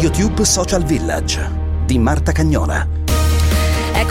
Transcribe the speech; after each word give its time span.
RadioTube 0.00 0.44
Social 0.44 0.84
Village 0.84 1.50
di 1.86 1.98
Marta 1.98 2.32
Cagnola. 2.32 2.99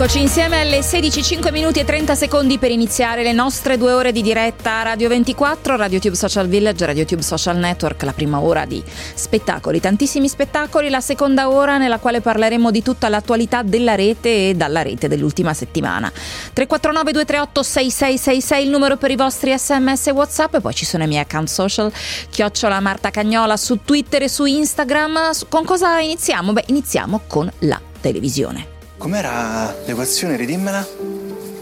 Eccoci 0.02 0.22
insieme 0.22 0.62
alle 0.62 0.82
16, 0.82 1.22
5 1.22 1.52
minuti 1.52 1.80
e 1.82 1.84
30 1.84 2.16
secondi 2.16 2.58
per 2.58 2.72
iniziare 2.72 3.22
le 3.22 3.34
nostre 3.34 3.78
due 3.78 3.92
ore 3.92 4.14
di 4.14 4.22
diretta 4.22 4.82
Radio 4.82 5.10
24, 5.10 5.76
RadioTube 5.76 6.16
Social 6.16 6.48
Village, 6.48 6.86
RadioTube 6.86 7.22
Social 7.22 7.58
Network, 7.58 8.02
la 8.04 8.14
prima 8.14 8.40
ora 8.40 8.64
di 8.64 8.82
spettacoli, 8.86 9.82
tantissimi 9.82 10.30
spettacoli, 10.30 10.90
la 10.90 11.02
seconda 11.02 11.50
ora 11.50 11.78
nella 11.78 12.00
quale 12.00 12.22
parleremo 12.22 12.72
di 12.72 12.82
tutta 12.82 13.10
l'attualità 13.10 13.62
della 13.62 13.96
rete 13.96 14.52
e 14.52 14.54
dalla 14.54 14.84
rete 14.84 15.10
dell'ultima 15.10 15.54
settimana. 15.54 16.10
349 16.10 17.12
238 17.12 17.62
6666 17.62 18.64
il 18.64 18.70
numero 18.70 18.96
per 18.96 19.12
i 19.12 19.18
vostri 19.18 19.54
sms 19.54 20.08
e 20.08 20.12
whatsapp 20.12 20.56
e 20.56 20.62
poi 20.62 20.74
ci 20.74 20.86
sono 20.86 21.04
i 21.04 21.08
miei 21.08 21.24
account 21.24 21.50
social, 21.50 21.92
chiocciola 22.30 22.80
Marta 22.80 23.10
Cagnola 23.10 23.58
su 23.58 23.82
Twitter 23.84 24.24
e 24.24 24.30
su 24.30 24.46
Instagram. 24.46 25.34
Con 25.50 25.66
cosa 25.66 26.00
iniziamo? 26.00 26.54
Beh, 26.54 26.64
iniziamo 26.68 27.24
con 27.28 27.52
la 27.60 27.82
televisione. 28.00 28.78
Com'era 29.00 29.74
l'equazione? 29.86 30.36
Ridimmela. 30.36 30.86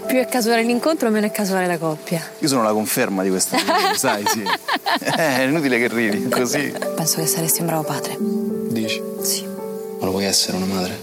Più 0.07 0.17
è 0.17 0.27
casuale 0.27 0.63
l'incontro, 0.63 1.11
meno 1.11 1.27
è 1.27 1.31
casuale 1.31 1.67
la 1.67 1.77
coppia. 1.77 2.19
Io 2.39 2.47
sono 2.47 2.63
la 2.63 2.71
conferma 2.71 3.21
di 3.21 3.29
questa 3.29 3.57
cosa, 3.63 3.93
sai, 3.93 4.25
sì. 4.25 4.43
Eh, 4.99 5.37
è 5.37 5.41
inutile 5.43 5.77
che 5.77 5.87
ridi, 5.87 6.27
così. 6.29 6.73
Penso 6.95 7.19
che 7.19 7.27
saresti 7.27 7.61
un 7.61 7.67
bravo 7.67 7.83
padre. 7.83 8.17
Dici? 8.19 8.99
Sì. 9.21 9.45
Ma 9.45 10.05
lo 10.05 10.11
vuoi 10.11 10.25
essere 10.25 10.57
una 10.57 10.65
madre? 10.65 10.97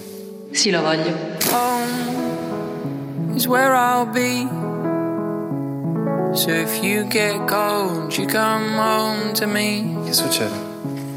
Sì, 0.51 0.71
lo 0.71 0.81
voglio. 0.81 1.17
Home 1.53 3.37
is 3.37 3.47
where 3.47 3.73
I'll 3.73 4.11
be. 4.11 4.49
So 6.35 6.51
if 6.51 6.83
you 6.83 7.07
get 7.07 7.47
cold, 7.47 8.13
you 8.17 8.27
come 8.27 8.77
home 8.77 9.33
to 9.35 9.47
me. 9.47 10.03
Che 10.07 10.13
succede? 10.13 10.74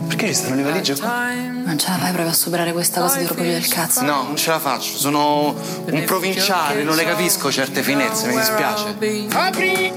Perché 0.08 0.27
ci 0.27 0.33
stanno 0.33 0.55
le 0.55 0.63
valigie 0.63 0.95
qua? 0.95 1.31
Non 1.33 1.77
ce 1.77 1.89
la 1.89 1.97
fai 1.97 2.11
proprio 2.11 2.30
a 2.30 2.33
superare 2.33 2.72
questa 2.72 3.02
cosa 3.02 3.17
di 3.17 3.25
orgoglio 3.25 3.52
del 3.52 3.67
cazzo? 3.67 4.02
No, 4.03 4.23
non 4.23 4.36
ce 4.36 4.49
la 4.49 4.59
faccio, 4.59 4.97
sono 4.97 5.53
un 5.86 6.03
provinciale, 6.05 6.83
non 6.83 6.95
le 6.95 7.03
capisco 7.03 7.52
certe 7.52 7.83
finezze, 7.83 8.27
mi 8.27 8.38
dispiace. 8.38 8.95
Apri! 9.33 9.91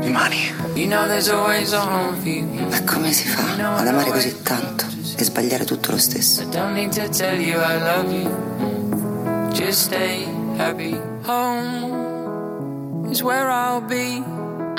Rimani. 0.00 0.58
You. 0.74 2.68
Ma 2.68 2.82
come 2.84 3.12
si 3.12 3.26
fa 3.28 3.76
ad 3.76 3.86
amare 3.86 4.10
così 4.10 4.42
tanto 4.42 4.84
e 5.16 5.24
sbagliare 5.24 5.64
tutto 5.64 5.90
lo 5.92 5.98
stesso? 5.98 6.44
Don't 6.44 6.72
need 6.72 6.94
to 6.94 7.08
tell 7.08 7.38
you 7.38 7.60
I 7.60 7.78
love 7.78 8.10
you. 8.12 9.50
Just 9.52 9.82
stay 9.82 10.26
happy. 10.56 10.98
Home 11.26 13.08
is 13.10 13.22
where 13.22 13.50
I'll 13.50 13.80
be. 13.82 14.22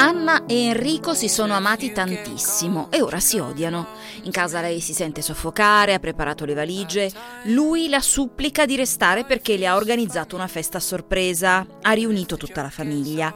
Anna 0.02 0.48
e 0.48 0.64
Enrico 0.64 1.14
si 1.14 1.30
sono 1.30 1.54
amati 1.54 1.92
tantissimo 1.92 2.88
e 2.90 3.04
ora 3.04 3.20
si 3.20 3.38
odiano. 3.38 3.86
In 4.24 4.32
casa 4.32 4.60
lei 4.60 4.82
si 4.82 4.94
sente 4.96 5.22
soffocare, 5.22 5.94
ha 5.94 6.00
preparato 6.00 6.44
le 6.44 6.56
valigie. 6.56 7.12
Lui 7.44 7.88
la 7.88 8.00
supplica 8.00 8.66
di 8.66 8.76
restare 8.76 9.26
perché 9.26 9.58
le 9.58 9.68
ha 9.68 9.76
organizzato 9.76 10.36
una 10.36 10.48
festa 10.48 10.80
a 10.80 10.82
sorpresa. 10.82 11.64
Ha 11.84 11.92
riunito 11.92 12.36
tutta 12.36 12.64
la 12.64 12.72
famiglia. 12.72 13.32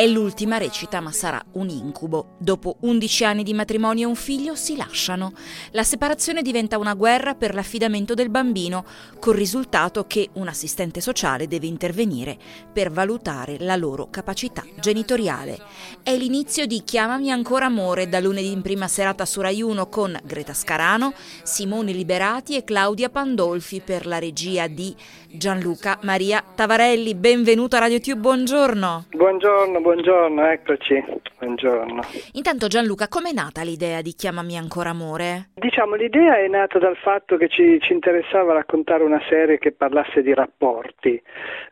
È 0.00 0.06
l'ultima 0.06 0.56
recita, 0.56 0.98
ma 1.00 1.12
sarà 1.12 1.44
un 1.52 1.68
incubo. 1.68 2.36
Dopo 2.38 2.76
11 2.80 3.24
anni 3.24 3.42
di 3.42 3.52
matrimonio 3.52 4.06
e 4.06 4.08
un 4.08 4.14
figlio 4.14 4.54
si 4.54 4.74
lasciano. 4.74 5.34
La 5.72 5.82
separazione 5.82 6.40
diventa 6.40 6.78
una 6.78 6.94
guerra 6.94 7.34
per 7.34 7.52
l'affidamento 7.52 8.14
del 8.14 8.30
bambino, 8.30 8.86
col 9.18 9.34
risultato 9.34 10.06
che 10.06 10.30
un 10.32 10.48
assistente 10.48 11.02
sociale 11.02 11.48
deve 11.48 11.66
intervenire 11.66 12.38
per 12.72 12.90
valutare 12.90 13.58
la 13.60 13.76
loro 13.76 14.08
capacità 14.08 14.64
genitoriale. 14.80 15.58
È 16.02 16.16
l'inizio 16.16 16.64
di 16.64 16.82
Chiamami 16.82 17.30
ancora 17.30 17.66
amore 17.66 18.08
da 18.08 18.20
lunedì 18.20 18.52
in 18.52 18.62
prima 18.62 18.88
serata 18.88 19.26
su 19.26 19.42
Rai 19.42 19.60
1 19.60 19.86
con 19.90 20.18
Greta 20.24 20.54
Scarano, 20.54 21.12
Simone 21.42 21.92
Liberati 21.92 22.56
e 22.56 22.64
Claudia 22.64 23.10
Pandolfi 23.10 23.82
per 23.82 24.06
la 24.06 24.18
regia 24.18 24.66
di 24.66 24.96
Gianluca 25.32 25.98
Maria 26.02 26.42
Tavarelli. 26.42 27.14
Benvenuto 27.14 27.76
a 27.76 27.80
Radio 27.80 28.00
Tube, 28.00 28.20
buongiorno. 28.20 29.06
Buongiorno, 29.10 29.80
buongiorno, 29.80 30.46
eccoci. 30.46 31.04
Buongiorno. 31.38 32.02
Intanto 32.32 32.66
Gianluca, 32.66 33.06
com'è 33.08 33.32
nata 33.32 33.62
l'idea 33.62 34.02
di 34.02 34.12
Chiamami 34.12 34.58
ancora 34.58 34.90
amore? 34.90 35.50
Diciamo, 35.54 35.94
l'idea 35.94 36.36
è 36.36 36.48
nata 36.48 36.78
dal 36.78 36.96
fatto 36.96 37.36
che 37.36 37.48
ci, 37.48 37.78
ci 37.80 37.92
interessava 37.92 38.52
raccontare 38.52 39.04
una 39.04 39.22
serie 39.28 39.58
che 39.58 39.72
parlasse 39.72 40.22
di 40.22 40.34
rapporti 40.34 41.20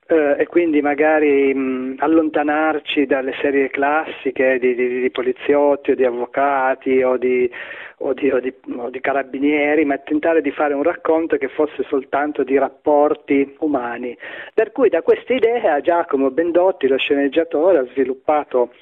eh, 0.07 0.37
e 0.39 0.47
quindi 0.47 0.81
magari 0.81 1.53
mh, 1.53 1.97
allontanarci 1.99 3.07
dalle 3.07 3.35
serie 3.41 3.69
classiche 3.71 4.59
di, 4.59 4.75
di, 4.75 5.01
di 5.01 5.11
poliziotti 5.11 5.91
o 5.91 5.95
di 5.95 6.05
avvocati 6.05 7.03
o 7.03 7.17
di, 7.17 7.51
o 7.99 8.13
di, 8.13 8.31
o, 8.31 8.39
di, 8.41 8.53
o 8.77 8.91
di, 8.91 9.01
carabinieri, 9.01 9.85
ma 9.85 9.99
tentare 9.99 10.41
di 10.41 10.51
fare 10.51 10.75
un 10.75 10.83
racconto 10.83 11.37
che 11.37 11.49
fosse 11.49 11.83
soltanto 11.89 12.45
di 12.45 12.57
rapporti 12.57 13.57
umani. 13.61 14.17
Per 14.55 14.73
cui 14.73 14.89
da 14.89 15.03
questa 15.03 15.33
idea 15.33 15.81
Giacomo 15.81 16.31
Bendotti, 16.31 16.87
lo 16.87 16.97
sceneggiatore, 16.97 17.79
ha 17.79 17.87
sviluppato 17.87 18.73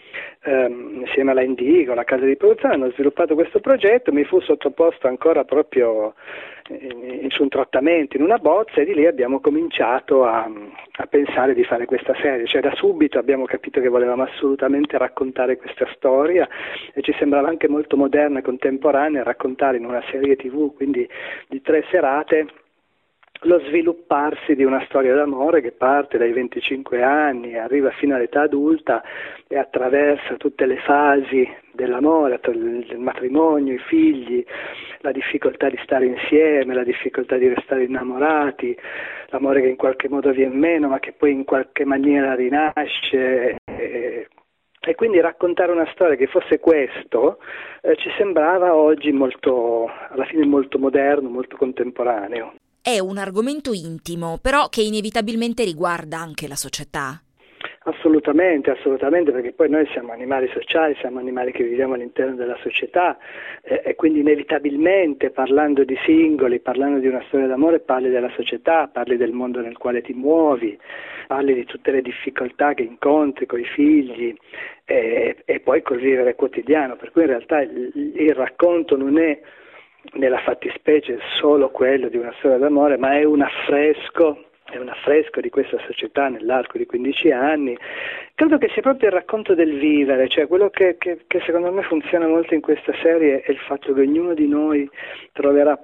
ehm, 0.47 1.01
insieme 1.01 1.33
alla 1.33 1.43
Indigo, 1.43 1.95
la 1.95 2.05
casa 2.05 2.25
di 2.25 2.37
produzione, 2.37 2.75
hanno 2.75 2.91
sviluppato 2.93 3.35
questo 3.35 3.61
progetto, 3.61 4.13
mi 4.13 4.25
fu 4.25 4.41
sottoposto 4.41 5.07
ancora 5.09 5.45
proprio 5.45 6.15
in, 6.69 7.29
su 7.31 7.43
un 7.43 7.49
trattamento 7.49 8.17
in 8.17 8.23
una 8.23 8.39
bozza 8.39 8.81
e 8.81 8.85
di 8.85 8.95
lì 8.95 9.07
abbiamo 9.07 9.41
cominciato 9.41 10.25
a, 10.25 10.49
a, 10.97 11.07
pensare 11.07 11.55
di 11.55 11.65
fare 11.65 11.85
questa 11.85 12.15
serie, 12.21 12.47
cioè 12.47 12.61
da 12.61 12.75
subito 12.75 13.19
abbiamo 13.19 13.45
capito 13.45 13.81
che 13.81 13.89
volevamo 13.89 14.23
assolutamente 14.23 14.99
raccontare 14.99 15.57
questa 15.57 15.87
storia 15.95 16.49
e 16.93 17.03
ci 17.03 17.15
sembrava 17.19 17.49
anche 17.49 17.69
molto 17.69 17.97
moderna 17.97 18.39
e 18.39 18.43
contemporanea 18.43 19.23
raccontare 19.23 19.77
in 19.77 19.85
una 19.85 20.03
serie 20.11 20.37
tv, 20.37 20.75
quindi 20.75 21.09
di 21.49 21.61
tre 21.63 21.85
serate 21.91 22.47
lo 23.43 23.61
svilupparsi 23.61 24.55
di 24.55 24.65
una 24.65 24.83
storia 24.87 25.15
d'amore 25.15 25.61
che 25.61 25.73
parte 25.73 26.19
dai 26.19 26.33
25 26.33 27.03
anni, 27.03 27.57
arriva 27.57 27.91
fino 27.91 28.15
all'età 28.15 28.43
adulta 28.43 29.03
e 29.47 29.59
attraversa 29.59 30.37
tutte 30.37 30.67
le 30.67 30.79
fasi 30.79 31.49
dell'amore, 31.73 32.41
il 32.45 32.99
matrimonio, 32.99 33.75
i 33.75 33.79
figli, 33.79 34.45
la 35.01 35.13
difficoltà 35.13 35.69
di 35.69 35.79
stare 35.83 36.07
insieme, 36.07 36.75
la 36.75 36.85
difficoltà 36.85 37.37
di 37.37 37.49
restare 37.49 37.85
innamorati, 37.85 38.77
l'amore 39.29 39.61
che 39.61 39.69
in 39.69 39.77
qualche 39.77 40.09
modo 40.09 40.31
viene 40.33 40.55
meno 40.55 40.89
ma 40.89 40.99
che 40.99 41.13
poi 41.13 41.33
in 41.33 41.45
qualche 41.45 41.85
maniera 41.85 42.35
rinasce. 42.35 43.57
E, 43.65 44.29
e 44.87 44.95
quindi 44.95 45.21
raccontare 45.21 45.73
una 45.73 45.89
storia 45.93 46.15
che 46.15 46.29
fosse 46.29 46.61
questo 46.61 47.41
eh, 47.83 47.97
ci 47.97 48.09
sembrava 48.17 48.77
oggi 48.77 49.11
molto, 49.11 49.91
alla 50.11 50.25
fine 50.27 50.47
molto 50.47 50.79
moderno, 50.79 51.29
molto 51.29 51.57
contemporaneo. 51.57 52.55
È 52.89 53.01
un 53.01 53.19
argomento 53.19 53.73
intimo, 53.73 54.39
però 54.41 54.69
che 54.69 54.81
inevitabilmente 54.81 55.65
riguarda 55.65 56.19
anche 56.19 56.47
la 56.47 56.55
società. 56.55 57.21
Assolutamente, 57.83 58.71
assolutamente, 58.71 59.33
perché 59.33 59.51
poi 59.51 59.69
noi 59.69 59.89
siamo 59.91 60.13
animali 60.13 60.49
sociali, 60.53 60.95
siamo 61.01 61.19
animali 61.19 61.51
che 61.51 61.65
viviamo 61.65 61.95
all'interno 61.95 62.37
della 62.37 62.57
società 62.63 63.19
eh, 63.65 63.83
e 63.85 63.97
quindi 63.97 64.21
inevitabilmente 64.21 65.31
parlando 65.31 65.83
di 65.83 65.99
singoli, 66.05 66.61
parlando 66.61 67.01
di 67.01 67.09
una 67.09 67.25
storia 67.27 67.49
d'amore, 67.49 67.81
parli 67.81 68.09
della 68.09 68.31
società, 68.37 68.87
parli 68.87 69.17
del 69.17 69.33
mondo 69.33 69.61
nel 69.61 69.79
quale 69.79 70.01
ti 70.01 70.13
muovi, 70.13 70.79
parli 71.27 71.55
di 71.55 71.65
tutte 71.65 71.91
le 71.91 72.03
difficoltà 72.03 72.73
che 72.75 72.85
incontri 72.85 73.47
con 73.47 73.59
i 73.59 73.65
figli 73.65 74.33
eh, 74.85 75.39
e 75.45 75.59
poi 75.59 75.83
col 75.83 75.99
vivere 75.99 76.37
quotidiano, 76.37 76.95
per 76.95 77.11
cui 77.11 77.23
in 77.23 77.29
realtà 77.31 77.63
il, 77.63 77.91
il 78.15 78.33
racconto 78.33 78.97
non 78.97 79.19
è 79.19 79.41
nella 80.15 80.39
fattispecie 80.39 81.19
solo 81.35 81.71
quello 81.71 82.09
di 82.09 82.17
una 82.17 82.33
storia 82.39 82.59
d'amore, 82.59 82.97
ma 82.97 83.17
è 83.19 83.25
un 83.25 83.43
affresco 83.43 84.41
è 84.69 84.79
un 84.79 84.89
affresco 84.89 85.41
di 85.41 85.49
questa 85.49 85.79
società 85.87 86.29
nell'arco 86.29 86.77
di 86.77 86.87
15 86.87 87.31
anni. 87.31 87.77
Credo 88.35 88.59
che 88.59 88.69
sia 88.73 88.83
proprio 88.83 89.09
il 89.09 89.15
racconto 89.15 89.55
del 89.55 89.79
vivere, 89.79 90.29
cioè 90.29 90.49
quello 90.49 90.71
che, 90.71 90.97
che, 90.99 91.21
che, 91.27 91.41
secondo 91.47 91.71
me 91.71 91.83
funziona 91.83 92.27
molto 92.27 92.55
in 92.55 92.61
questa 92.61 92.93
serie 93.01 93.43
è 93.43 93.51
il 93.53 93.59
fatto 93.59 93.95
che 93.95 94.01
ognuno 94.01 94.35
di 94.35 94.49
noi 94.49 94.89
troverà 95.33 95.81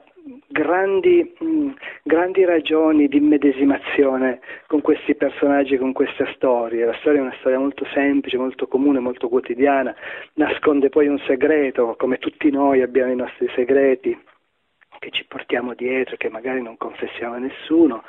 grandi, 0.47 1.35
mh, 1.39 1.71
grandi 2.03 2.45
ragioni 2.45 3.09
di 3.09 3.17
immedesimazione 3.17 4.41
con 4.67 4.81
questi 4.81 5.15
personaggi, 5.15 5.77
con 5.77 5.93
questa 5.93 6.27
storia. 6.35 6.87
La 6.87 6.97
storia 7.01 7.21
è 7.21 7.23
una 7.23 7.37
storia 7.39 7.59
molto 7.59 7.85
semplice, 7.93 8.37
molto 8.37 8.67
comune, 8.67 9.01
molto 9.01 9.29
quotidiana, 9.29 9.95
nasconde 10.35 10.89
poi 10.89 11.09
un 11.09 11.19
segreto, 11.27 11.95
come 11.99 12.19
tutti 12.19 12.51
noi 12.51 12.83
abbiamo 12.83 13.13
i 13.13 13.17
nostri 13.17 13.49
segreti 13.55 14.19
che 14.99 15.11
ci 15.11 15.25
portiamo 15.27 15.75
dietro, 15.75 16.17
che 16.17 16.29
magari 16.29 16.63
non 16.63 16.77
confessiamo 16.77 17.35
a 17.35 17.39
nessuno 17.39 18.05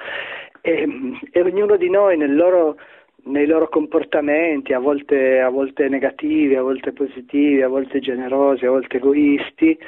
e, 0.61 0.87
e 1.31 1.41
ognuno 1.41 1.75
di 1.75 1.89
noi 1.89 2.17
nel 2.17 2.35
loro 2.35 2.77
nei 3.25 3.45
loro 3.45 3.69
comportamenti, 3.69 4.73
a 4.73 4.79
volte, 4.79 5.39
a 5.39 5.47
volte 5.47 5.87
negativi, 5.87 6.55
a 6.55 6.61
volte 6.61 6.91
positivi, 6.91 7.61
a 7.61 7.69
volte 7.69 7.99
generosi, 7.99 8.65
a 8.65 8.69
volte 8.69 8.97
egoisti, 8.97 9.79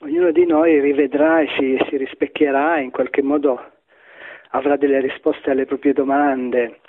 ognuno 0.00 0.30
di 0.30 0.46
noi 0.46 0.80
rivedrà 0.80 1.40
e 1.40 1.48
si, 1.56 1.78
si 1.88 1.96
rispecchierà 1.96 2.78
in 2.78 2.90
qualche 2.90 3.22
modo 3.22 3.72
avrà 4.50 4.76
delle 4.76 5.00
risposte 5.00 5.50
alle 5.50 5.66
proprie 5.66 5.92
domande. 5.92 6.80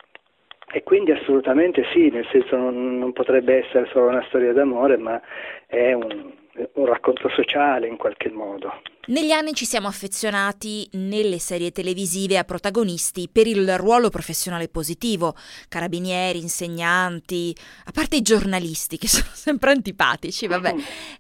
E 0.70 0.84
quindi 0.84 1.12
assolutamente 1.12 1.86
sì, 1.94 2.10
nel 2.10 2.28
senso 2.30 2.58
non, 2.58 2.98
non 2.98 3.14
potrebbe 3.14 3.66
essere 3.66 3.88
solo 3.88 4.10
una 4.10 4.24
storia 4.28 4.52
d'amore, 4.52 4.98
ma 4.98 5.22
è 5.66 5.94
un, 5.94 6.34
un 6.74 6.86
racconto 6.86 7.30
sociale 7.30 7.88
in 7.88 7.98
qualche 7.98 8.30
modo. 8.30 8.82
Negli 9.08 9.32
anni 9.32 9.54
ci 9.54 9.64
siamo 9.64 9.88
affezionati 9.88 10.86
nelle 10.94 11.40
serie 11.40 11.72
televisive 11.72 12.38
a 12.38 12.44
protagonisti 12.44 13.30
per 13.32 13.48
il 13.48 13.78
ruolo 13.78 14.10
professionale 14.10 14.68
positivo, 14.68 15.34
carabinieri, 15.70 16.40
insegnanti, 16.40 17.56
a 17.86 17.92
parte 17.94 18.18
i 18.18 18.22
giornalisti 18.22 18.98
che 18.98 19.08
sono 19.08 19.30
sempre 19.32 19.72
antipatici, 19.72 20.48
vabbè. 20.48 20.74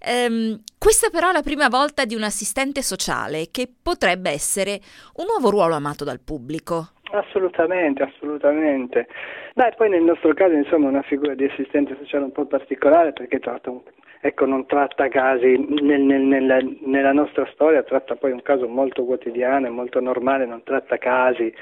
Ehm, 0.03 0.61
questa 0.77 1.09
però 1.09 1.29
è 1.29 1.31
la 1.31 1.41
prima 1.41 1.69
volta 1.69 2.03
di 2.03 2.13
un 2.13 2.23
assistente 2.23 2.81
sociale 2.81 3.47
che 3.51 3.69
potrebbe 3.81 4.31
essere 4.31 4.79
un 5.15 5.25
nuovo 5.25 5.49
ruolo 5.49 5.75
amato 5.75 6.03
dal 6.03 6.19
pubblico. 6.19 6.89
Assolutamente, 7.11 8.03
assolutamente. 8.03 9.07
Beh, 9.53 9.75
poi 9.77 9.89
nel 9.89 10.03
nostro 10.03 10.33
caso 10.33 10.53
insomma 10.53 10.89
una 10.89 11.03
figura 11.03 11.35
di 11.35 11.45
assistente 11.45 11.95
sociale 11.97 12.25
un 12.25 12.33
po' 12.33 12.45
particolare 12.45 13.13
perché 13.13 13.39
tratta 13.39 13.69
un, 13.69 13.79
ecco, 14.21 14.45
non 14.45 14.65
tratta 14.65 15.07
casi 15.07 15.57
nel, 15.81 16.01
nel, 16.01 16.21
nella, 16.21 16.59
nella, 16.81 17.13
nostra 17.13 17.47
storia, 17.53 17.83
tratta 17.83 18.15
poi 18.15 18.31
un 18.31 18.41
caso 18.41 18.67
molto 18.67 19.03
quotidiano 19.03 19.67
e 19.67 19.69
molto 19.69 19.99
normale, 19.99 20.45
non 20.45 20.63
tratta 20.63 20.97
casi 20.97 21.53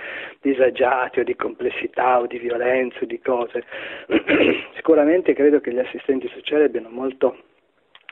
disagiati 0.42 1.20
o 1.20 1.24
di 1.24 1.36
complessità 1.36 2.20
o 2.20 2.28
di 2.28 2.40
violenza 2.40 3.00
o 3.02 3.06
di 3.06 3.20
cose. 3.20 3.64
Sicuramente 4.76 5.34
credo 5.34 5.60
che 5.60 5.74
gli 5.74 5.80
assistenti 5.80 6.30
sociali 6.30 6.64
abbiano 6.64 6.90
molto 6.90 7.38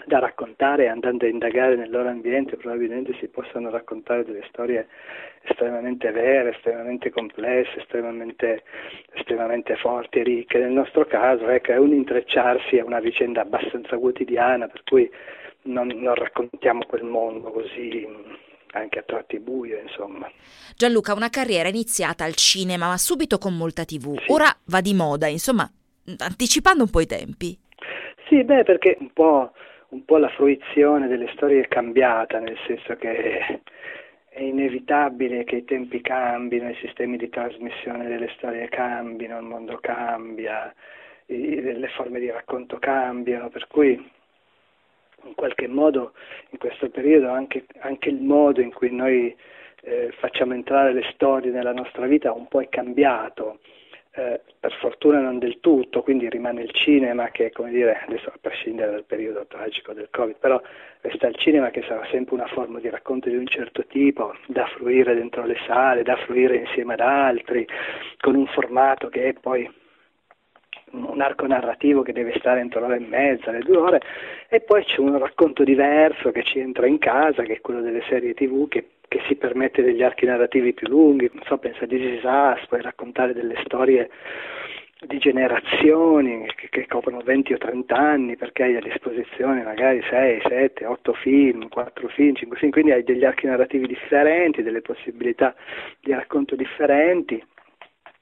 da 0.05 0.19
raccontare 0.19 0.87
andando 0.87 1.25
a 1.25 1.29
indagare 1.29 1.75
nel 1.75 1.89
loro 1.89 2.09
ambiente 2.09 2.57
probabilmente 2.57 3.15
si 3.19 3.27
possano 3.27 3.69
raccontare 3.69 4.23
delle 4.23 4.45
storie 4.49 4.87
estremamente 5.43 6.11
vere, 6.11 6.51
estremamente 6.51 7.09
complesse, 7.09 7.79
estremamente, 7.79 8.63
estremamente 9.13 9.75
forti 9.75 10.19
e 10.19 10.23
ricche. 10.23 10.59
Nel 10.59 10.71
nostro 10.71 11.05
caso 11.05 11.47
ecco, 11.49 11.71
è 11.71 11.77
un 11.77 11.93
intrecciarsi, 11.93 12.77
è 12.77 12.81
una 12.81 12.99
vicenda 12.99 13.41
abbastanza 13.41 13.97
quotidiana 13.97 14.67
per 14.67 14.83
cui 14.83 15.09
non, 15.63 15.87
non 15.87 16.15
raccontiamo 16.15 16.85
quel 16.87 17.03
mondo 17.03 17.51
così 17.51 18.07
anche 18.73 18.99
a 18.99 19.03
tratti 19.03 19.39
buio, 19.39 19.79
insomma. 19.79 20.29
Gianluca, 20.75 21.13
una 21.13 21.29
carriera 21.29 21.69
iniziata 21.69 22.23
al 22.23 22.33
cinema, 22.33 22.87
ma 22.87 22.97
subito 22.97 23.37
con 23.37 23.55
molta 23.55 23.85
TV. 23.85 24.19
Sì. 24.19 24.31
Ora 24.31 24.47
va 24.65 24.81
di 24.81 24.93
moda, 24.93 25.27
insomma, 25.27 25.69
anticipando 26.17 26.83
un 26.83 26.89
po' 26.89 27.01
i 27.01 27.05
tempi. 27.05 27.57
Sì, 28.27 28.43
beh, 28.43 28.63
perché 28.63 28.97
un 28.99 29.11
po' 29.13 29.51
un 29.93 30.05
po' 30.05 30.17
la 30.17 30.29
fruizione 30.29 31.07
delle 31.07 31.29
storie 31.33 31.61
è 31.61 31.67
cambiata, 31.67 32.39
nel 32.39 32.57
senso 32.65 32.95
che 32.95 33.61
è 34.27 34.41
inevitabile 34.41 35.43
che 35.43 35.57
i 35.57 35.65
tempi 35.65 36.01
cambino, 36.01 36.67
i 36.69 36.75
sistemi 36.81 37.15
di 37.15 37.29
trasmissione 37.29 38.07
delle 38.07 38.29
storie 38.35 38.67
cambino, 38.69 39.37
il 39.37 39.45
mondo 39.45 39.77
cambia, 39.79 40.73
le 41.27 41.87
forme 41.95 42.19
di 42.19 42.29
racconto 42.31 42.79
cambiano, 42.79 43.49
per 43.49 43.67
cui 43.67 43.91
in 45.25 45.35
qualche 45.35 45.67
modo 45.67 46.13
in 46.49 46.57
questo 46.57 46.89
periodo 46.89 47.29
anche, 47.29 47.65
anche 47.79 48.09
il 48.09 48.19
modo 48.19 48.61
in 48.61 48.73
cui 48.73 48.91
noi 48.91 49.33
eh, 49.83 50.11
facciamo 50.17 50.53
entrare 50.53 50.91
le 50.91 51.03
storie 51.13 51.51
nella 51.51 51.71
nostra 51.71 52.07
vita 52.07 52.33
un 52.33 52.47
po' 52.47 52.61
è 52.61 52.67
cambiato 52.67 53.59
eh, 54.15 54.41
per 54.59 54.73
fortuna 54.73 55.19
non 55.19 55.39
del 55.39 55.59
tutto, 55.59 56.03
quindi 56.03 56.29
rimane 56.29 56.61
il 56.61 56.71
cinema 56.71 57.29
che, 57.29 57.51
come 57.51 57.71
dire, 57.71 58.03
adesso 58.05 58.29
a 58.29 58.37
prescindere 58.39 58.91
dal 58.91 59.05
periodo 59.05 59.45
tragico 59.47 59.93
del 59.93 60.09
Covid, 60.11 60.35
però 60.37 60.61
resta 61.01 61.27
il 61.27 61.35
cinema 61.35 61.71
che 61.71 61.81
sarà 61.87 62.05
sempre 62.11 62.35
una 62.35 62.45
forma 62.47 62.79
di 62.79 62.89
racconto 62.89 63.29
di 63.29 63.35
un 63.35 63.47
certo 63.47 63.85
tipo, 63.87 64.35
da 64.45 64.67
fruire 64.67 65.15
dentro 65.15 65.45
le 65.45 65.57
sale, 65.65 66.03
da 66.03 66.15
fruire 66.17 66.57
insieme 66.57 66.93
ad 66.93 66.99
altri, 66.99 67.67
con 68.19 68.35
un 68.35 68.45
formato 68.45 69.09
che 69.09 69.29
è 69.29 69.33
poi 69.33 69.67
un 70.91 71.21
arco 71.21 71.47
narrativo 71.47 72.03
che 72.03 72.13
deve 72.13 72.37
stare 72.37 72.59
entro 72.59 72.81
l'ora 72.81 72.95
e 72.95 72.99
mezza, 72.99 73.49
le 73.49 73.61
due 73.61 73.77
ore, 73.77 74.01
e 74.47 74.61
poi 74.61 74.83
c'è 74.83 74.99
un 74.99 75.17
racconto 75.17 75.63
diverso 75.63 76.31
che 76.31 76.43
ci 76.43 76.59
entra 76.59 76.85
in 76.85 76.99
casa, 76.99 77.41
che 77.41 77.53
è 77.53 77.61
quello 77.61 77.81
delle 77.81 78.03
serie 78.07 78.35
tv, 78.35 78.67
che 78.67 78.87
che 79.13 79.21
si 79.27 79.35
permette 79.35 79.83
degli 79.83 80.01
archi 80.01 80.25
narrativi 80.25 80.73
più 80.73 80.87
lunghi, 80.87 81.29
non 81.31 81.43
so, 81.45 81.59
pensa 81.59 81.83
a 81.83 81.87
This 81.87 82.17
Is 82.17 82.23
Us, 82.23 82.65
puoi 82.65 82.81
raccontare 82.81 83.31
delle 83.33 83.61
storie 83.63 84.09
di 85.05 85.19
generazioni 85.19 86.47
che, 86.55 86.69
che, 86.69 86.87
coprono 86.87 87.19
20 87.19 87.53
o 87.53 87.57
30 87.59 87.95
anni 87.95 88.35
perché 88.37 88.63
hai 88.63 88.75
a 88.75 88.79
disposizione 88.79 89.61
magari 89.61 90.01
6, 90.09 90.41
7, 90.47 90.85
8 90.85 91.13
film, 91.13 91.69
4 91.69 92.07
film, 92.07 92.33
5 92.33 92.57
film, 92.57 92.71
quindi 92.71 92.91
hai 92.91 93.03
degli 93.03 93.23
archi 93.23 93.45
narrativi 93.45 93.85
differenti, 93.85 94.63
delle 94.63 94.81
possibilità 94.81 95.53
di 95.99 96.11
racconto 96.11 96.55
differenti. 96.55 97.43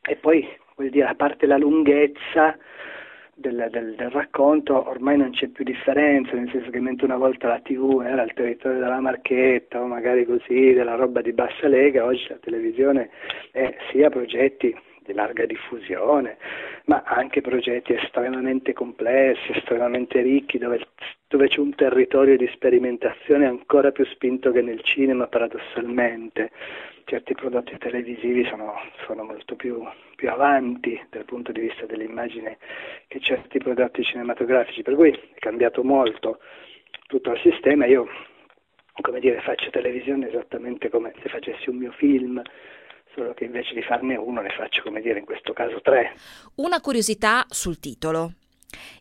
E 0.02 0.16
poi 0.18 0.46
vuol 0.76 0.90
dire 0.90 1.08
a 1.08 1.16
parte 1.16 1.46
la 1.46 1.58
lunghezza 1.58 2.58
del, 3.42 3.68
del, 3.70 3.96
del, 3.96 4.10
racconto 4.10 4.88
ormai 4.88 5.18
non 5.18 5.32
c'è 5.32 5.48
più 5.48 5.66
differenza, 5.66 6.34
nel 6.34 6.50
senso 6.52 6.70
che 6.70 6.80
mentre 6.80 7.06
una 7.06 7.18
volta 7.18 7.50
la 7.50 7.60
tv 7.60 8.02
era 8.06 8.24
il 8.24 8.34
territorio 8.34 8.80
della 8.80 9.02
marchetta 9.02 9.82
o 9.82 9.88
magari 9.88 10.26
così, 10.26 10.74
della 10.74 10.96
roba 10.96 11.22
di 11.22 11.34
bassa 11.34 11.68
lega, 11.68 12.06
oggi 12.06 12.26
la 12.30 12.38
televisione 12.40 13.10
è 13.52 13.76
sia 13.92 14.10
progetti 14.10 14.74
di 15.12 15.14
larga 15.14 15.46
diffusione, 15.46 16.38
ma 16.86 17.04
anche 17.06 17.42
progetti 17.42 17.94
estremamente 17.94 18.74
complessi, 18.74 19.52
estremamente 19.52 20.22
ricchi, 20.22 20.58
dove, 20.58 20.88
dove 21.28 21.48
c'è 21.48 21.60
un 21.60 21.76
territorio 21.76 22.38
di 22.38 22.48
sperimentazione 22.48 23.46
ancora 23.46 23.92
più 23.92 24.06
spinto 24.06 24.52
che 24.52 24.62
nel 24.62 24.82
cinema 24.82 25.28
paradossalmente 25.28 26.52
certi 27.06 27.34
prodotti 27.34 27.78
televisivi 27.78 28.46
sono, 28.46 28.74
sono 29.06 29.24
molto 29.24 29.56
più, 29.56 29.84
più, 30.16 30.30
avanti 30.30 31.00
dal 31.10 31.26
punto 31.26 31.52
di 31.52 31.62
vista 31.62 31.86
dell'immagine 31.86 32.58
che 33.08 33.20
certi 33.20 33.60
prodotti 33.60 34.04
cinematografici, 34.04 34.82
per 34.82 34.96
cui 34.96 35.12
è 35.12 35.40
cambiato 35.40 35.84
molto 35.84 36.40
tutto 37.08 37.32
il 37.32 37.40
sistema. 37.40 37.86
Io, 37.86 38.08
come 39.02 39.20
dire, 39.20 39.42
faccio 39.42 39.70
televisione 39.72 40.30
esattamente 40.30 40.90
come 40.90 41.14
se 41.22 41.28
facessi 41.28 41.70
un 41.70 41.78
mio 41.78 41.92
film, 41.92 42.42
solo 43.14 43.34
che 43.34 43.46
invece 43.46 43.74
di 43.74 43.82
farne 43.82 44.16
uno 44.16 44.42
ne 44.42 44.50
faccio, 44.50 44.82
come 44.84 45.02
dire, 45.02 45.20
in 45.20 45.26
questo 45.26 45.54
caso 45.54 45.82
tre. 45.82 46.14
Una 46.56 46.80
curiosità 46.80 47.46
sul 47.50 47.80
titolo. 47.80 48.34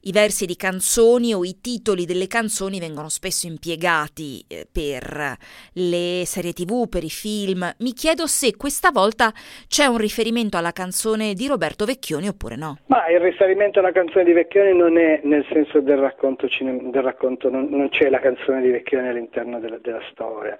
I 0.02 0.12
versi 0.12 0.46
di 0.46 0.56
canzoni 0.56 1.34
o 1.34 1.44
i 1.44 1.60
titoli 1.60 2.04
delle 2.04 2.26
canzoni 2.26 2.80
vengono 2.80 3.08
spesso 3.08 3.46
impiegati 3.46 4.44
eh, 4.48 4.66
per 4.70 5.36
le 5.74 6.22
serie 6.24 6.52
tv, 6.52 6.88
per 6.88 7.04
i 7.04 7.10
film. 7.10 7.70
Mi 7.78 7.92
chiedo 7.92 8.26
se 8.26 8.56
questa 8.56 8.90
volta 8.90 9.30
c'è 9.68 9.86
un 9.86 9.98
riferimento 9.98 10.56
alla 10.56 10.72
canzone 10.72 11.34
di 11.34 11.46
Roberto 11.46 11.84
Vecchioni 11.84 12.28
oppure 12.28 12.56
no. 12.56 12.78
Ma 12.86 13.08
il 13.08 13.20
riferimento 13.20 13.78
alla 13.78 13.92
canzone 13.92 14.24
di 14.24 14.32
Vecchioni 14.32 14.76
non 14.76 14.98
è 14.98 15.20
nel 15.22 15.46
senso 15.52 15.80
del 15.80 15.98
racconto, 15.98 16.48
cinem- 16.48 16.90
del 16.90 17.02
racconto 17.02 17.50
non, 17.50 17.68
non, 17.70 17.88
c'è 17.90 18.08
la 18.08 18.20
canzone 18.20 18.62
di 18.62 18.70
Vecchioni 18.70 19.08
all'interno 19.08 19.60
della, 19.60 19.78
della 19.78 20.02
storia. 20.10 20.58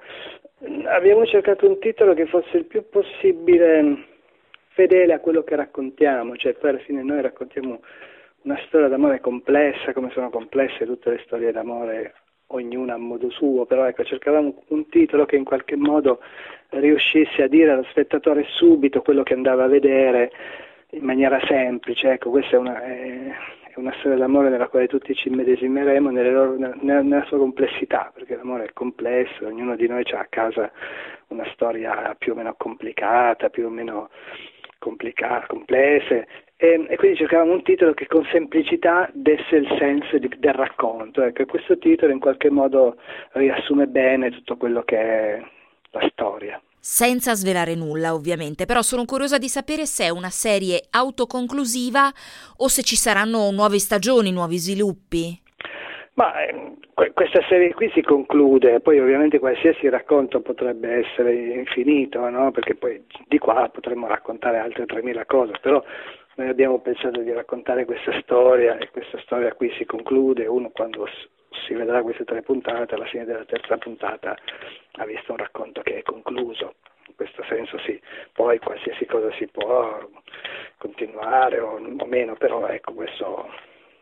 Abbiamo 0.86 1.24
cercato 1.24 1.66
un 1.66 1.78
titolo 1.78 2.12
che 2.12 2.26
fosse 2.26 2.58
il 2.58 2.66
più 2.66 2.86
possibile 2.90 4.04
fedele 4.68 5.14
a 5.14 5.20
quello 5.20 5.42
che 5.42 5.56
raccontiamo, 5.56 6.36
cioè 6.36 6.52
poi 6.52 6.70
alla 6.70 6.78
fine 6.80 7.02
noi 7.02 7.22
raccontiamo 7.22 7.80
una 8.42 8.58
storia 8.66 8.88
d'amore 8.88 9.20
complessa, 9.20 9.92
come 9.92 10.10
sono 10.10 10.28
complesse 10.28 10.84
tutte 10.84 11.10
le 11.10 11.22
storie 11.24 11.52
d'amore, 11.52 12.14
ognuna 12.48 12.94
a 12.94 12.98
modo 12.98 13.30
suo, 13.30 13.64
però 13.64 13.86
ecco, 13.86 14.04
cercavamo 14.04 14.64
un 14.68 14.88
titolo 14.88 15.24
che 15.24 15.36
in 15.36 15.44
qualche 15.44 15.76
modo 15.76 16.20
riuscisse 16.70 17.42
a 17.42 17.48
dire 17.48 17.70
allo 17.70 17.84
spettatore 17.84 18.44
subito 18.48 19.02
quello 19.02 19.22
che 19.22 19.34
andava 19.34 19.64
a 19.64 19.68
vedere 19.68 20.30
in 20.90 21.04
maniera 21.04 21.40
semplice, 21.46 22.12
ecco, 22.12 22.30
questa 22.30 22.56
è 22.56 22.58
una, 22.58 22.82
è, 22.82 23.34
è 23.72 23.78
una 23.78 23.94
storia 23.98 24.18
d'amore 24.18 24.48
nella 24.48 24.68
quale 24.68 24.88
tutti 24.88 25.14
ci 25.14 25.28
immedesimeremo 25.28 26.10
loro, 26.10 26.56
nella, 26.56 27.02
nella, 27.02 27.24
sua 27.26 27.38
complessità, 27.38 28.10
perché 28.12 28.34
l'amore 28.34 28.64
è 28.64 28.72
complesso, 28.72 29.46
ognuno 29.46 29.76
di 29.76 29.86
noi 29.86 30.02
ha 30.10 30.18
a 30.18 30.26
casa 30.28 30.70
una 31.28 31.48
storia 31.52 32.14
più 32.18 32.32
o 32.32 32.34
meno 32.34 32.54
complicata, 32.58 33.48
più 33.48 33.66
o 33.66 33.70
meno 33.70 34.10
complicate, 34.78 35.46
complesse 35.46 36.26
e, 36.56 36.84
e, 36.88 36.96
quindi 36.96 37.16
cercavamo 37.16 37.52
un 37.52 37.62
titolo 37.62 37.94
che 37.94 38.06
con 38.06 38.24
semplicità 38.32 39.08
desse 39.12 39.56
il 39.56 39.76
senso 39.78 40.18
di, 40.18 40.28
del 40.38 40.52
racconto. 40.52 41.22
Ecco, 41.22 41.46
questo 41.46 41.78
titolo 41.78 42.12
in 42.12 42.18
qualche 42.18 42.50
modo 42.50 42.96
riassume 43.32 43.86
bene 43.86 44.30
tutto 44.30 44.56
quello 44.56 44.82
che 44.82 44.98
è 44.98 45.42
la 45.92 46.08
storia. 46.10 46.60
Senza 46.82 47.34
svelare 47.34 47.74
nulla, 47.74 48.14
ovviamente, 48.14 48.64
però 48.64 48.80
sono 48.80 49.04
curiosa 49.04 49.36
di 49.36 49.48
sapere 49.48 49.84
se 49.84 50.04
è 50.04 50.08
una 50.08 50.30
serie 50.30 50.80
autoconclusiva 50.90 52.10
o 52.56 52.68
se 52.68 52.82
ci 52.82 52.96
saranno 52.96 53.50
nuove 53.50 53.78
stagioni, 53.78 54.32
nuovi 54.32 54.56
sviluppi. 54.56 55.38
Ma 56.14 56.42
eh, 56.42 57.12
questa 57.12 57.40
serie 57.48 57.74
qui 57.74 57.90
si 57.94 58.00
conclude, 58.00 58.80
poi 58.80 58.98
ovviamente 58.98 59.38
qualsiasi 59.38 59.90
racconto 59.90 60.40
potrebbe 60.40 61.04
essere 61.06 61.34
infinito, 61.34 62.26
no? 62.30 62.50
perché 62.50 62.74
poi 62.74 63.04
di 63.28 63.38
qua 63.38 63.68
potremmo 63.68 64.06
raccontare 64.06 64.58
altre 64.58 64.86
3.000 64.86 65.26
cose, 65.26 65.52
però 65.60 65.82
noi 66.36 66.48
abbiamo 66.48 66.80
pensato 66.80 67.20
di 67.20 67.30
raccontare 67.30 67.84
questa 67.84 68.18
storia 68.22 68.78
e 68.78 68.88
questa 68.90 69.18
storia 69.20 69.52
qui 69.52 69.70
si 69.76 69.84
conclude, 69.84 70.46
uno 70.46 70.70
quando 70.70 71.06
si 71.66 71.74
vedrà 71.74 72.02
queste 72.02 72.24
tre 72.24 72.42
puntate, 72.42 72.94
alla 72.94 73.06
fine 73.06 73.24
della 73.24 73.44
terza 73.44 73.76
puntata 73.76 74.36
ha 74.92 75.04
visto 75.04 75.32
un 75.32 75.38
racconto 75.38 75.82
che 75.82 75.98
è 75.98 76.02
concluso, 76.02 76.74
in 77.06 77.14
questo 77.16 77.42
senso 77.48 77.78
sì, 77.78 78.00
poi 78.32 78.58
qualsiasi 78.58 79.06
cosa 79.06 79.32
si 79.32 79.46
può 79.46 79.98
continuare 80.78 81.60
o, 81.60 81.76
o 81.76 82.06
meno, 82.06 82.34
però 82.34 82.66
ecco 82.66 82.92
questo 82.94 83.48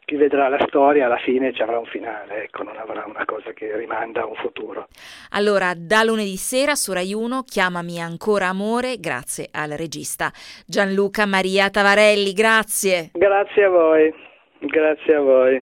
chi 0.08 0.16
vedrà 0.16 0.48
la 0.48 0.64
storia 0.66 1.04
alla 1.04 1.18
fine 1.18 1.52
ci 1.52 1.60
avrà 1.60 1.78
un 1.78 1.84
finale, 1.84 2.44
ecco, 2.44 2.62
non 2.62 2.78
avrà 2.78 3.04
una 3.04 3.26
cosa 3.26 3.52
che 3.52 3.76
rimanda 3.76 4.22
a 4.22 4.26
un 4.26 4.36
futuro. 4.36 4.88
Allora, 5.32 5.74
da 5.76 6.02
lunedì 6.02 6.36
sera 6.36 6.74
su 6.74 6.94
Rai 6.94 7.12
1, 7.12 7.42
chiamami 7.42 8.00
ancora 8.00 8.46
amore, 8.46 8.96
grazie 9.00 9.48
al 9.52 9.72
regista 9.72 10.30
Gianluca 10.66 11.26
Maria 11.26 11.68
Tavarelli, 11.68 12.32
grazie. 12.32 13.10
Grazie 13.12 13.64
a 13.64 13.68
voi, 13.68 14.14
grazie 14.60 15.14
a 15.14 15.20
voi. 15.20 15.58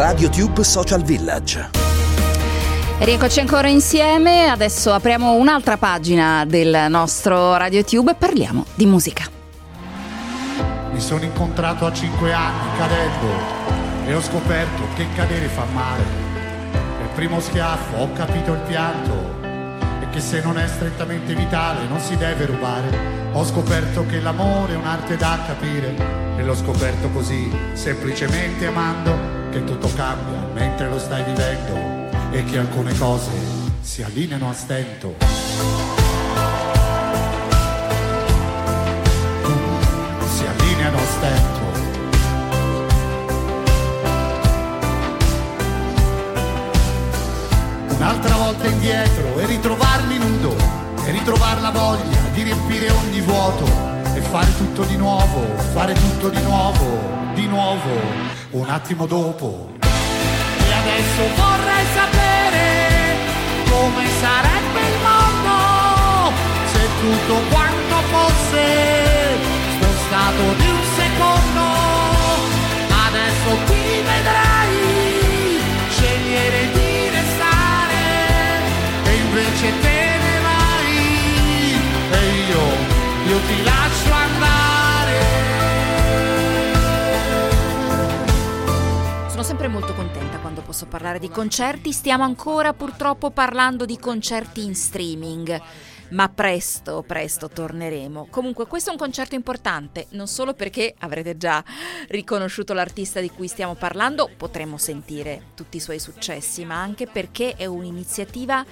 RadioTube 0.00 0.64
Social 0.64 1.02
Village. 1.02 1.72
Rieccoci 3.00 3.38
ancora 3.38 3.68
insieme, 3.68 4.48
adesso 4.48 4.94
apriamo 4.94 5.34
un'altra 5.34 5.76
pagina 5.76 6.46
del 6.46 6.86
nostro 6.88 7.54
RadioTube 7.58 8.12
e 8.12 8.14
parliamo 8.14 8.64
di 8.72 8.86
musica. 8.86 9.24
Mi 10.90 11.00
sono 11.00 11.22
incontrato 11.22 11.84
a 11.84 11.92
cinque 11.92 12.32
anni 12.32 12.78
cadendo 12.78 13.26
e 14.06 14.14
ho 14.14 14.22
scoperto 14.22 14.84
che 14.94 15.06
cadere 15.14 15.48
fa 15.48 15.66
male. 15.66 16.02
Il 17.02 17.08
primo 17.14 17.38
schiaffo 17.38 17.96
ho 17.96 18.10
capito 18.14 18.54
il 18.54 18.60
pianto 18.60 19.12
e 20.00 20.08
che 20.10 20.20
se 20.20 20.40
non 20.40 20.56
è 20.56 20.66
strettamente 20.66 21.34
vitale 21.34 21.86
non 21.86 22.00
si 22.00 22.16
deve 22.16 22.46
rubare. 22.46 22.88
Ho 23.32 23.44
scoperto 23.44 24.06
che 24.06 24.18
l'amore 24.18 24.72
è 24.72 24.76
un'arte 24.76 25.18
da 25.18 25.40
capire 25.46 25.94
e 26.38 26.42
l'ho 26.42 26.54
scoperto 26.56 27.10
così, 27.10 27.54
semplicemente 27.74 28.66
amando, 28.66 29.39
che 29.50 29.64
tutto 29.64 29.90
cambia 29.94 30.46
mentre 30.54 30.88
lo 30.88 30.98
stai 30.98 31.24
vivendo 31.24 32.08
e 32.30 32.44
che 32.44 32.58
alcune 32.58 32.96
cose 32.96 33.30
si 33.80 34.02
allineano 34.02 34.48
a 34.48 34.52
stento. 34.52 35.16
Si 40.28 40.46
allineano 40.46 40.96
a 40.96 41.04
stento. 41.04 41.58
Un'altra 47.96 48.36
volta 48.36 48.66
indietro 48.68 49.38
e 49.40 49.46
ritrovarmi 49.46 50.18
nudo 50.18 50.54
e 51.04 51.10
ritrovare 51.10 51.60
la 51.60 51.70
voglia 51.70 52.18
di 52.32 52.42
riempire 52.44 52.90
ogni 52.90 53.20
vuoto 53.20 53.66
e 54.14 54.20
fare 54.20 54.56
tutto 54.56 54.84
di 54.84 54.96
nuovo, 54.96 55.44
fare 55.72 55.92
tutto 55.94 56.28
di 56.28 56.40
nuovo, 56.42 57.18
di 57.34 57.46
nuovo, 57.46 58.29
un 58.52 58.68
attimo 58.68 59.06
dopo 59.06 59.78
adesso 60.80 61.22
vorrei 61.36 61.84
sapere 61.94 63.16
come 63.68 64.04
sarebbe 64.20 64.80
il 64.80 64.98
mondo 65.02 66.32
se 66.72 66.80
tutto 67.00 67.34
quanto 67.50 67.96
fosse 68.10 69.48
spostato 69.76 70.42
di 70.58 70.68
un 70.68 70.82
secondo. 70.96 71.62
Adesso 73.06 73.50
qui 73.66 74.02
vedrai 74.10 75.60
scegliere 75.90 76.70
di 76.72 77.08
restare 77.08 78.02
e 79.04 79.14
invece 79.14 79.80
te 79.80 80.00
ne 80.24 80.40
vai 80.46 80.92
e 82.10 82.20
io, 82.48 82.64
io 83.32 83.38
ti 83.46 83.62
lascio 83.64 84.12
andare. 84.12 84.69
Sono 89.40 89.52
sempre 89.58 89.68
molto 89.68 89.94
contenta 89.94 90.30
posso 90.70 90.86
parlare 90.86 91.18
di 91.18 91.28
concerti, 91.28 91.90
stiamo 91.90 92.22
ancora 92.22 92.72
purtroppo 92.74 93.32
parlando 93.32 93.84
di 93.84 93.98
concerti 93.98 94.64
in 94.64 94.76
streaming. 94.76 95.60
Ma 96.10 96.28
presto, 96.28 97.02
presto 97.04 97.48
torneremo. 97.48 98.28
Comunque 98.30 98.68
questo 98.68 98.90
è 98.90 98.92
un 98.92 98.98
concerto 98.98 99.34
importante, 99.34 100.06
non 100.10 100.28
solo 100.28 100.54
perché 100.54 100.94
avrete 100.98 101.36
già 101.36 101.64
riconosciuto 102.06 102.72
l'artista 102.72 103.18
di 103.18 103.30
cui 103.30 103.48
stiamo 103.48 103.74
parlando, 103.74 104.30
potremo 104.36 104.78
sentire 104.78 105.46
tutti 105.56 105.78
i 105.78 105.80
suoi 105.80 105.98
successi, 105.98 106.64
ma 106.64 106.80
anche 106.80 107.08
perché 107.08 107.54
è 107.56 107.66
un'iniziativa 107.66 108.64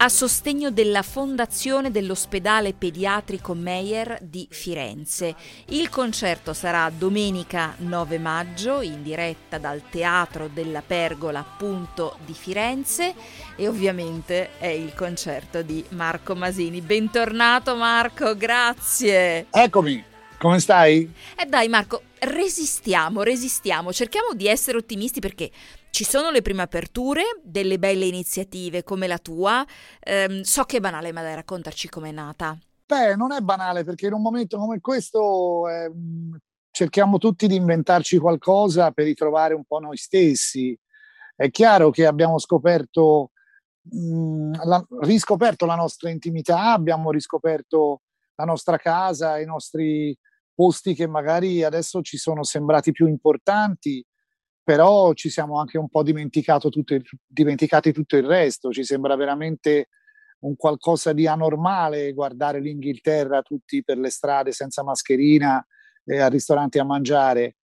a 0.00 0.08
sostegno 0.08 0.70
della 0.70 1.02
Fondazione 1.02 1.90
dell'Ospedale 1.90 2.72
Pediatrico 2.72 3.52
Meyer 3.54 4.18
di 4.22 4.46
Firenze. 4.48 5.34
Il 5.70 5.88
concerto 5.88 6.52
sarà 6.52 6.88
domenica 6.96 7.74
9 7.78 8.18
maggio 8.18 8.80
in 8.80 9.02
diretta 9.02 9.58
dal 9.58 9.82
Teatro 9.90 10.48
della 10.52 10.82
Pergola 10.86 11.40
appunto 11.40 12.16
di 12.24 12.32
Firenze 12.32 13.12
e 13.56 13.66
ovviamente 13.66 14.58
è 14.58 14.68
il 14.68 14.94
concerto 14.94 15.62
di 15.62 15.84
Marco 15.90 16.36
Masini. 16.36 16.80
Bentornato 16.80 17.74
Marco, 17.74 18.36
grazie. 18.36 19.46
Eccomi, 19.50 20.04
come 20.38 20.60
stai? 20.60 21.12
E 21.36 21.42
eh 21.42 21.46
dai 21.46 21.66
Marco, 21.66 22.02
resistiamo, 22.20 23.22
resistiamo, 23.22 23.92
cerchiamo 23.92 24.32
di 24.34 24.46
essere 24.46 24.78
ottimisti 24.78 25.18
perché 25.18 25.50
ci 25.90 26.04
sono 26.04 26.30
le 26.30 26.42
prime 26.42 26.62
aperture, 26.62 27.22
delle 27.42 27.78
belle 27.78 28.04
iniziative 28.04 28.82
come 28.82 29.06
la 29.06 29.18
tua. 29.18 29.66
Eh, 30.00 30.40
so 30.44 30.64
che 30.64 30.78
è 30.78 30.80
banale, 30.80 31.12
ma 31.12 31.22
dai, 31.22 31.34
raccontarci 31.34 31.88
com'è 31.88 32.10
nata. 32.10 32.58
Beh, 32.86 33.16
non 33.16 33.32
è 33.32 33.40
banale 33.40 33.84
perché 33.84 34.06
in 34.06 34.14
un 34.14 34.22
momento 34.22 34.56
come 34.56 34.80
questo 34.80 35.68
eh, 35.68 35.90
cerchiamo 36.70 37.18
tutti 37.18 37.46
di 37.46 37.56
inventarci 37.56 38.16
qualcosa 38.18 38.92
per 38.92 39.04
ritrovare 39.04 39.54
un 39.54 39.64
po' 39.64 39.78
noi 39.78 39.96
stessi. 39.96 40.78
È 41.36 41.50
chiaro 41.50 41.90
che 41.90 42.06
abbiamo 42.06 42.38
scoperto, 42.38 43.32
mh, 43.82 44.64
la, 44.64 44.86
riscoperto 45.00 45.66
la 45.66 45.74
nostra 45.74 46.08
intimità, 46.10 46.72
abbiamo 46.72 47.10
riscoperto 47.10 48.02
la 48.36 48.44
nostra 48.44 48.78
casa, 48.78 49.38
i 49.38 49.44
nostri 49.44 50.16
posti 50.54 50.94
che 50.94 51.06
magari 51.06 51.62
adesso 51.62 52.00
ci 52.00 52.16
sono 52.16 52.42
sembrati 52.42 52.90
più 52.90 53.06
importanti 53.06 54.04
però 54.68 55.14
ci 55.14 55.30
siamo 55.30 55.58
anche 55.58 55.78
un 55.78 55.88
po' 55.88 56.02
tutto 56.02 56.92
il, 56.92 57.02
dimenticati 57.26 57.90
tutto 57.90 58.18
il 58.18 58.26
resto, 58.26 58.70
ci 58.70 58.84
sembra 58.84 59.16
veramente 59.16 59.88
un 60.40 60.56
qualcosa 60.56 61.14
di 61.14 61.26
anormale 61.26 62.12
guardare 62.12 62.60
l'Inghilterra 62.60 63.40
tutti 63.40 63.82
per 63.82 63.96
le 63.96 64.10
strade 64.10 64.52
senza 64.52 64.82
mascherina, 64.84 65.66
eh, 66.04 66.20
al 66.20 66.30
ristorante 66.30 66.78
a 66.78 66.84
mangiare. 66.84 67.56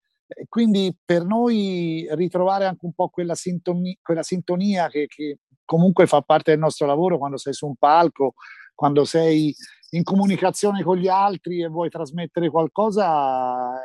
Quindi 0.49 0.97
per 1.05 1.25
noi 1.25 2.07
ritrovare 2.09 2.65
anche 2.65 2.87
un 2.87 2.93
po' 2.93 3.09
quella, 3.09 3.35
sintonia, 3.35 3.93
quella 4.01 4.23
sintonia 4.23 4.89
che, 4.89 5.05
che, 5.05 5.41
comunque 5.63 6.07
fa 6.07 6.21
parte 6.21 6.49
del 6.49 6.59
nostro 6.59 6.87
lavoro 6.87 7.19
quando 7.19 7.37
sei 7.37 7.53
su 7.53 7.67
un 7.67 7.75
palco, 7.75 8.33
quando 8.73 9.05
sei 9.05 9.53
in 9.91 10.01
comunicazione 10.01 10.81
con 10.81 10.97
gli 10.97 11.07
altri 11.07 11.61
e 11.61 11.67
vuoi 11.67 11.89
trasmettere 11.91 12.49
qualcosa, 12.49 13.75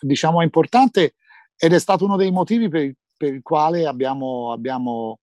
diciamo, 0.00 0.40
è 0.40 0.44
importante 0.44 1.14
ed 1.56 1.72
è 1.72 1.78
stato 1.78 2.04
uno 2.04 2.16
dei 2.16 2.30
motivi 2.30 2.68
per, 2.68 2.92
per 3.16 3.34
il 3.34 3.42
quale 3.42 3.86
abbiamo, 3.86 4.52
abbiamo 4.52 5.20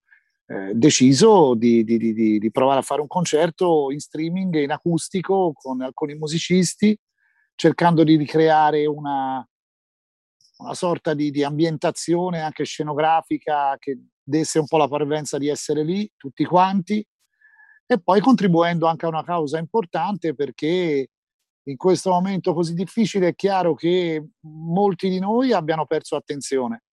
eh, 0.48 0.72
deciso 0.74 1.53
di, 1.56 1.84
di, 1.84 1.98
di, 1.98 2.39
di, 2.39 2.51
provare 2.51 2.80
a 2.80 2.84
fare 2.84 3.01
un 3.01 3.08
concerto 3.08 3.92
in 3.92 4.00
streaming, 4.00 4.56
in 4.56 4.72
acustico, 4.72 5.53
con 5.53 5.82
alcuni 5.82 6.15
musicisti, 6.15 6.98
cercando 7.56 8.03
di 8.03 8.15
ricreare 8.15 8.86
una, 8.86 9.48
una 10.58 10.74
sorta 10.74 11.13
di, 11.13 11.44
ambientazione 11.44 12.42
anche 12.42 12.65
scenografica 12.65 13.75
che 13.80 14.00
desse 14.22 14.60
un 14.60 14.68
po' 14.68 14.77
la 14.77 14.88
parvenza 14.88 15.38
di 15.38 15.50
essere 15.50 15.84
lì, 15.84 16.10
tutti 16.18 16.46
quanti, 16.46 17.06
e 17.86 18.01
poi 18.01 18.22
contribuendo 18.22 18.86
anche 18.86 19.06
a 19.06 19.10
una 19.10 19.24
causa 19.24 19.58
importante 19.58 20.34
perché 20.34 21.10
in 21.65 21.77
questo 21.77 22.10
momento 22.10 22.53
così 22.53 22.74
difficile 22.74 23.29
è 23.29 23.36
chiaro 23.36 23.74
che 23.74 24.25
molti 24.41 25.10
di 25.10 25.20
noi 25.20 25.53
abbiano 25.53 25.86
perso 25.86 26.15
attenzione 26.15 26.84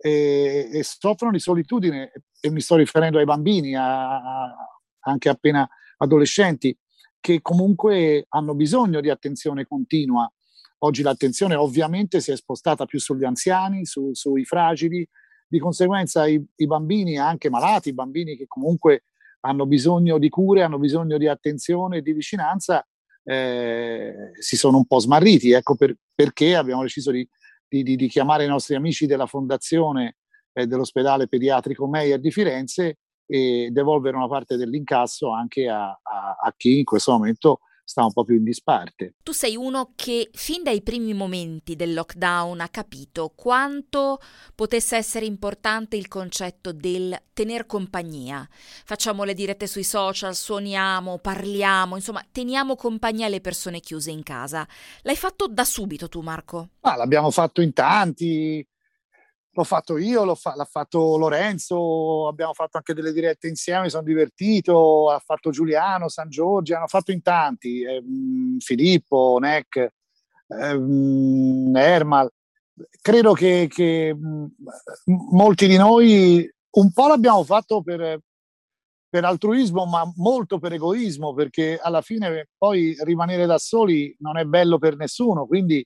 e, 0.00 0.68
e 0.72 0.82
soffrono 0.82 1.32
di 1.32 1.38
solitudine 1.38 2.12
e 2.40 2.50
mi 2.50 2.60
sto 2.60 2.76
riferendo 2.76 3.18
ai 3.18 3.24
bambini, 3.24 3.74
a, 3.74 4.16
a, 4.16 4.56
anche 5.00 5.28
appena 5.28 5.68
adolescenti, 5.98 6.76
che 7.20 7.40
comunque 7.42 8.26
hanno 8.28 8.54
bisogno 8.54 9.00
di 9.00 9.10
attenzione 9.10 9.66
continua. 9.66 10.30
Oggi 10.78 11.02
l'attenzione 11.02 11.56
ovviamente 11.56 12.20
si 12.20 12.30
è 12.30 12.36
spostata 12.36 12.86
più 12.86 13.00
sugli 13.00 13.24
anziani, 13.24 13.84
su, 13.84 14.10
sui 14.14 14.44
fragili, 14.44 15.06
di 15.48 15.58
conseguenza 15.58 16.26
i, 16.28 16.44
i 16.56 16.66
bambini, 16.66 17.18
anche 17.18 17.50
malati, 17.50 17.88
i 17.88 17.94
bambini 17.94 18.36
che 18.36 18.46
comunque 18.46 19.04
hanno 19.40 19.66
bisogno 19.66 20.18
di 20.18 20.28
cure, 20.28 20.62
hanno 20.62 20.78
bisogno 20.78 21.18
di 21.18 21.26
attenzione 21.26 21.98
e 21.98 22.02
di 22.02 22.12
vicinanza, 22.12 22.86
eh, 23.28 24.30
si 24.38 24.56
sono 24.56 24.78
un 24.78 24.86
po' 24.86 25.00
smarriti. 25.00 25.52
Ecco 25.52 25.76
per, 25.76 25.94
perché 26.14 26.56
abbiamo 26.56 26.82
deciso 26.82 27.10
di, 27.10 27.28
di, 27.68 27.82
di, 27.82 28.08
chiamare 28.08 28.44
i 28.44 28.48
nostri 28.48 28.74
amici 28.74 29.04
della 29.04 29.26
fondazione 29.26 30.16
eh, 30.54 30.66
dell'ospedale 30.66 31.28
pediatrico 31.28 31.86
Meyer 31.86 32.18
di 32.20 32.30
Firenze 32.30 32.98
e 33.26 33.68
devolvere 33.70 34.16
una 34.16 34.28
parte 34.28 34.56
dell'incasso 34.56 35.30
anche 35.30 35.68
a, 35.68 35.88
a, 35.88 36.36
a 36.40 36.54
chi 36.56 36.78
in 36.78 36.84
questo 36.84 37.12
momento 37.12 37.60
sta 37.88 38.04
un 38.04 38.12
po' 38.12 38.22
più 38.22 38.36
in 38.36 38.44
disparte. 38.44 39.14
Tu 39.22 39.32
sei 39.32 39.56
uno 39.56 39.92
che 39.96 40.28
fin 40.34 40.62
dai 40.62 40.82
primi 40.82 41.14
momenti 41.14 41.74
del 41.74 41.94
lockdown 41.94 42.60
ha 42.60 42.68
capito 42.68 43.32
quanto 43.34 44.20
potesse 44.54 44.96
essere 44.96 45.24
importante 45.24 45.96
il 45.96 46.06
concetto 46.06 46.72
del 46.72 47.18
tener 47.32 47.64
compagnia. 47.64 48.46
Facciamo 48.84 49.24
le 49.24 49.32
dirette 49.32 49.66
sui 49.66 49.84
social, 49.84 50.34
suoniamo, 50.34 51.16
parliamo, 51.16 51.96
insomma, 51.96 52.22
teniamo 52.30 52.76
compagnia 52.76 53.24
alle 53.24 53.40
persone 53.40 53.80
chiuse 53.80 54.10
in 54.10 54.22
casa. 54.22 54.68
L'hai 55.02 55.16
fatto 55.16 55.48
da 55.48 55.64
subito 55.64 56.10
tu, 56.10 56.20
Marco? 56.20 56.68
Ah, 56.80 56.96
l'abbiamo 56.96 57.30
fatto 57.30 57.62
in 57.62 57.72
tanti 57.72 58.66
l'ho 59.58 59.64
fatto 59.64 59.96
io, 59.98 60.34
fa- 60.36 60.54
l'ha 60.54 60.64
fatto 60.64 61.16
Lorenzo, 61.16 62.28
abbiamo 62.28 62.52
fatto 62.52 62.76
anche 62.76 62.94
delle 62.94 63.12
dirette 63.12 63.48
insieme, 63.48 63.82
mi 63.82 63.90
sono 63.90 64.04
divertito, 64.04 65.10
ha 65.10 65.18
fatto 65.18 65.50
Giuliano, 65.50 66.08
San 66.08 66.28
Giorgio, 66.28 66.76
hanno 66.76 66.86
fatto 66.86 67.10
in 67.10 67.22
tanti, 67.22 67.82
eh, 67.82 68.00
Filippo, 68.60 69.38
Neck, 69.40 69.76
eh, 69.76 70.80
Ermal. 71.74 72.30
Credo 73.02 73.32
che, 73.32 73.66
che 73.68 74.14
mh, 74.14 74.46
molti 75.32 75.66
di 75.66 75.76
noi 75.76 76.48
un 76.70 76.92
po' 76.92 77.08
l'abbiamo 77.08 77.42
fatto 77.42 77.82
per, 77.82 78.20
per 79.08 79.24
altruismo, 79.24 79.86
ma 79.86 80.08
molto 80.14 80.60
per 80.60 80.72
egoismo, 80.74 81.34
perché 81.34 81.80
alla 81.82 82.00
fine 82.00 82.50
poi 82.56 82.96
rimanere 83.00 83.44
da 83.46 83.58
soli 83.58 84.14
non 84.20 84.38
è 84.38 84.44
bello 84.44 84.78
per 84.78 84.94
nessuno, 84.94 85.48
quindi 85.48 85.84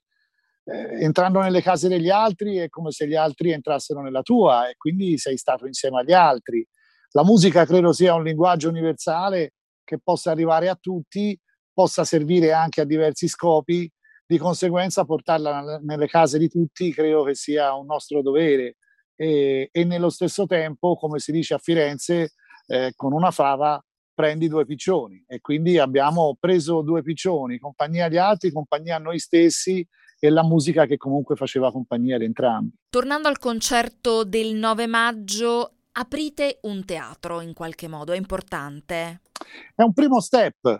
eh, 0.64 1.02
entrando 1.02 1.40
nelle 1.40 1.62
case 1.62 1.88
degli 1.88 2.10
altri 2.10 2.56
è 2.56 2.68
come 2.68 2.90
se 2.90 3.06
gli 3.06 3.14
altri 3.14 3.50
entrassero 3.50 4.00
nella 4.00 4.22
tua 4.22 4.68
e 4.68 4.76
quindi 4.76 5.18
sei 5.18 5.36
stato 5.36 5.66
insieme 5.66 6.00
agli 6.00 6.12
altri. 6.12 6.66
La 7.10 7.24
musica 7.24 7.66
credo 7.66 7.92
sia 7.92 8.14
un 8.14 8.22
linguaggio 8.22 8.68
universale 8.68 9.54
che 9.84 9.98
possa 10.02 10.30
arrivare 10.30 10.68
a 10.68 10.78
tutti, 10.80 11.38
possa 11.72 12.04
servire 12.04 12.52
anche 12.52 12.80
a 12.80 12.84
diversi 12.84 13.28
scopi, 13.28 13.90
di 14.24 14.38
conseguenza 14.38 15.04
portarla 15.04 15.80
nelle 15.82 16.06
case 16.06 16.38
di 16.38 16.48
tutti 16.48 16.92
credo 16.92 17.24
che 17.24 17.34
sia 17.34 17.74
un 17.74 17.84
nostro 17.84 18.22
dovere 18.22 18.76
e, 19.14 19.68
e 19.70 19.84
nello 19.84 20.08
stesso 20.08 20.46
tempo, 20.46 20.96
come 20.96 21.18
si 21.18 21.32
dice 21.32 21.54
a 21.54 21.58
Firenze, 21.58 22.32
eh, 22.66 22.92
con 22.96 23.12
una 23.12 23.30
fava 23.30 23.82
prendi 24.14 24.48
due 24.48 24.64
piccioni 24.64 25.22
e 25.26 25.40
quindi 25.40 25.78
abbiamo 25.78 26.36
preso 26.38 26.82
due 26.82 27.02
piccioni, 27.02 27.58
compagnia 27.58 28.06
agli 28.06 28.16
altri, 28.16 28.52
compagnia 28.52 28.96
a 28.96 29.00
noi 29.00 29.18
stessi 29.18 29.86
e 30.24 30.30
la 30.30 30.44
musica 30.44 30.86
che 30.86 30.98
comunque 30.98 31.34
faceva 31.34 31.72
compagnia 31.72 32.14
ad 32.14 32.22
entrambi. 32.22 32.76
Tornando 32.88 33.26
al 33.26 33.40
concerto 33.40 34.22
del 34.22 34.54
9 34.54 34.86
maggio, 34.86 35.78
aprite 35.90 36.60
un 36.62 36.84
teatro 36.84 37.40
in 37.40 37.52
qualche 37.52 37.88
modo, 37.88 38.12
è 38.12 38.16
importante? 38.16 39.22
È 39.74 39.82
un 39.82 39.92
primo 39.92 40.20
step, 40.20 40.78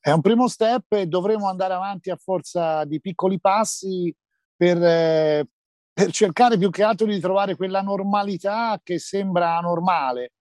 è 0.00 0.10
un 0.10 0.22
primo 0.22 0.48
step 0.48 0.92
e 0.92 1.06
dovremo 1.06 1.50
andare 1.50 1.74
avanti 1.74 2.08
a 2.08 2.16
forza 2.16 2.86
di 2.86 2.98
piccoli 2.98 3.38
passi 3.38 4.14
per, 4.56 4.82
eh, 4.82 5.46
per 5.92 6.10
cercare 6.10 6.56
più 6.56 6.70
che 6.70 6.82
altro 6.82 7.06
di 7.06 7.20
trovare 7.20 7.56
quella 7.56 7.82
normalità 7.82 8.80
che 8.82 8.98
sembra 8.98 9.58
anormale 9.58 10.32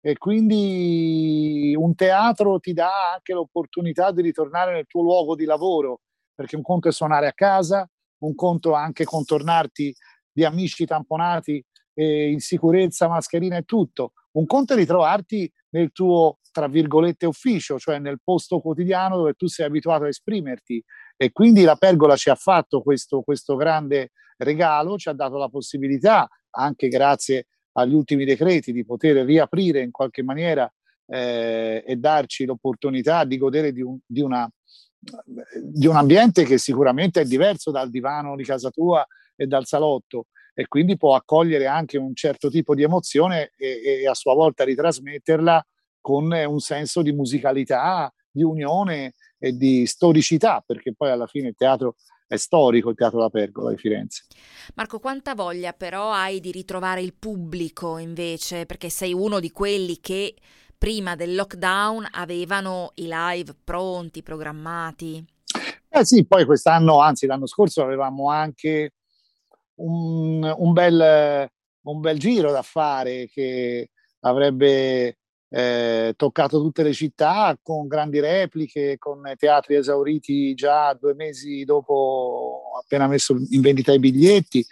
e 0.00 0.16
quindi 0.18 1.74
un 1.76 1.96
teatro 1.96 2.60
ti 2.60 2.72
dà 2.72 3.14
anche 3.14 3.32
l'opportunità 3.32 4.12
di 4.12 4.22
ritornare 4.22 4.72
nel 4.72 4.86
tuo 4.86 5.02
luogo 5.02 5.34
di 5.34 5.46
lavoro 5.46 6.02
perché 6.38 6.54
un 6.54 6.62
conto 6.62 6.86
è 6.86 6.92
suonare 6.92 7.26
a 7.26 7.32
casa, 7.32 7.84
un 8.18 8.36
conto 8.36 8.70
è 8.70 8.76
anche 8.76 9.02
contornarti 9.02 9.92
di 10.30 10.44
amici 10.44 10.86
tamponati 10.86 11.60
eh, 11.94 12.30
in 12.30 12.38
sicurezza, 12.38 13.08
mascherina 13.08 13.56
e 13.56 13.64
tutto. 13.64 14.12
Un 14.34 14.46
conto 14.46 14.74
è 14.74 14.76
ritrovarti 14.76 15.52
nel 15.70 15.90
tuo, 15.90 16.38
tra 16.52 16.68
virgolette, 16.68 17.26
ufficio, 17.26 17.76
cioè 17.80 17.98
nel 17.98 18.20
posto 18.22 18.60
quotidiano 18.60 19.16
dove 19.16 19.32
tu 19.32 19.48
sei 19.48 19.66
abituato 19.66 20.04
a 20.04 20.08
esprimerti. 20.08 20.80
E 21.16 21.32
quindi 21.32 21.64
la 21.64 21.74
Pergola 21.74 22.14
ci 22.14 22.30
ha 22.30 22.36
fatto 22.36 22.82
questo, 22.82 23.22
questo 23.22 23.56
grande 23.56 24.12
regalo, 24.36 24.96
ci 24.96 25.08
ha 25.08 25.14
dato 25.14 25.38
la 25.38 25.48
possibilità, 25.48 26.28
anche 26.50 26.86
grazie 26.86 27.48
agli 27.72 27.94
ultimi 27.94 28.24
decreti, 28.24 28.70
di 28.70 28.84
poter 28.84 29.24
riaprire 29.24 29.80
in 29.80 29.90
qualche 29.90 30.22
maniera 30.22 30.72
eh, 31.04 31.82
e 31.84 31.96
darci 31.96 32.44
l'opportunità 32.44 33.24
di 33.24 33.36
godere 33.38 33.72
di, 33.72 33.82
un, 33.82 33.98
di 34.06 34.20
una 34.20 34.48
di 34.98 35.86
un 35.86 35.96
ambiente 35.96 36.44
che 36.44 36.58
sicuramente 36.58 37.20
è 37.20 37.24
diverso 37.24 37.70
dal 37.70 37.90
divano 37.90 38.36
di 38.36 38.44
casa 38.44 38.70
tua 38.70 39.06
e 39.36 39.46
dal 39.46 39.66
salotto 39.66 40.26
e 40.52 40.66
quindi 40.66 40.96
può 40.96 41.14
accogliere 41.14 41.66
anche 41.66 41.98
un 41.98 42.14
certo 42.14 42.50
tipo 42.50 42.74
di 42.74 42.82
emozione 42.82 43.52
e, 43.56 44.00
e 44.02 44.08
a 44.08 44.14
sua 44.14 44.34
volta 44.34 44.64
ritrasmetterla 44.64 45.64
con 46.00 46.32
un 46.32 46.58
senso 46.58 47.02
di 47.02 47.12
musicalità, 47.12 48.12
di 48.30 48.42
unione 48.42 49.14
e 49.38 49.52
di 49.52 49.86
storicità, 49.86 50.62
perché 50.66 50.94
poi 50.94 51.10
alla 51.10 51.26
fine 51.26 51.48
il 51.48 51.54
teatro 51.54 51.94
è 52.28 52.36
storico, 52.36 52.90
il 52.90 52.96
Teatro 52.96 53.20
La 53.20 53.30
Pergola 53.30 53.70
di 53.70 53.78
Firenze. 53.78 54.24
Marco, 54.74 55.00
quanta 55.00 55.34
voglia 55.34 55.72
però 55.72 56.12
hai 56.12 56.40
di 56.40 56.52
ritrovare 56.52 57.00
il 57.00 57.14
pubblico 57.14 57.96
invece, 57.96 58.66
perché 58.66 58.90
sei 58.90 59.14
uno 59.14 59.40
di 59.40 59.50
quelli 59.50 59.98
che 59.98 60.34
prima 60.78 61.16
del 61.16 61.34
lockdown 61.34 62.06
avevano 62.12 62.92
i 62.94 63.08
live 63.10 63.54
pronti, 63.64 64.22
programmati? 64.22 65.22
Eh 65.90 66.04
sì, 66.04 66.24
poi 66.26 66.44
quest'anno, 66.44 67.00
anzi 67.00 67.26
l'anno 67.26 67.46
scorso 67.46 67.82
avevamo 67.82 68.30
anche 68.30 68.92
un, 69.76 70.42
un, 70.56 70.72
bel, 70.72 71.50
un 71.82 72.00
bel 72.00 72.18
giro 72.18 72.52
da 72.52 72.62
fare 72.62 73.26
che 73.28 73.90
avrebbe 74.20 75.18
eh, 75.50 76.12
toccato 76.16 76.60
tutte 76.60 76.82
le 76.82 76.92
città 76.92 77.58
con 77.60 77.86
grandi 77.86 78.20
repliche, 78.20 78.98
con 78.98 79.22
teatri 79.36 79.76
esauriti 79.76 80.54
già 80.54 80.92
due 80.94 81.14
mesi 81.14 81.64
dopo 81.64 82.72
appena 82.80 83.06
messo 83.06 83.36
in 83.50 83.60
vendita 83.60 83.92
i 83.92 83.98
biglietti, 83.98 84.64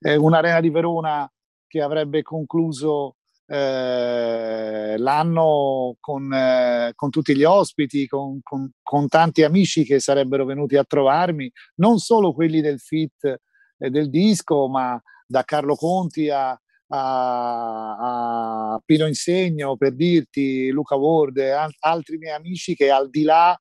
eh, 0.00 0.16
un'arena 0.16 0.60
di 0.60 0.70
Verona 0.70 1.30
che 1.66 1.80
avrebbe 1.80 2.22
concluso 2.22 3.16
eh, 3.46 4.96
l'anno 4.98 5.96
con, 6.00 6.32
eh, 6.32 6.92
con, 6.94 7.10
tutti 7.10 7.36
gli 7.36 7.44
ospiti, 7.44 8.06
con, 8.06 8.40
con, 8.42 8.70
con, 8.82 9.08
tanti 9.08 9.42
amici 9.42 9.84
che 9.84 10.00
sarebbero 10.00 10.44
venuti 10.44 10.76
a 10.76 10.84
trovarmi, 10.84 11.50
non 11.76 11.98
solo 11.98 12.32
quelli 12.32 12.60
del 12.60 12.78
fit 12.78 13.24
eh, 13.78 13.90
del 13.90 14.08
disco, 14.08 14.68
ma 14.68 15.00
da 15.26 15.42
Carlo 15.44 15.74
Conti 15.74 16.28
a, 16.30 16.50
a, 16.88 18.74
a 18.74 18.82
Pino 18.84 19.06
Insegno, 19.06 19.76
per 19.76 19.94
dirti, 19.94 20.70
Luca 20.70 20.94
Ward, 20.94 21.38
a, 21.38 21.68
altri 21.80 22.18
miei 22.18 22.34
amici 22.34 22.74
che 22.74 22.90
al 22.90 23.10
di 23.10 23.22
là, 23.22 23.58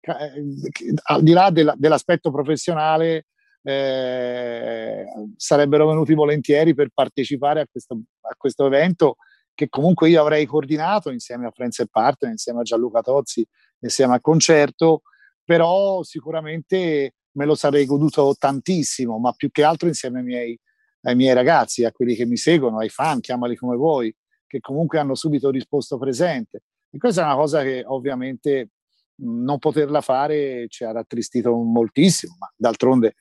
eh, 0.00 0.94
al 1.04 1.22
di 1.22 1.32
là 1.32 1.50
della, 1.50 1.74
dell'aspetto 1.76 2.30
professionale 2.30 3.26
eh, 3.66 5.06
sarebbero 5.36 5.86
venuti 5.86 6.12
volentieri 6.12 6.74
per 6.74 6.90
partecipare 6.92 7.60
a 7.60 7.66
questo, 7.66 7.98
a 8.20 8.34
questo 8.36 8.66
evento 8.66 9.16
che 9.54 9.68
comunque 9.68 10.10
io 10.10 10.20
avrei 10.20 10.44
coordinato 10.46 11.10
insieme 11.10 11.46
a 11.46 11.50
Friends 11.50 11.78
e 11.78 11.86
Partner, 11.88 12.30
insieme 12.30 12.60
a 12.60 12.62
Gianluca 12.62 13.00
Tozzi, 13.00 13.46
insieme 13.80 14.14
al 14.14 14.20
concerto, 14.20 15.02
però 15.44 16.02
sicuramente 16.02 17.14
me 17.32 17.44
lo 17.44 17.54
sarei 17.54 17.86
goduto 17.86 18.34
tantissimo, 18.38 19.18
ma 19.18 19.32
più 19.32 19.50
che 19.50 19.62
altro 19.62 19.88
insieme 19.88 20.18
ai 20.18 20.24
miei, 20.24 20.60
ai 21.02 21.14
miei 21.14 21.34
ragazzi, 21.34 21.84
a 21.84 21.92
quelli 21.92 22.14
che 22.14 22.26
mi 22.26 22.36
seguono, 22.36 22.78
ai 22.78 22.88
fan, 22.88 23.20
chiamali 23.20 23.56
come 23.56 23.76
vuoi, 23.76 24.14
che 24.46 24.60
comunque 24.60 24.98
hanno 24.98 25.14
subito 25.14 25.50
risposto 25.50 25.98
presente. 25.98 26.62
E 26.90 26.98
questa 26.98 27.22
è 27.22 27.24
una 27.24 27.36
cosa 27.36 27.62
che 27.62 27.82
ovviamente 27.86 28.70
non 29.16 29.58
poterla 29.58 30.00
fare 30.00 30.66
ci 30.68 30.84
ha 30.84 30.90
rattristito 30.90 31.52
moltissimo, 31.54 32.36
ma 32.38 32.52
d'altronde 32.56 33.14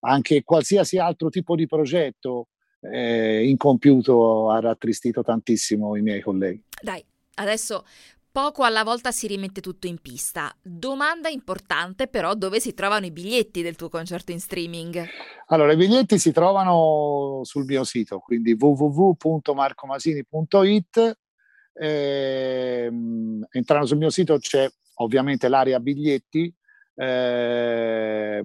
anche 0.00 0.42
qualsiasi 0.44 0.98
altro 0.98 1.28
tipo 1.28 1.54
di 1.54 1.66
progetto 1.66 2.48
eh, 2.80 3.48
incompiuto 3.48 4.50
ha 4.50 4.60
rattristito 4.60 5.22
tantissimo 5.22 5.96
i 5.96 6.02
miei 6.02 6.20
colleghi. 6.20 6.62
Dai, 6.80 7.04
adesso 7.34 7.84
poco 8.32 8.62
alla 8.62 8.84
volta 8.84 9.10
si 9.10 9.26
rimette 9.26 9.60
tutto 9.60 9.86
in 9.86 9.98
pista. 9.98 10.54
Domanda 10.62 11.28
importante 11.28 12.06
però, 12.06 12.34
dove 12.34 12.60
si 12.60 12.72
trovano 12.74 13.06
i 13.06 13.10
biglietti 13.10 13.62
del 13.62 13.74
tuo 13.76 13.88
concerto 13.88 14.30
in 14.32 14.40
streaming? 14.40 15.06
Allora, 15.46 15.72
i 15.72 15.76
biglietti 15.76 16.18
si 16.18 16.32
trovano 16.32 17.40
sul 17.42 17.64
mio 17.64 17.84
sito, 17.84 18.18
quindi 18.20 18.54
www.marcomasini.it. 18.58 21.18
Eh, 21.72 22.90
entrando 23.50 23.86
sul 23.86 23.96
mio 23.96 24.10
sito 24.10 24.36
c'è 24.38 24.68
ovviamente 24.96 25.48
l'area 25.48 25.78
biglietti, 25.80 26.54
eh, 26.94 28.44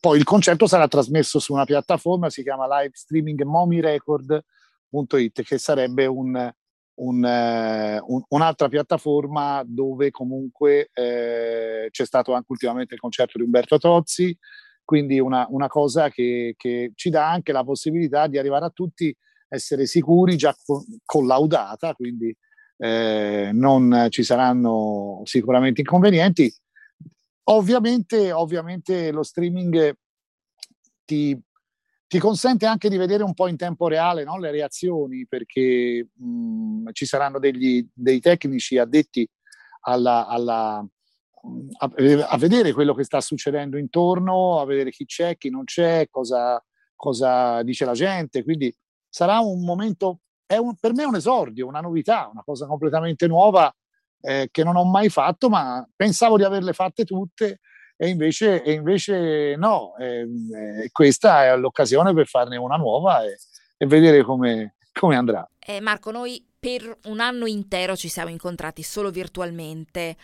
poi 0.00 0.18
il 0.18 0.24
concerto 0.24 0.66
sarà 0.66 0.88
trasmesso 0.88 1.38
su 1.38 1.52
una 1.52 1.64
piattaforma, 1.64 2.30
si 2.30 2.42
chiama 2.42 2.66
live 2.80 2.94
streaming 2.94 3.42
momirecord.it, 3.42 5.42
che 5.42 5.58
sarebbe 5.58 6.06
un, 6.06 6.50
un, 6.94 7.22
uh, 7.22 8.14
un, 8.14 8.22
un'altra 8.28 8.68
piattaforma 8.68 9.62
dove 9.66 10.10
comunque 10.10 10.90
eh, 10.92 11.88
c'è 11.90 12.06
stato 12.06 12.32
anche 12.32 12.46
ultimamente 12.48 12.94
il 12.94 13.00
concerto 13.00 13.38
di 13.38 13.44
Umberto 13.44 13.78
Tozzi, 13.78 14.36
quindi 14.84 15.18
una, 15.18 15.46
una 15.50 15.68
cosa 15.68 16.10
che, 16.10 16.54
che, 16.56 16.92
ci 16.94 17.10
dà 17.10 17.30
anche 17.30 17.52
la 17.52 17.64
possibilità 17.64 18.26
di 18.28 18.38
arrivare 18.38 18.66
a 18.66 18.70
tutti 18.70 19.14
essere 19.48 19.86
sicuri, 19.86 20.36
già 20.36 20.54
collaudata, 21.04 21.94
quindi 21.94 22.34
eh, 22.78 23.50
non 23.52 24.06
ci 24.10 24.22
saranno 24.22 25.22
sicuramente 25.24 25.80
inconvenienti. 25.80 26.52
Ovviamente, 27.48 28.32
ovviamente 28.32 29.12
lo 29.12 29.22
streaming 29.22 29.96
ti, 31.04 31.38
ti, 32.08 32.18
consente 32.18 32.66
anche 32.66 32.88
di 32.88 32.96
vedere 32.96 33.22
un 33.22 33.34
po' 33.34 33.46
in 33.46 33.56
tempo 33.56 33.86
reale 33.86 34.24
no? 34.24 34.36
le 34.38 34.50
reazioni, 34.50 35.26
perché 35.28 36.08
mh, 36.12 36.90
ci 36.90 37.06
saranno 37.06 37.38
degli, 37.38 37.86
dei 37.92 38.18
tecnici 38.18 38.78
addetti 38.78 39.28
alla, 39.82 40.26
alla, 40.26 40.84
a, 41.78 41.92
a, 42.28 42.36
vedere 42.36 42.72
quello 42.72 42.94
che 42.94 43.04
sta 43.04 43.20
succedendo 43.20 43.78
intorno, 43.78 44.58
a 44.58 44.64
vedere 44.64 44.90
chi 44.90 45.04
c'è, 45.04 45.36
chi 45.36 45.48
non 45.48 45.62
c'è, 45.62 46.08
cosa, 46.10 46.60
cosa 46.96 47.62
dice 47.62 47.84
la 47.84 47.94
gente. 47.94 48.42
Quindi 48.42 48.74
sarà 49.08 49.38
un 49.38 49.64
momento, 49.64 50.22
un, 50.48 50.74
per 50.74 50.94
me 50.94 51.04
è 51.04 51.06
un 51.06 51.14
esordio, 51.14 51.68
una 51.68 51.80
novità, 51.80 52.28
una 52.32 52.42
cosa 52.44 52.66
completamente 52.66 53.28
nuova 53.28 53.72
eh, 54.20 54.48
che 54.50 54.64
non 54.64 54.76
ho 54.76 54.84
mai 54.84 55.08
fatto, 55.08 55.48
ma 55.48 55.86
pensavo 55.94 56.36
di 56.36 56.44
averle 56.44 56.72
fatte 56.72 57.04
tutte 57.04 57.60
e 57.96 58.08
invece, 58.08 58.62
e 58.62 58.72
invece 58.72 59.56
no. 59.56 59.96
Eh, 59.96 60.20
eh, 60.20 60.90
questa 60.92 61.44
è 61.44 61.56
l'occasione 61.56 62.12
per 62.12 62.26
farne 62.26 62.56
una 62.56 62.76
nuova 62.76 63.24
e, 63.24 63.38
e 63.76 63.86
vedere 63.86 64.22
come, 64.22 64.76
come 64.92 65.16
andrà. 65.16 65.48
Eh, 65.58 65.80
Marco, 65.80 66.10
noi 66.10 66.44
per 66.58 66.98
un 67.04 67.20
anno 67.20 67.46
intero 67.46 67.96
ci 67.96 68.08
siamo 68.08 68.30
incontrati 68.30 68.82
solo 68.82 69.10
virtualmente. 69.10 70.16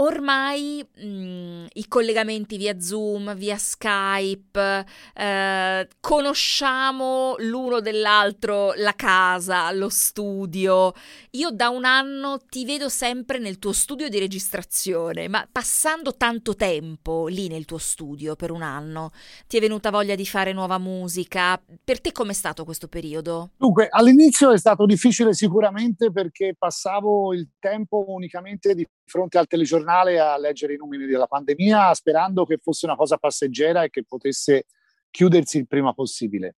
Ormai 0.00 0.82
mh, 0.96 1.06
mm, 1.06 1.66
i 1.74 1.86
collegamenti 1.86 2.56
via 2.56 2.80
Zoom, 2.80 3.34
via 3.34 3.58
Skype, 3.58 4.86
eh, 5.14 5.88
conosciamo 6.00 7.34
l'uno 7.40 7.80
dell'altro 7.80 8.72
la 8.76 8.94
casa, 8.94 9.70
lo 9.72 9.90
studio. 9.90 10.94
Io 11.32 11.50
da 11.50 11.68
un 11.68 11.84
anno 11.84 12.38
ti 12.48 12.64
vedo 12.64 12.88
sempre 12.88 13.38
nel 13.38 13.58
tuo 13.58 13.72
studio 13.72 14.08
di 14.08 14.18
registrazione, 14.18 15.28
ma 15.28 15.46
passando 15.50 16.16
tanto 16.16 16.54
tempo 16.54 17.26
lì 17.26 17.48
nel 17.48 17.66
tuo 17.66 17.78
studio 17.78 18.36
per 18.36 18.52
un 18.52 18.62
anno, 18.62 19.12
ti 19.46 19.58
è 19.58 19.60
venuta 19.60 19.90
voglia 19.90 20.14
di 20.14 20.24
fare 20.24 20.54
nuova 20.54 20.78
musica? 20.78 21.62
Per 21.84 22.00
te 22.00 22.12
com'è 22.12 22.32
stato 22.32 22.64
questo 22.64 22.88
periodo? 22.88 23.50
Dunque, 23.58 23.88
all'inizio 23.90 24.50
è 24.50 24.58
stato 24.58 24.86
difficile 24.86 25.34
sicuramente 25.34 26.10
perché 26.10 26.54
passavo 26.58 27.34
il 27.34 27.50
tempo 27.58 28.06
unicamente 28.08 28.74
di 28.74 28.86
fronte 29.10 29.38
al 29.38 29.48
telegiornale 29.48 30.20
a 30.20 30.38
leggere 30.38 30.74
i 30.74 30.76
numeri 30.76 31.04
della 31.04 31.26
pandemia 31.26 31.92
sperando 31.94 32.44
che 32.44 32.58
fosse 32.58 32.86
una 32.86 32.94
cosa 32.94 33.16
passeggera 33.16 33.82
e 33.82 33.90
che 33.90 34.04
potesse 34.04 34.66
chiudersi 35.10 35.58
il 35.58 35.66
prima 35.66 35.92
possibile. 35.92 36.54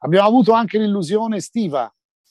Abbiamo 0.00 0.26
avuto 0.26 0.50
anche 0.50 0.78
l'illusione 0.78 1.36
estiva 1.36 1.90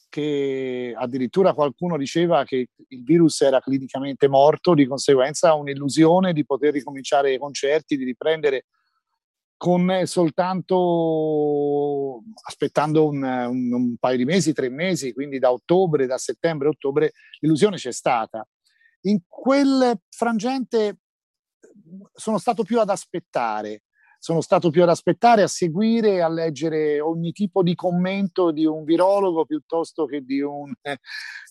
che 0.09 0.93
addirittura 0.95 1.53
qualcuno 1.53 1.97
diceva 1.97 2.43
che 2.43 2.67
il 2.89 3.03
virus 3.03 3.41
era 3.41 3.61
clinicamente 3.61 4.27
morto, 4.27 4.73
di 4.73 4.85
conseguenza 4.85 5.53
un'illusione 5.53 6.33
di 6.33 6.45
poter 6.45 6.73
ricominciare 6.73 7.33
i 7.33 7.39
concerti, 7.39 7.95
di 7.95 8.03
riprendere 8.03 8.65
con 9.55 10.01
soltanto 10.03 12.21
aspettando 12.43 13.07
un, 13.07 13.23
un, 13.23 13.73
un, 13.73 13.95
paio 13.97 14.17
di 14.17 14.25
mesi, 14.25 14.51
tre 14.51 14.69
mesi, 14.69 15.13
quindi 15.13 15.39
da 15.39 15.53
ottobre, 15.53 16.05
da 16.05 16.17
settembre, 16.17 16.67
ottobre, 16.67 17.13
l'illusione 17.39 17.77
c'è 17.77 17.93
stata 17.93 18.45
in 19.05 19.19
quel 19.27 19.99
frangente 20.09 20.97
sono 22.13 22.37
stato 22.37 22.63
più 22.63 22.79
ad 22.79 22.89
aspettare, 22.89 23.83
sono 24.19 24.41
stato 24.41 24.69
più 24.69 24.83
ad 24.83 24.89
aspettare, 24.89 25.41
a 25.43 25.47
seguire, 25.47 26.21
a 26.21 26.29
leggere 26.29 26.99
ogni 26.99 27.31
tipo 27.31 27.61
di 27.61 27.75
commento 27.75 28.51
di 28.51 28.65
un 28.65 28.83
virologo 28.83 29.45
piuttosto 29.45 30.05
che 30.05 30.21
di 30.21 30.41
un, 30.41 30.71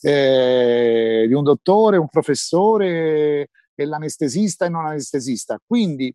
eh, 0.01 1.25
di 1.27 1.35
un 1.35 1.43
dottore, 1.43 1.99
un 1.99 2.09
professore, 2.09 3.49
e 3.75 3.85
l'anestesista 3.85 4.67
e 4.67 4.69
non 4.69 4.87
anestesista. 4.87 5.59
Quindi 5.65 6.15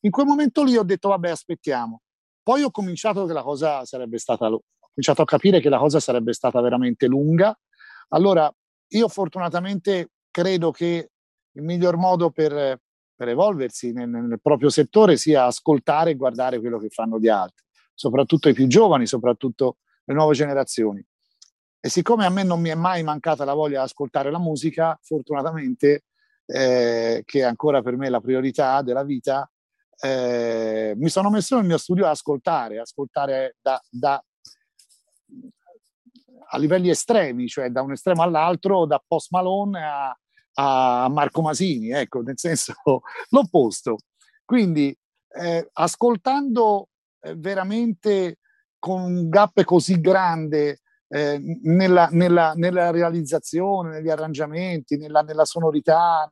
in 0.00 0.10
quel 0.10 0.26
momento 0.26 0.64
lì 0.64 0.76
ho 0.76 0.82
detto 0.82 1.08
vabbè 1.08 1.30
aspettiamo. 1.30 2.02
Poi 2.42 2.62
ho 2.62 2.70
cominciato 2.70 3.24
che 3.26 3.32
la 3.32 3.42
cosa 3.42 3.84
sarebbe 3.84 4.18
stata, 4.18 4.46
ho 4.46 4.62
cominciato 4.78 5.22
a 5.22 5.24
capire 5.24 5.60
che 5.60 5.68
la 5.68 5.78
cosa 5.78 5.98
sarebbe 6.00 6.32
stata 6.32 6.60
veramente 6.60 7.06
lunga. 7.06 7.56
Allora 8.08 8.52
io 8.88 9.08
fortunatamente 9.08 10.10
credo 10.34 10.72
che 10.72 11.10
il 11.52 11.62
miglior 11.62 11.96
modo 11.96 12.30
per, 12.30 12.80
per 13.14 13.28
evolversi 13.28 13.92
nel, 13.92 14.08
nel, 14.08 14.40
proprio 14.42 14.68
settore 14.68 15.16
sia 15.16 15.44
ascoltare 15.44 16.10
e 16.10 16.16
guardare 16.16 16.58
quello 16.58 16.78
che 16.78 16.88
fanno 16.88 17.20
gli 17.20 17.28
altri, 17.28 17.64
soprattutto 17.94 18.48
i 18.48 18.52
più 18.52 18.66
giovani, 18.66 19.06
soprattutto 19.06 19.76
le 20.02 20.12
nuove 20.12 20.34
generazioni. 20.34 21.06
E 21.78 21.88
siccome 21.88 22.24
a 22.24 22.30
me 22.30 22.42
non 22.42 22.60
mi 22.60 22.70
è 22.70 22.74
mai 22.74 23.04
mancata 23.04 23.44
la 23.44 23.54
voglia 23.54 23.78
di 23.78 23.84
ascoltare 23.84 24.32
la 24.32 24.40
musica, 24.40 24.98
fortunatamente, 25.00 26.06
eh, 26.46 27.22
che 27.24 27.38
è 27.38 27.42
ancora 27.42 27.80
per 27.80 27.96
me 27.96 28.08
la 28.08 28.20
priorità 28.20 28.82
della 28.82 29.04
vita, 29.04 29.48
eh, 30.00 30.94
mi 30.96 31.10
sono 31.10 31.30
messo 31.30 31.54
nel 31.54 31.66
mio 31.66 31.78
studio 31.78 32.06
ad 32.06 32.10
ascoltare, 32.10 32.80
ascoltare 32.80 33.56
da, 33.62 33.80
da 33.88 34.20
a 36.48 36.58
livelli 36.58 36.88
estremi, 36.88 37.46
cioè 37.46 37.70
da 37.70 37.82
un 37.82 37.92
estremo 37.92 38.22
all'altro, 38.22 38.84
da 38.84 39.02
Post 39.06 39.30
Malone 39.30 39.84
a, 39.84 40.18
a 40.54 41.08
Marco 41.10 41.42
Masini, 41.42 41.90
ecco, 41.90 42.20
nel 42.22 42.38
senso 42.38 42.74
l'opposto. 43.30 43.98
Quindi 44.44 44.96
eh, 45.28 45.68
ascoltando 45.72 46.88
eh, 47.20 47.34
veramente 47.36 48.38
con 48.78 49.02
un 49.02 49.28
gap 49.28 49.62
così 49.64 50.00
grande 50.00 50.80
eh, 51.08 51.40
nella, 51.62 52.08
nella, 52.10 52.52
nella, 52.54 52.90
realizzazione, 52.90 53.90
negli 53.90 54.10
arrangiamenti, 54.10 54.96
nella, 54.96 55.22
nella 55.22 55.44
sonorità, 55.44 56.28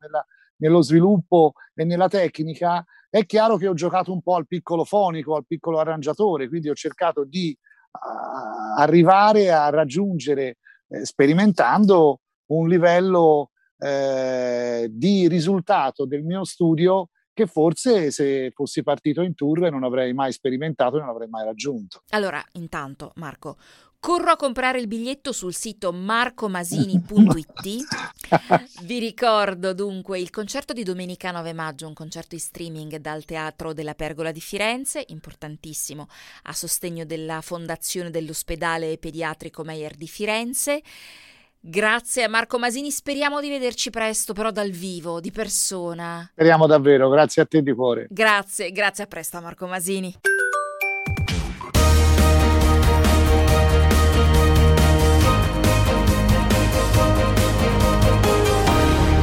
nello 0.56 0.82
sviluppo 0.82 1.54
e 1.74 1.84
nella 1.84 2.08
tecnica, 2.08 2.84
è 3.08 3.24
chiaro 3.26 3.56
che 3.56 3.68
ho 3.68 3.74
giocato 3.74 4.12
un 4.12 4.22
po' 4.22 4.34
al 4.34 4.46
piccolo 4.46 4.84
fonico, 4.84 5.36
al 5.36 5.46
piccolo 5.46 5.78
arrangiatore, 5.78 6.48
quindi 6.48 6.68
ho 6.68 6.74
cercato 6.74 7.24
di 7.24 7.56
uh, 7.90 8.80
arrivare 8.80 9.50
a 9.50 9.68
raggiungere, 9.70 10.58
eh, 10.88 11.04
sperimentando, 11.04 12.20
un 12.46 12.68
livello 12.68 13.51
eh, 13.82 14.88
di 14.90 15.26
risultato 15.26 16.06
del 16.06 16.22
mio 16.22 16.44
studio 16.44 17.08
che 17.34 17.46
forse 17.46 18.10
se 18.10 18.50
fossi 18.54 18.82
partito 18.82 19.22
in 19.22 19.34
tour 19.34 19.70
non 19.70 19.84
avrei 19.84 20.12
mai 20.12 20.32
sperimentato 20.32 20.96
e 20.96 21.00
non 21.00 21.08
avrei 21.08 21.28
mai 21.28 21.44
raggiunto. 21.44 22.02
Allora, 22.10 22.44
intanto, 22.52 23.12
Marco, 23.16 23.56
corro 23.98 24.30
a 24.32 24.36
comprare 24.36 24.78
il 24.78 24.86
biglietto 24.86 25.32
sul 25.32 25.54
sito 25.54 25.92
marcomasini.it. 25.92 27.86
Vi 28.82 28.98
ricordo 28.98 29.72
dunque 29.72 30.20
il 30.20 30.30
concerto 30.30 30.72
di 30.72 30.82
domenica 30.84 31.30
9 31.30 31.52
maggio, 31.52 31.86
un 31.86 31.94
concerto 31.94 32.34
in 32.34 32.40
streaming 32.40 32.96
dal 32.96 33.24
Teatro 33.24 33.72
della 33.72 33.94
Pergola 33.94 34.30
di 34.30 34.40
Firenze, 34.40 35.04
importantissimo, 35.08 36.06
a 36.44 36.52
sostegno 36.52 37.04
della 37.04 37.40
Fondazione 37.40 38.10
dell'Ospedale 38.10 38.98
Pediatrico 38.98 39.64
Meyer 39.64 39.96
di 39.96 40.06
Firenze. 40.06 40.82
Grazie 41.64 42.24
a 42.24 42.28
Marco 42.28 42.58
Masini, 42.58 42.90
speriamo 42.90 43.40
di 43.40 43.48
vederci 43.48 43.90
presto, 43.90 44.32
però 44.32 44.50
dal 44.50 44.70
vivo, 44.70 45.20
di 45.20 45.30
persona. 45.30 46.28
Speriamo 46.32 46.66
davvero, 46.66 47.08
grazie 47.08 47.42
a 47.42 47.46
te 47.46 47.62
di 47.62 47.72
cuore. 47.72 48.08
Grazie, 48.10 48.72
grazie 48.72 49.04
a 49.04 49.06
presto 49.06 49.40
Marco 49.40 49.68
Masini. 49.68 50.12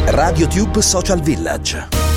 Radio 0.06 0.47
Tube 0.47 0.82
Social 0.82 1.19
Village. 1.19 2.09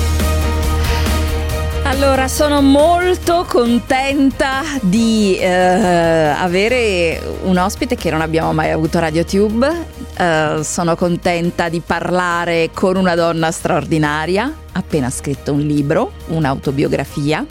Allora, 1.93 2.27
sono 2.27 2.59
molto 2.63 3.45
contenta 3.47 4.63
di 4.81 5.37
eh, 5.37 5.47
avere 5.47 7.21
un 7.43 7.55
ospite 7.57 7.95
che 7.95 8.09
non 8.09 8.19
abbiamo 8.19 8.51
mai 8.51 8.71
avuto 8.71 8.97
a 8.97 9.01
RadioTube. 9.01 9.85
Eh, 10.17 10.61
sono 10.63 10.95
contenta 10.95 11.69
di 11.69 11.81
parlare 11.81 12.71
con 12.73 12.95
una 12.95 13.13
donna 13.13 13.51
straordinaria, 13.51 14.51
appena 14.71 15.11
scritto 15.11 15.53
un 15.53 15.59
libro, 15.59 16.13
un'autobiografia. 16.29 17.45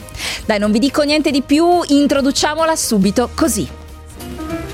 Dai, 0.44 0.59
non 0.59 0.72
vi 0.72 0.81
dico 0.81 1.02
niente 1.02 1.31
di 1.31 1.42
più, 1.42 1.81
introduciamola 1.87 2.74
subito 2.74 3.31
così. 3.37 3.66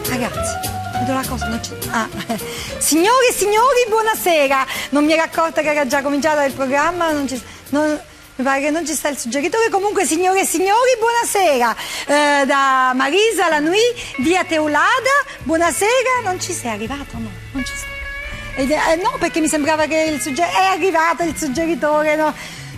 Ragazzi, 0.08 0.54
vedo 0.98 1.12
la 1.12 1.24
cosa, 1.28 1.46
non 1.46 1.60
c'è... 1.60 1.76
Ah. 1.90 2.08
Signori 2.78 3.26
e 3.30 3.34
signori, 3.34 3.84
buonasera! 3.86 4.66
Non 4.90 5.04
mi 5.04 5.12
ero 5.12 5.22
accorta 5.22 5.60
che 5.60 5.68
era 5.68 5.86
già 5.86 6.00
cominciato 6.00 6.40
il 6.40 6.54
programma, 6.54 7.12
non 7.12 7.28
ci... 7.28 7.40
Non... 7.68 8.00
Mi 8.38 8.44
pare 8.44 8.60
che 8.60 8.70
non 8.70 8.86
ci 8.86 8.94
sta 8.94 9.08
il 9.08 9.18
suggeritore. 9.18 9.68
Comunque, 9.68 10.06
signore 10.06 10.42
e 10.42 10.46
signori, 10.46 10.94
buonasera. 11.00 11.74
Eh, 12.06 12.46
da 12.46 12.92
Marisa, 12.94 13.48
la 13.48 13.58
Nui, 13.58 13.80
via 14.18 14.44
Teulada. 14.44 14.86
Buonasera. 15.42 16.22
Non 16.22 16.40
ci 16.40 16.52
sei 16.52 16.70
arrivato? 16.70 17.18
No, 17.18 17.28
non 17.50 17.64
ci 17.64 17.72
sei. 17.74 18.70
Eh, 18.70 18.96
no, 19.02 19.16
perché 19.18 19.40
mi 19.40 19.48
sembrava 19.48 19.86
che 19.86 20.08
il 20.14 20.20
suggeritore... 20.20 20.56
È 20.56 20.66
arrivato 20.66 21.24
il 21.24 21.36
suggeritore, 21.36 22.14
no? 22.14 22.32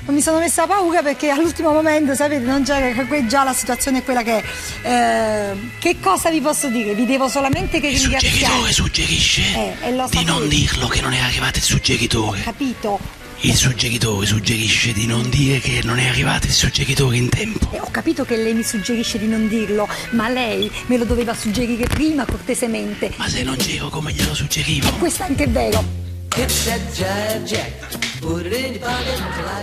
mi 0.06 0.22
sono 0.22 0.38
messa 0.38 0.66
paura 0.66 1.02
perché 1.02 1.28
all'ultimo 1.28 1.72
momento, 1.72 2.14
sapete, 2.14 2.42
non 2.42 2.64
c'era 2.64 2.90
già 3.26 3.44
la 3.44 3.52
situazione 3.52 3.98
è 3.98 4.02
quella 4.02 4.22
che 4.22 4.42
è. 4.82 5.52
Eh, 5.52 5.70
che 5.78 6.00
cosa 6.00 6.30
vi 6.30 6.40
posso 6.40 6.68
dire? 6.68 6.94
Vi 6.94 7.04
devo 7.04 7.28
solamente 7.28 7.80
che 7.80 7.88
Il 7.88 7.98
suggeritore 7.98 8.72
suggerisce 8.72 9.76
Eh, 9.82 10.06
di 10.08 10.24
non 10.24 10.48
dirlo 10.48 10.88
che 10.88 11.02
non 11.02 11.12
è 11.12 11.20
arrivato 11.20 11.58
il 11.58 11.64
suggeritore. 11.64 12.40
Capito? 12.40 13.19
Il 13.42 13.54
suggeritore 13.54 14.26
suggerisce 14.26 14.92
di 14.92 15.06
non 15.06 15.30
dire 15.30 15.60
che 15.60 15.80
non 15.82 15.98
è 15.98 16.08
arrivato 16.08 16.46
il 16.46 16.52
suggeritore 16.52 17.16
in 17.16 17.30
tempo. 17.30 17.70
Eh, 17.72 17.80
Ho 17.80 17.90
capito 17.90 18.24
che 18.26 18.36
lei 18.36 18.52
mi 18.52 18.62
suggerisce 18.62 19.18
di 19.18 19.26
non 19.26 19.48
dirlo, 19.48 19.88
ma 20.10 20.28
lei 20.28 20.70
me 20.86 20.98
lo 20.98 21.04
doveva 21.06 21.32
suggerire 21.32 21.86
prima 21.86 22.26
cortesemente. 22.26 23.10
Ma 23.16 23.28
se 23.28 23.42
non 23.42 23.56
c'ero 23.56 23.88
come 23.88 24.12
glielo 24.12 24.34
suggerivo? 24.34 24.92
Questo 24.98 25.22
anche 25.22 25.44
è 25.44 25.48
vero. 25.48 25.82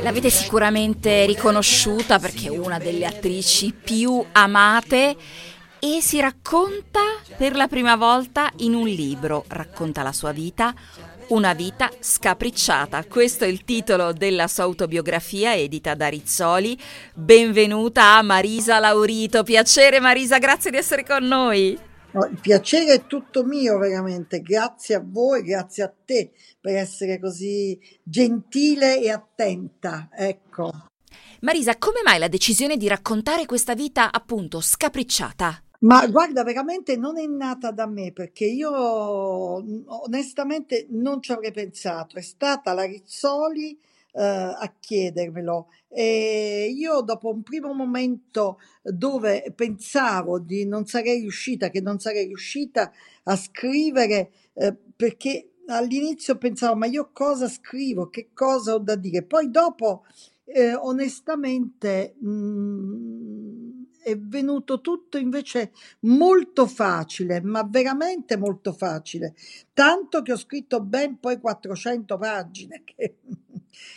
L'avete 0.01 0.29
sicuramente 0.31 1.25
riconosciuta 1.27 2.17
perché 2.17 2.47
è 2.47 2.57
una 2.57 2.79
delle 2.79 3.05
attrici 3.05 3.73
più 3.73 4.25
amate 4.31 5.15
e 5.79 5.99
si 6.01 6.19
racconta 6.19 6.99
per 7.37 7.55
la 7.55 7.67
prima 7.67 7.95
volta 7.95 8.51
in 8.57 8.73
un 8.73 8.87
libro. 8.87 9.45
Racconta 9.47 10.01
la 10.01 10.11
sua 10.11 10.31
vita, 10.31 10.73
una 11.29 11.53
vita 11.53 11.89
scapricciata. 11.99 13.05
Questo 13.05 13.43
è 13.43 13.47
il 13.47 13.63
titolo 13.63 14.13
della 14.13 14.47
sua 14.47 14.63
autobiografia 14.63 15.55
edita 15.55 15.95
da 15.95 16.07
Rizzoli. 16.07 16.77
Benvenuta 17.13 18.15
a 18.15 18.21
Marisa 18.21 18.79
Laurito. 18.79 19.43
Piacere 19.43 19.99
Marisa, 19.99 20.37
grazie 20.37 20.71
di 20.71 20.77
essere 20.77 21.03
con 21.03 21.25
noi. 21.25 21.77
No, 22.11 22.25
il 22.25 22.39
piacere 22.39 22.93
è 22.93 23.05
tutto 23.05 23.43
mio, 23.43 23.77
veramente. 23.77 24.41
Grazie 24.41 24.95
a 24.95 25.03
voi, 25.05 25.43
grazie 25.43 25.83
a 25.83 25.93
te 26.05 26.31
per 26.59 26.75
essere 26.75 27.19
così 27.19 27.77
gentile 28.01 29.01
e 29.01 29.09
attenta. 29.09 30.09
Ecco. 30.15 30.85
Marisa, 31.41 31.77
come 31.77 32.01
mai 32.03 32.19
la 32.19 32.27
decisione 32.27 32.77
di 32.77 32.87
raccontare 32.87 33.45
questa 33.45 33.75
vita 33.75 34.11
appunto 34.11 34.61
scapricciata? 34.61 35.61
Ma 35.81 36.07
guarda, 36.07 36.43
veramente 36.43 36.95
non 36.97 37.19
è 37.19 37.25
nata 37.27 37.69
da 37.71 37.85
me 37.85 38.11
perché 38.11 38.45
io 38.45 38.71
onestamente 40.03 40.87
non 40.89 41.21
ci 41.21 41.31
avrei 41.31 41.51
pensato. 41.51 42.17
È 42.17 42.21
stata 42.21 42.73
la 42.73 42.83
Rizzoli 42.85 43.77
eh, 44.13 44.23
a 44.23 44.73
chiedermelo. 44.79 45.67
E 45.89 46.73
io 46.75 47.01
dopo 47.01 47.29
un 47.31 47.43
primo 47.43 47.73
momento 47.73 48.57
dove 48.81 49.53
pensavo 49.55 50.39
di 50.39 50.65
non 50.65 50.87
sarei 50.87 51.19
riuscita, 51.19 51.69
che 51.69 51.81
non 51.81 51.99
sarei 51.99 52.25
riuscita 52.25 52.91
a 53.25 53.35
scrivere 53.35 54.31
eh, 54.53 54.75
perché 54.95 55.51
all'inizio 55.67 56.37
pensavo 56.37 56.75
ma 56.75 56.87
io 56.87 57.11
cosa 57.13 57.47
scrivo, 57.47 58.09
che 58.09 58.29
cosa 58.33 58.73
ho 58.73 58.79
da 58.79 58.95
dire. 58.95 59.21
Poi 59.23 59.51
dopo 59.51 60.05
eh, 60.45 60.73
onestamente 60.73 62.15
mh, 62.19 63.36
è 64.07 64.17
venuto 64.17 64.79
tutto 64.79 65.17
invece 65.17 65.71
molto 66.01 66.65
facile, 66.65 67.41
ma 67.41 67.67
veramente 67.69 68.37
molto 68.37 68.71
facile. 68.71 69.33
Tanto 69.73 70.21
che 70.21 70.31
ho 70.31 70.37
scritto 70.37 70.79
ben 70.79 71.19
poi 71.19 71.37
400 71.41 72.17
pagine, 72.17 72.83
che, 72.87 73.17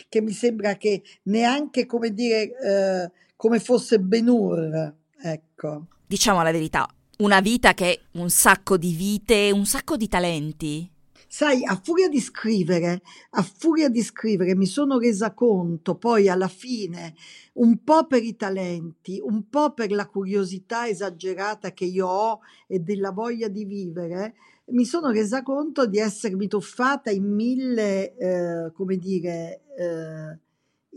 che 0.09 0.21
mi 0.21 0.33
sembra 0.33 0.75
che 0.75 1.01
neanche 1.23 1.85
come 1.85 2.13
dire 2.13 2.41
eh, 2.59 3.11
come 3.37 3.59
fosse 3.61 4.01
Ben-Hur, 4.01 4.93
ecco. 5.21 5.85
Diciamo 6.05 6.43
la 6.43 6.51
verità, 6.51 6.85
una 7.19 7.39
vita 7.39 7.73
che 7.73 7.93
è 7.93 7.99
un 8.17 8.29
sacco 8.29 8.75
di 8.75 8.93
vite, 8.93 9.49
un 9.51 9.65
sacco 9.65 9.95
di 9.95 10.09
talenti. 10.09 10.91
Sai, 11.33 11.63
a 11.63 11.79
furia 11.81 12.09
di 12.09 12.19
scrivere, 12.19 13.01
a 13.29 13.41
furia 13.41 13.87
di 13.87 14.01
scrivere 14.01 14.53
mi 14.53 14.65
sono 14.65 14.99
resa 14.99 15.33
conto 15.33 15.95
poi 15.95 16.27
alla 16.27 16.49
fine, 16.49 17.15
un 17.53 17.85
po' 17.85 18.05
per 18.05 18.21
i 18.21 18.35
talenti, 18.35 19.17
un 19.23 19.47
po' 19.47 19.71
per 19.71 19.93
la 19.93 20.07
curiosità 20.07 20.89
esagerata 20.89 21.71
che 21.71 21.85
io 21.85 22.05
ho 22.05 22.39
e 22.67 22.79
della 22.79 23.11
voglia 23.11 23.47
di 23.47 23.63
vivere, 23.63 24.33
mi 24.71 24.83
sono 24.83 25.09
resa 25.09 25.41
conto 25.41 25.87
di 25.87 25.99
essermi 25.99 26.49
tuffata 26.49 27.11
in 27.11 27.33
mille, 27.33 28.13
eh, 28.17 28.71
come 28.73 28.97
dire, 28.97 29.61
eh, 29.77 30.37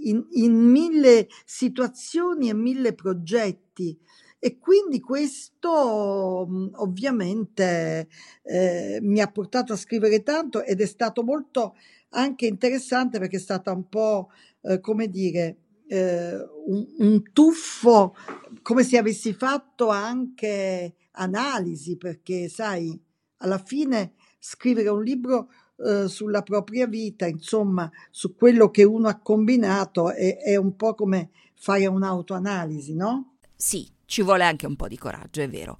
in, 0.08 0.26
in 0.30 0.52
mille 0.52 1.28
situazioni 1.44 2.48
e 2.48 2.54
mille 2.54 2.92
progetti. 2.92 3.96
E 4.44 4.58
quindi 4.58 5.00
questo 5.00 6.44
mh, 6.46 6.72
ovviamente 6.74 8.08
eh, 8.42 8.98
mi 9.00 9.22
ha 9.22 9.30
portato 9.30 9.72
a 9.72 9.76
scrivere 9.76 10.22
tanto 10.22 10.62
ed 10.62 10.82
è 10.82 10.84
stato 10.84 11.22
molto 11.22 11.74
anche 12.10 12.44
interessante 12.44 13.18
perché 13.18 13.36
è 13.36 13.40
stata 13.40 13.72
un 13.72 13.88
po', 13.88 14.28
eh, 14.60 14.80
come 14.80 15.08
dire, 15.08 15.56
eh, 15.86 16.36
un, 16.66 16.86
un 16.98 17.22
tuffo, 17.32 18.14
come 18.60 18.82
se 18.84 18.98
avessi 18.98 19.32
fatto 19.32 19.88
anche 19.88 20.94
analisi, 21.12 21.96
perché 21.96 22.50
sai, 22.50 23.00
alla 23.38 23.62
fine 23.64 24.12
scrivere 24.38 24.90
un 24.90 25.02
libro 25.02 25.48
eh, 25.76 26.06
sulla 26.06 26.42
propria 26.42 26.86
vita, 26.86 27.26
insomma, 27.26 27.90
su 28.10 28.34
quello 28.34 28.68
che 28.70 28.84
uno 28.84 29.08
ha 29.08 29.18
combinato 29.20 30.10
è, 30.10 30.36
è 30.36 30.56
un 30.56 30.76
po' 30.76 30.92
come 30.94 31.30
fare 31.54 31.86
un'autoanalisi, 31.86 32.94
no? 32.94 33.36
Sì, 33.56 33.93
ci 34.06 34.22
vuole 34.22 34.44
anche 34.44 34.66
un 34.66 34.76
po' 34.76 34.88
di 34.88 34.98
coraggio, 34.98 35.40
è 35.40 35.48
vero. 35.48 35.78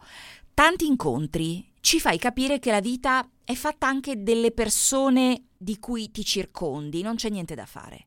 Tanti 0.52 0.86
incontri 0.86 1.72
ci 1.80 2.00
fai 2.00 2.18
capire 2.18 2.58
che 2.58 2.70
la 2.70 2.80
vita 2.80 3.28
è 3.44 3.54
fatta 3.54 3.86
anche 3.86 4.22
delle 4.22 4.52
persone 4.52 5.48
di 5.56 5.78
cui 5.78 6.10
ti 6.10 6.24
circondi, 6.24 7.02
non 7.02 7.16
c'è 7.16 7.28
niente 7.28 7.54
da 7.54 7.66
fare. 7.66 8.06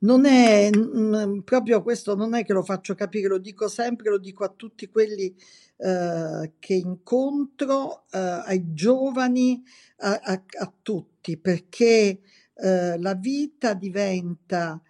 Non 0.00 0.26
è 0.26 0.70
mm, 0.74 1.40
proprio 1.40 1.82
questo, 1.82 2.14
non 2.14 2.34
è 2.34 2.44
che 2.44 2.52
lo 2.52 2.62
faccio 2.62 2.94
capire, 2.94 3.28
lo 3.28 3.38
dico 3.38 3.68
sempre, 3.68 4.10
lo 4.10 4.18
dico 4.18 4.44
a 4.44 4.52
tutti 4.54 4.88
quelli 4.88 5.34
eh, 5.76 6.52
che 6.58 6.74
incontro, 6.74 8.04
eh, 8.10 8.18
ai 8.18 8.72
giovani, 8.72 9.62
a, 9.98 10.20
a- 10.22 10.44
a 10.60 10.72
tutti, 10.82 11.36
perché 11.36 12.20
eh, 12.54 12.98
la 12.98 13.14
vita 13.14 13.74
diventa 13.74 14.80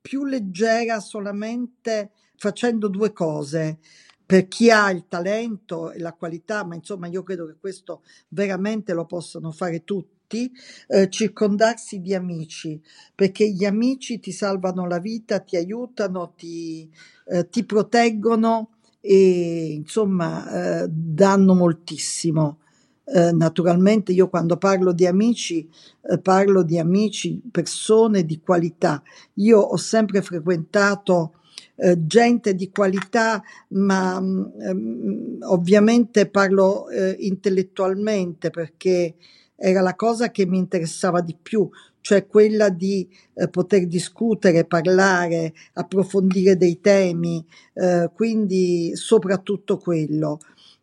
più 0.00 0.24
leggera 0.24 1.00
solamente 1.00 2.12
facendo 2.38 2.88
due 2.88 3.12
cose. 3.12 3.78
Per 4.24 4.46
chi 4.46 4.70
ha 4.70 4.90
il 4.90 5.06
talento 5.08 5.90
e 5.90 5.98
la 5.98 6.12
qualità, 6.12 6.64
ma 6.64 6.74
insomma 6.74 7.06
io 7.06 7.22
credo 7.22 7.46
che 7.46 7.56
questo 7.58 8.02
veramente 8.28 8.92
lo 8.92 9.06
possano 9.06 9.52
fare 9.52 9.84
tutti, 9.84 10.50
eh, 10.88 11.08
circondarsi 11.08 12.00
di 12.00 12.14
amici, 12.14 12.78
perché 13.14 13.50
gli 13.50 13.64
amici 13.64 14.20
ti 14.20 14.30
salvano 14.30 14.86
la 14.86 14.98
vita, 14.98 15.40
ti 15.40 15.56
aiutano, 15.56 16.34
ti, 16.36 16.90
eh, 17.26 17.48
ti 17.48 17.64
proteggono 17.64 18.72
e 19.00 19.72
insomma 19.72 20.82
eh, 20.82 20.88
danno 20.90 21.54
moltissimo. 21.54 22.58
Eh, 23.04 23.32
naturalmente 23.32 24.12
io 24.12 24.28
quando 24.28 24.58
parlo 24.58 24.92
di 24.92 25.06
amici 25.06 25.66
eh, 26.02 26.18
parlo 26.18 26.62
di 26.62 26.78
amici, 26.78 27.40
persone 27.50 28.26
di 28.26 28.40
qualità. 28.40 29.02
Io 29.36 29.58
ho 29.58 29.76
sempre 29.78 30.20
frequentato 30.20 31.32
eh, 31.78 32.06
gente 32.06 32.54
di 32.54 32.70
qualità, 32.70 33.42
ma 33.68 34.20
mm, 34.20 34.44
ehm, 34.60 35.38
ovviamente 35.42 36.28
parlo 36.28 36.88
eh, 36.90 37.16
intellettualmente 37.20 38.50
perché 38.50 39.14
era 39.56 39.80
la 39.80 39.94
cosa 39.94 40.30
che 40.30 40.46
mi 40.46 40.58
interessava 40.58 41.20
di 41.20 41.36
più, 41.40 41.68
cioè 42.00 42.26
quella 42.26 42.68
di 42.68 43.08
eh, 43.34 43.48
poter 43.48 43.86
discutere, 43.86 44.64
parlare, 44.64 45.52
approfondire 45.74 46.56
dei 46.56 46.80
temi, 46.80 47.44
eh, 47.74 48.10
quindi 48.14 48.92
soprattutto 48.94 49.78
quello. 49.78 50.38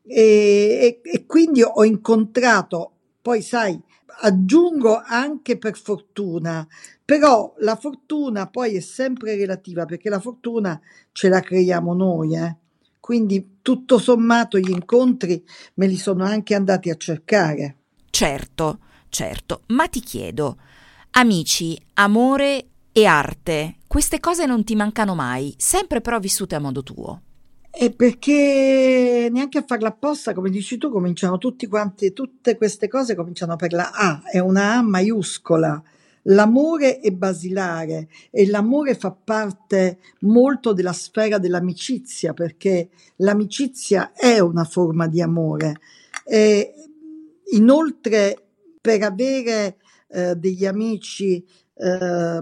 E, 0.08 1.02
e- 1.04 1.10
e 1.10 1.26
quindi 1.26 1.62
ho 1.64 1.84
incontrato, 1.84 2.92
poi 3.22 3.42
sai, 3.42 3.80
aggiungo 4.20 5.02
anche 5.06 5.58
per 5.58 5.78
fortuna, 5.78 6.68
però 7.04 7.54
la 7.60 7.76
fortuna 7.76 8.48
poi 8.48 8.76
è 8.76 8.80
sempre 8.80 9.36
relativa 9.36 9.86
perché 9.86 10.10
la 10.10 10.20
fortuna 10.20 10.80
ce 11.12 11.30
la 11.30 11.40
creiamo 11.40 11.94
noi, 11.94 12.36
eh. 12.36 12.56
Quindi 13.00 13.60
tutto 13.62 14.00
sommato 14.00 14.58
gli 14.58 14.72
incontri 14.72 15.44
me 15.76 15.86
li 15.86 15.98
sono 15.98 16.24
anche 16.24 16.56
andati 16.56 16.90
a 16.90 16.96
cercare. 16.96 17.78
Certo, 18.10 18.80
certo, 19.10 19.62
ma 19.68 19.88
ti 19.88 20.00
chiedo, 20.00 20.58
amici, 21.12 21.80
amore 21.96 22.68
e 22.92 23.06
arte, 23.06 23.76
queste 23.86 24.20
cose 24.20 24.46
non 24.46 24.64
ti 24.64 24.76
mancano 24.76 25.14
mai, 25.14 25.54
sempre 25.58 26.02
però 26.02 26.18
vissute 26.18 26.56
a 26.56 26.60
modo 26.60 26.82
tuo. 26.82 27.22
E 27.78 27.92
perché 27.92 29.28
neanche 29.30 29.58
a 29.58 29.66
farla 29.68 29.90
apposta, 29.90 30.34
come 30.34 30.50
dici 30.50 30.78
tu, 30.78 30.90
cominciano 30.90 31.38
tutti 31.38 31.68
quanti, 31.68 32.14
tutte 32.14 32.56
queste 32.56 32.88
cose 32.88 33.16
cominciano 33.16 33.58
per 33.58 33.74
la 33.74 33.92
A, 33.92 34.22
è 34.24 34.40
una 34.40 34.76
A 34.76 34.82
maiuscola. 34.82 35.84
L'amore 36.28 37.00
è 37.00 37.12
basilare 37.12 38.08
e 38.32 38.48
l'amore 38.48 38.96
fa 38.96 39.12
parte 39.12 40.00
molto 40.22 40.72
della 40.72 40.94
sfera 40.94 41.38
dell'amicizia, 41.38 42.34
perché 42.34 42.90
l'amicizia 43.18 44.14
è 44.14 44.40
una 44.40 44.64
forma 44.64 45.08
di 45.08 45.22
amore. 45.22 45.76
E 46.26 46.74
inoltre, 47.52 48.42
per 48.80 49.04
avere 49.04 49.78
eh, 50.08 50.36
degli 50.36 50.66
amici 50.66 51.46
eh, 51.78 52.42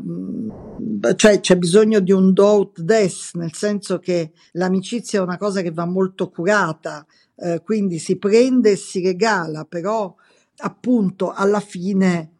cioè 1.15 1.39
c'è 1.39 1.57
bisogno 1.57 1.99
di 1.99 2.11
un 2.11 2.33
do 2.33 2.59
ut 2.59 2.79
des, 2.81 3.33
nel 3.33 3.53
senso 3.53 3.99
che 3.99 4.31
l'amicizia 4.53 5.19
è 5.19 5.23
una 5.23 5.37
cosa 5.37 5.61
che 5.61 5.71
va 5.71 5.85
molto 5.85 6.29
curata, 6.29 7.05
eh, 7.35 7.61
quindi 7.63 7.97
si 7.99 8.17
prende 8.17 8.71
e 8.71 8.75
si 8.75 9.01
regala, 9.01 9.65
però 9.65 10.13
appunto 10.57 11.31
alla 11.31 11.59
fine 11.59 12.32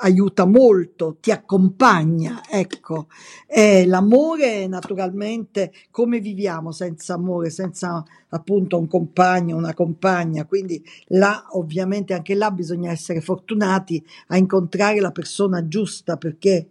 aiuta 0.00 0.44
molto, 0.44 1.16
ti 1.20 1.30
accompagna, 1.30 2.42
ecco. 2.48 3.06
E 3.46 3.86
l'amore 3.86 4.66
naturalmente, 4.66 5.72
come 5.90 6.20
viviamo 6.20 6.72
senza 6.72 7.14
amore, 7.14 7.50
senza 7.50 8.04
appunto 8.28 8.78
un 8.78 8.88
compagno, 8.88 9.56
una 9.56 9.74
compagna, 9.74 10.44
quindi 10.44 10.84
là 11.08 11.46
ovviamente 11.50 12.14
anche 12.14 12.34
là 12.34 12.50
bisogna 12.50 12.90
essere 12.90 13.20
fortunati 13.20 14.04
a 14.28 14.36
incontrare 14.36 15.00
la 15.00 15.12
persona 15.12 15.66
giusta 15.66 16.16
perché 16.16 16.68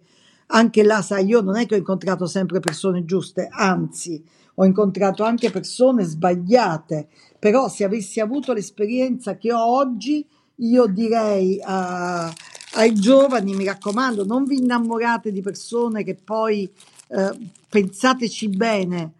anche 0.47 0.83
là, 0.83 1.01
sai, 1.01 1.25
io 1.25 1.41
non 1.41 1.57
è 1.57 1.65
che 1.65 1.73
ho 1.73 1.77
incontrato 1.77 2.27
sempre 2.27 2.59
persone 2.59 3.03
giuste, 3.05 3.47
anzi, 3.49 4.23
ho 4.55 4.65
incontrato 4.65 5.23
anche 5.23 5.49
persone 5.49 6.03
sbagliate, 6.03 7.07
però 7.39 7.67
se 7.67 7.83
avessi 7.83 8.19
avuto 8.19 8.53
l'esperienza 8.53 9.37
che 9.37 9.51
ho 9.51 9.75
oggi, 9.75 10.25
io 10.57 10.85
direi 10.85 11.59
a, 11.63 12.31
ai 12.75 12.93
giovani, 12.93 13.55
mi 13.55 13.65
raccomando, 13.65 14.25
non 14.25 14.45
vi 14.45 14.57
innamorate 14.57 15.31
di 15.31 15.41
persone 15.41 16.03
che 16.03 16.15
poi 16.15 16.69
eh, 17.09 17.37
pensateci 17.69 18.49
bene 18.49 19.11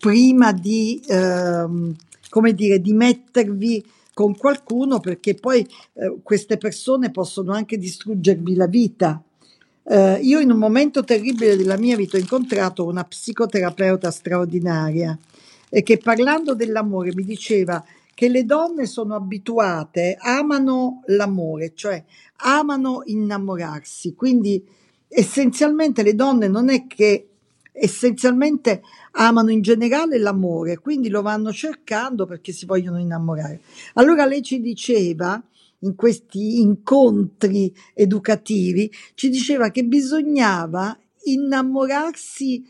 prima 0.00 0.52
di, 0.52 1.00
ehm, 1.06 1.94
come 2.30 2.54
dire, 2.54 2.80
di 2.80 2.92
mettervi 2.92 3.84
con 4.14 4.36
qualcuno 4.36 5.00
perché 5.00 5.34
poi 5.34 5.66
eh, 5.94 6.16
queste 6.22 6.56
persone 6.56 7.10
possono 7.10 7.52
anche 7.52 7.76
distruggervi 7.76 8.54
la 8.54 8.66
vita. 8.66 9.20
Eh, 9.86 10.20
io 10.22 10.38
in 10.38 10.50
un 10.50 10.58
momento 10.58 11.02
terribile 11.04 11.56
della 11.56 11.76
mia 11.76 11.96
vita 11.96 12.16
ho 12.16 12.20
incontrato 12.20 12.86
una 12.86 13.04
psicoterapeuta 13.04 14.10
straordinaria 14.10 15.18
e 15.68 15.82
che 15.82 15.98
parlando 15.98 16.54
dell'amore 16.54 17.12
mi 17.14 17.24
diceva 17.24 17.84
che 18.14 18.28
le 18.28 18.44
donne 18.44 18.86
sono 18.86 19.14
abituate, 19.14 20.16
amano 20.18 21.02
l'amore, 21.06 21.72
cioè 21.74 22.02
amano 22.36 23.02
innamorarsi, 23.04 24.14
quindi 24.14 24.64
essenzialmente 25.08 26.02
le 26.02 26.14
donne 26.14 26.48
non 26.48 26.70
è 26.70 26.86
che 26.86 27.28
essenzialmente 27.72 28.82
amano 29.12 29.50
in 29.50 29.60
generale 29.60 30.18
l'amore, 30.18 30.78
quindi 30.78 31.08
lo 31.08 31.22
vanno 31.22 31.52
cercando 31.52 32.24
perché 32.24 32.52
si 32.52 32.66
vogliono 32.66 32.98
innamorare. 32.98 33.60
Allora 33.94 34.24
lei 34.24 34.42
ci 34.42 34.60
diceva 34.60 35.42
in 35.80 35.96
questi 35.96 36.60
incontri 36.60 37.74
educativi, 37.92 38.90
ci 39.14 39.28
diceva 39.28 39.70
che 39.70 39.84
bisognava 39.84 40.96
innamorarsi 41.24 42.64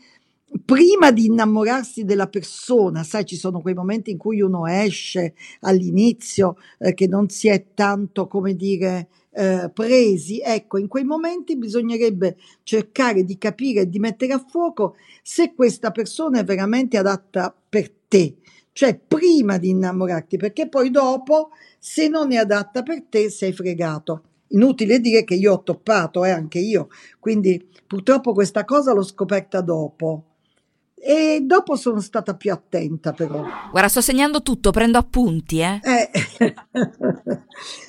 prima 0.63 1.11
di 1.11 1.25
innamorarsi 1.25 2.05
della 2.05 2.27
persona, 2.27 3.03
sai, 3.03 3.25
ci 3.25 3.35
sono 3.35 3.61
quei 3.61 3.73
momenti 3.73 4.11
in 4.11 4.17
cui 4.17 4.41
uno 4.41 4.67
esce 4.67 5.33
all'inizio 5.61 6.57
eh, 6.77 6.93
che 6.93 7.07
non 7.07 7.29
si 7.29 7.47
è 7.47 7.73
tanto, 7.73 8.27
come 8.27 8.55
dire, 8.55 9.09
eh, 9.31 9.69
presi, 9.73 10.39
ecco, 10.39 10.77
in 10.77 10.87
quei 10.87 11.03
momenti 11.03 11.57
bisognerebbe 11.57 12.37
cercare 12.63 13.23
di 13.23 13.37
capire 13.37 13.81
e 13.81 13.89
di 13.89 13.99
mettere 13.99 14.33
a 14.33 14.45
fuoco 14.47 14.95
se 15.21 15.53
questa 15.53 15.91
persona 15.91 16.39
è 16.39 16.43
veramente 16.43 16.97
adatta 16.97 17.53
per 17.67 17.91
te, 18.07 18.37
cioè 18.71 18.97
prima 18.97 19.57
di 19.57 19.69
innamorarti, 19.69 20.37
perché 20.37 20.69
poi 20.69 20.89
dopo, 20.89 21.49
se 21.79 22.07
non 22.07 22.31
è 22.31 22.37
adatta 22.37 22.83
per 22.83 23.03
te, 23.09 23.29
sei 23.29 23.51
fregato. 23.51 24.23
Inutile 24.49 24.99
dire 24.99 25.23
che 25.23 25.33
io 25.33 25.53
ho 25.53 25.63
toppato, 25.63 26.23
eh, 26.23 26.29
anche 26.29 26.59
io, 26.59 26.87
quindi 27.19 27.67
purtroppo 27.85 28.31
questa 28.31 28.63
cosa 28.63 28.93
l'ho 28.93 29.03
scoperta 29.03 29.59
dopo 29.59 30.34
e 31.07 31.41
dopo 31.43 31.75
sono 31.75 31.99
stata 32.01 32.33
più 32.33 32.51
attenta 32.51 33.13
però. 33.13 33.45
Guarda, 33.69 33.89
sto 33.89 34.01
segnando 34.01 34.41
tutto, 34.41 34.71
prendo 34.71 34.97
appunti, 34.97 35.59
eh. 35.59 35.79
eh. 35.83 36.09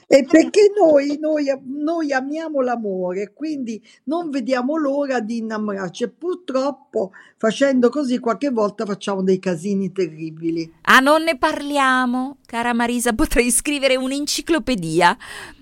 e 0.07 0.27
perché 0.31 0.71
noi, 0.79 1.17
noi, 1.19 1.47
noi, 1.65 2.13
amiamo 2.13 2.61
l'amore, 2.61 3.33
quindi 3.33 3.83
non 4.05 4.29
vediamo 4.29 4.77
l'ora 4.77 5.21
di 5.21 5.39
innamorarci 5.39 6.05
e 6.05 6.09
purtroppo 6.11 7.13
facendo 7.39 7.89
così 7.89 8.19
qualche 8.19 8.51
volta 8.51 8.85
facciamo 8.85 9.23
dei 9.23 9.39
casini 9.39 9.93
terribili. 9.93 10.71
Ah, 10.83 11.01
non 11.01 11.23
ne 11.23 11.39
parliamo, 11.39 12.37
cara 12.45 12.75
Marisa, 12.75 13.15
potrei 13.15 13.51
scrivere 13.51 13.97
un'enciclopedia. 13.97 15.17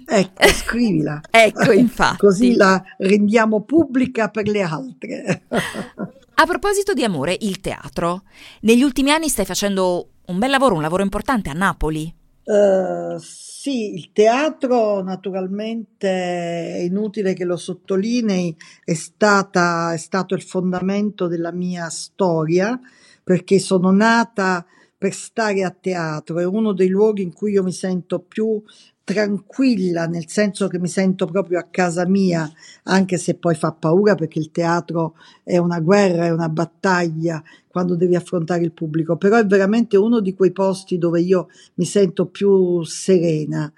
Ecco, 0.06 0.48
scrivila. 0.48 1.20
ecco, 1.30 1.70
infatti. 1.70 2.16
Così 2.16 2.56
la 2.56 2.82
rendiamo 2.98 3.62
pubblica 3.62 4.28
per 4.28 4.48
le 4.48 4.62
altre. 4.62 5.42
A 6.36 6.46
proposito 6.46 6.94
di 6.94 7.04
amore, 7.04 7.36
il 7.40 7.60
teatro. 7.60 8.24
Negli 8.62 8.82
ultimi 8.82 9.10
anni 9.10 9.28
stai 9.28 9.44
facendo 9.44 10.08
un 10.26 10.38
bel 10.38 10.50
lavoro, 10.50 10.74
un 10.74 10.82
lavoro 10.82 11.02
importante 11.02 11.48
a 11.48 11.52
Napoli. 11.52 12.12
Uh, 12.42 13.16
sì, 13.18 13.94
il 13.94 14.10
teatro 14.12 15.02
naturalmente 15.02 16.08
è 16.08 16.80
inutile 16.80 17.34
che 17.34 17.44
lo 17.44 17.56
sottolinei, 17.56 18.54
è, 18.84 18.94
stata, 18.94 19.92
è 19.92 19.96
stato 19.96 20.34
il 20.34 20.42
fondamento 20.42 21.28
della 21.28 21.52
mia 21.52 21.88
storia 21.88 22.78
perché 23.22 23.58
sono 23.58 23.90
nata 23.90 24.66
per 24.98 25.14
stare 25.14 25.62
a 25.62 25.70
teatro, 25.70 26.38
è 26.38 26.44
uno 26.44 26.72
dei 26.72 26.88
luoghi 26.88 27.22
in 27.22 27.32
cui 27.32 27.52
io 27.52 27.62
mi 27.62 27.72
sento 27.72 28.20
più 28.20 28.62
tranquilla, 29.04 30.06
nel 30.06 30.28
senso 30.28 30.66
che 30.66 30.78
mi 30.78 30.88
sento 30.88 31.26
proprio 31.26 31.58
a 31.58 31.66
casa 31.70 32.06
mia, 32.06 32.50
anche 32.84 33.18
se 33.18 33.34
poi 33.34 33.54
fa 33.54 33.72
paura 33.72 34.14
perché 34.14 34.38
il 34.38 34.50
teatro 34.50 35.14
è 35.42 35.58
una 35.58 35.78
guerra, 35.80 36.24
è 36.24 36.30
una 36.30 36.48
battaglia 36.48 37.42
quando 37.68 37.96
devi 37.96 38.16
affrontare 38.16 38.62
il 38.64 38.72
pubblico, 38.72 39.16
però 39.16 39.36
è 39.36 39.44
veramente 39.44 39.98
uno 39.98 40.20
di 40.20 40.34
quei 40.34 40.52
posti 40.52 40.96
dove 40.96 41.20
io 41.20 41.48
mi 41.74 41.84
sento 41.84 42.26
più 42.26 42.82
serena. 42.84 43.70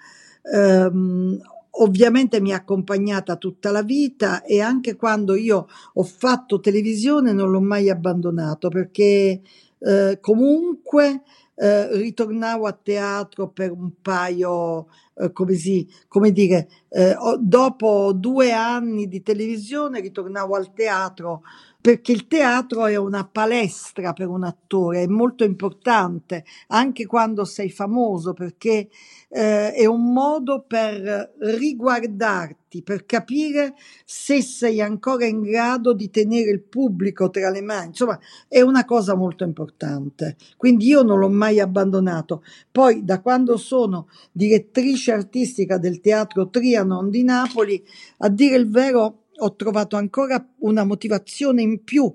Um, 0.43 1.41
ovviamente 1.79 2.41
mi 2.41 2.53
ha 2.53 2.57
accompagnata 2.57 3.37
tutta 3.37 3.71
la 3.71 3.83
vita 3.83 4.43
e 4.43 4.61
anche 4.61 4.95
quando 4.95 5.35
io 5.35 5.67
ho 5.95 6.03
fatto 6.05 6.61
televisione 6.61 7.33
non 7.33 7.51
l'ho 7.51 7.61
mai 7.61 7.91
abbandonato 7.91 8.69
perché 8.69 9.41
eh, 9.79 10.19
comunque 10.21 11.23
eh, 11.57 11.97
ritornavo 11.97 12.67
a 12.67 12.73
teatro 12.73 13.49
per 13.49 13.73
un 13.73 13.93
paio, 14.03 14.89
eh, 15.15 15.33
come, 15.33 15.55
si, 15.55 15.89
come 16.07 16.31
dire, 16.31 16.69
eh, 16.91 17.17
dopo 17.41 18.13
due 18.13 18.53
anni 18.53 19.09
di 19.09 19.23
televisione 19.23 20.01
ritornavo 20.01 20.55
al 20.55 20.73
teatro 20.75 21.43
perché 21.87 22.11
il 22.11 22.27
teatro 22.27 22.87
è 22.87 22.97
una 22.97 23.25
palestra 23.25 24.13
per 24.13 24.27
un 24.27 24.43
attore, 24.43 25.03
è 25.03 25.07
molto 25.07 25.45
importante 25.45 26.45
anche 26.67 27.07
quando 27.07 27.45
sei 27.45 27.71
famoso 27.71 28.33
perché 28.33 28.89
eh, 29.29 29.73
è 29.73 29.87
un 29.87 30.13
modo 30.13 30.65
per 30.67 31.35
riguardarti, 31.39 32.83
per 32.83 33.07
capire 33.07 33.75
se 34.05 34.43
sei 34.43 34.81
ancora 34.81 35.27
in 35.27 35.43
grado 35.43 35.93
di 35.93 36.11
tenere 36.11 36.51
il 36.51 36.63
pubblico 36.63 37.31
tra 37.31 37.51
le 37.51 37.63
mani, 37.63 37.87
insomma 37.87 38.19
è 38.49 38.61
una 38.63 38.85
cosa 38.85 39.15
molto 39.15 39.45
importante, 39.45 40.35
quindi 40.57 40.89
io 40.89 41.03
non 41.03 41.21
l'ho 41.21 41.31
mai 41.31 41.61
abbandonato. 41.61 42.43
Poi 42.73 43.05
da 43.05 43.21
quando 43.21 43.57
sono 43.57 44.09
direttrice 44.33 45.13
artistica 45.13 45.79
del 45.79 46.01
teatro 46.01 46.49
Trianon 46.49 47.11
di 47.11 47.23
Napoli, 47.23 47.81
a 48.19 48.29
dire 48.29 48.57
il 48.57 48.69
vero 48.69 49.21
ho 49.39 49.55
trovato 49.55 49.97
ancora 49.97 50.47
una 50.61 50.85
motivazione 50.85 51.63
in 51.63 51.85
più 51.85 52.15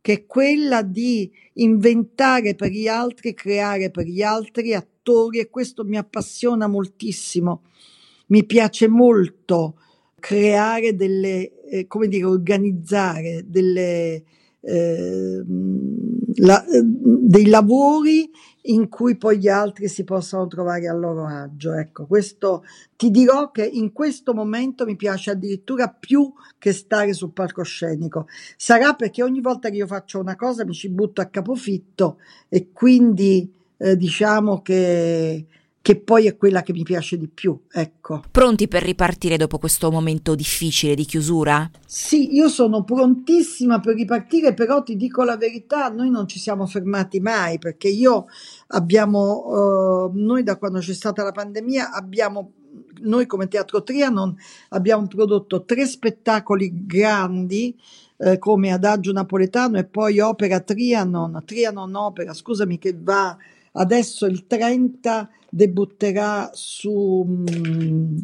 che 0.00 0.12
è 0.12 0.26
quella 0.26 0.82
di 0.82 1.30
inventare 1.54 2.54
per 2.54 2.70
gli 2.70 2.86
altri, 2.86 3.34
creare 3.34 3.90
per 3.90 4.06
gli 4.06 4.22
altri 4.22 4.74
attori 4.74 5.38
e 5.38 5.50
questo 5.50 5.84
mi 5.84 5.96
appassiona 5.96 6.66
moltissimo. 6.66 7.62
Mi 8.28 8.44
piace 8.44 8.88
molto 8.88 9.80
creare 10.18 10.94
delle, 10.94 11.62
eh, 11.64 11.86
come 11.86 12.08
dire, 12.08 12.24
organizzare 12.24 13.44
delle, 13.46 14.22
eh, 14.60 15.42
la, 16.36 16.64
dei 16.82 17.46
lavori 17.46 18.30
in 18.62 18.88
cui 18.88 19.16
poi 19.16 19.38
gli 19.38 19.48
altri 19.48 19.88
si 19.88 20.04
possano 20.04 20.46
trovare 20.46 20.88
a 20.88 20.92
loro 20.92 21.26
agio. 21.26 21.72
Ecco, 21.72 22.06
questo 22.06 22.64
ti 22.96 23.10
dirò 23.10 23.50
che 23.50 23.64
in 23.64 23.92
questo 23.92 24.34
momento 24.34 24.84
mi 24.84 24.96
piace 24.96 25.30
addirittura 25.30 25.88
più 25.88 26.30
che 26.58 26.72
stare 26.72 27.12
sul 27.14 27.32
palcoscenico. 27.32 28.26
Sarà 28.56 28.94
perché 28.94 29.22
ogni 29.22 29.40
volta 29.40 29.70
che 29.70 29.76
io 29.76 29.86
faccio 29.86 30.20
una 30.20 30.36
cosa 30.36 30.64
mi 30.64 30.74
ci 30.74 30.90
butto 30.90 31.20
a 31.20 31.26
capofitto 31.26 32.18
e 32.48 32.70
quindi 32.72 33.50
eh, 33.78 33.96
diciamo 33.96 34.60
che 34.60 35.46
che 35.88 35.98
poi 35.98 36.26
è 36.26 36.36
quella 36.36 36.60
che 36.60 36.74
mi 36.74 36.82
piace 36.82 37.16
di 37.16 37.28
più, 37.28 37.58
ecco. 37.72 38.22
Pronti 38.30 38.68
per 38.68 38.82
ripartire 38.82 39.38
dopo 39.38 39.56
questo 39.56 39.90
momento 39.90 40.34
difficile 40.34 40.94
di 40.94 41.06
chiusura? 41.06 41.70
Sì, 41.86 42.34
io 42.34 42.50
sono 42.50 42.84
prontissima 42.84 43.80
per 43.80 43.94
ripartire, 43.94 44.52
però 44.52 44.82
ti 44.82 44.96
dico 44.96 45.22
la 45.22 45.38
verità, 45.38 45.88
noi 45.88 46.10
non 46.10 46.28
ci 46.28 46.38
siamo 46.38 46.66
fermati 46.66 47.20
mai 47.20 47.58
perché 47.58 47.88
io 47.88 48.26
abbiamo, 48.66 50.10
uh, 50.10 50.10
noi 50.12 50.42
da 50.42 50.58
quando 50.58 50.80
c'è 50.80 50.92
stata 50.92 51.22
la 51.22 51.32
pandemia 51.32 51.90
abbiamo 51.92 52.52
noi 53.00 53.24
come 53.24 53.48
Teatro 53.48 53.82
Trianon 53.82 54.36
abbiamo 54.70 55.06
prodotto 55.06 55.64
tre 55.64 55.86
spettacoli 55.86 56.84
grandi 56.84 57.74
eh, 58.18 58.38
come 58.38 58.72
Adagio 58.72 59.12
Napoletano 59.12 59.78
e 59.78 59.84
poi 59.84 60.20
Opera 60.20 60.60
Trianon, 60.60 61.42
Trianon 61.46 61.94
Opera, 61.94 62.34
scusami, 62.34 62.78
che 62.78 62.94
va 63.00 63.34
adesso 63.72 64.26
il 64.26 64.46
30 64.46 65.28
debutterà 65.50 66.50
su... 66.52 67.24
Mm, 67.26 68.18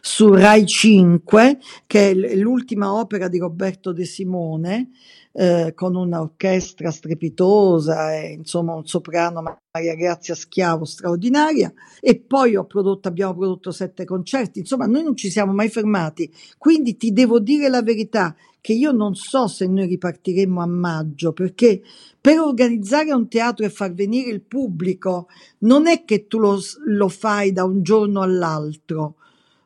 su 0.00 0.32
Rai 0.32 0.66
5, 0.66 1.58
che 1.86 2.10
è 2.10 2.36
l'ultima 2.36 2.92
opera 2.94 3.28
di 3.28 3.38
Roberto 3.38 3.92
De 3.92 4.04
Simone, 4.04 4.90
eh, 5.32 5.72
con 5.74 5.96
un'orchestra 5.96 6.90
strepitosa 6.90 8.14
e 8.14 8.32
insomma 8.32 8.74
un 8.74 8.86
soprano 8.86 9.42
Maria 9.72 9.94
Grazia 9.94 10.34
Schiavo 10.34 10.84
straordinaria. 10.84 11.72
E 12.00 12.20
poi 12.20 12.56
ho 12.56 12.64
prodotto, 12.64 13.08
abbiamo 13.08 13.34
prodotto 13.34 13.70
sette 13.70 14.04
concerti, 14.04 14.60
insomma 14.60 14.86
noi 14.86 15.02
non 15.02 15.16
ci 15.16 15.30
siamo 15.30 15.52
mai 15.52 15.68
fermati, 15.68 16.32
quindi 16.58 16.96
ti 16.96 17.12
devo 17.12 17.40
dire 17.40 17.68
la 17.68 17.82
verità 17.82 18.36
che 18.60 18.74
io 18.74 18.92
non 18.92 19.14
so 19.16 19.48
se 19.48 19.66
noi 19.66 19.86
ripartiremo 19.86 20.60
a 20.62 20.66
maggio 20.66 21.32
perché 21.32 21.82
per 22.20 22.38
organizzare 22.38 23.12
un 23.12 23.26
teatro 23.26 23.64
e 23.64 23.70
far 23.70 23.92
venire 23.92 24.30
il 24.30 24.42
pubblico 24.42 25.26
non 25.60 25.88
è 25.88 26.04
che 26.04 26.28
tu 26.28 26.38
lo, 26.38 26.60
lo 26.86 27.08
fai 27.08 27.52
da 27.52 27.64
un 27.64 27.82
giorno 27.82 28.20
all'altro. 28.20 29.16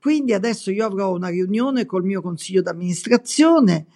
Quindi 0.07 0.34
adesso 0.34 0.70
io 0.70 0.86
avrò 0.86 1.12
una 1.12 1.30
riunione 1.30 1.84
col 1.84 2.04
mio 2.04 2.22
consiglio 2.22 2.62
d'amministrazione 2.62 3.86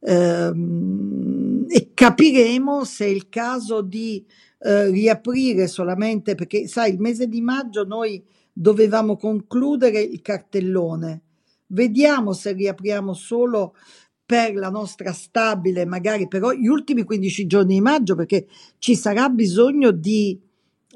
ehm, 0.00 1.64
e 1.68 1.90
capiremo 1.94 2.82
se 2.82 3.04
è 3.04 3.08
il 3.08 3.28
caso 3.28 3.80
di 3.80 4.26
eh, 4.58 4.90
riaprire 4.90 5.68
solamente 5.68 6.34
perché 6.34 6.66
sai 6.66 6.94
il 6.94 6.98
mese 6.98 7.28
di 7.28 7.40
maggio 7.40 7.84
noi 7.84 8.20
dovevamo 8.52 9.16
concludere 9.16 10.00
il 10.00 10.20
cartellone. 10.22 11.22
Vediamo 11.68 12.32
se 12.32 12.52
riapriamo 12.52 13.12
solo 13.14 13.76
per 14.26 14.56
la 14.56 14.70
nostra 14.70 15.12
stabile 15.12 15.86
magari 15.86 16.26
però 16.26 16.50
gli 16.50 16.66
ultimi 16.66 17.04
15 17.04 17.46
giorni 17.46 17.74
di 17.74 17.80
maggio 17.80 18.16
perché 18.16 18.48
ci 18.78 18.96
sarà 18.96 19.28
bisogno 19.28 19.92
di 19.92 20.36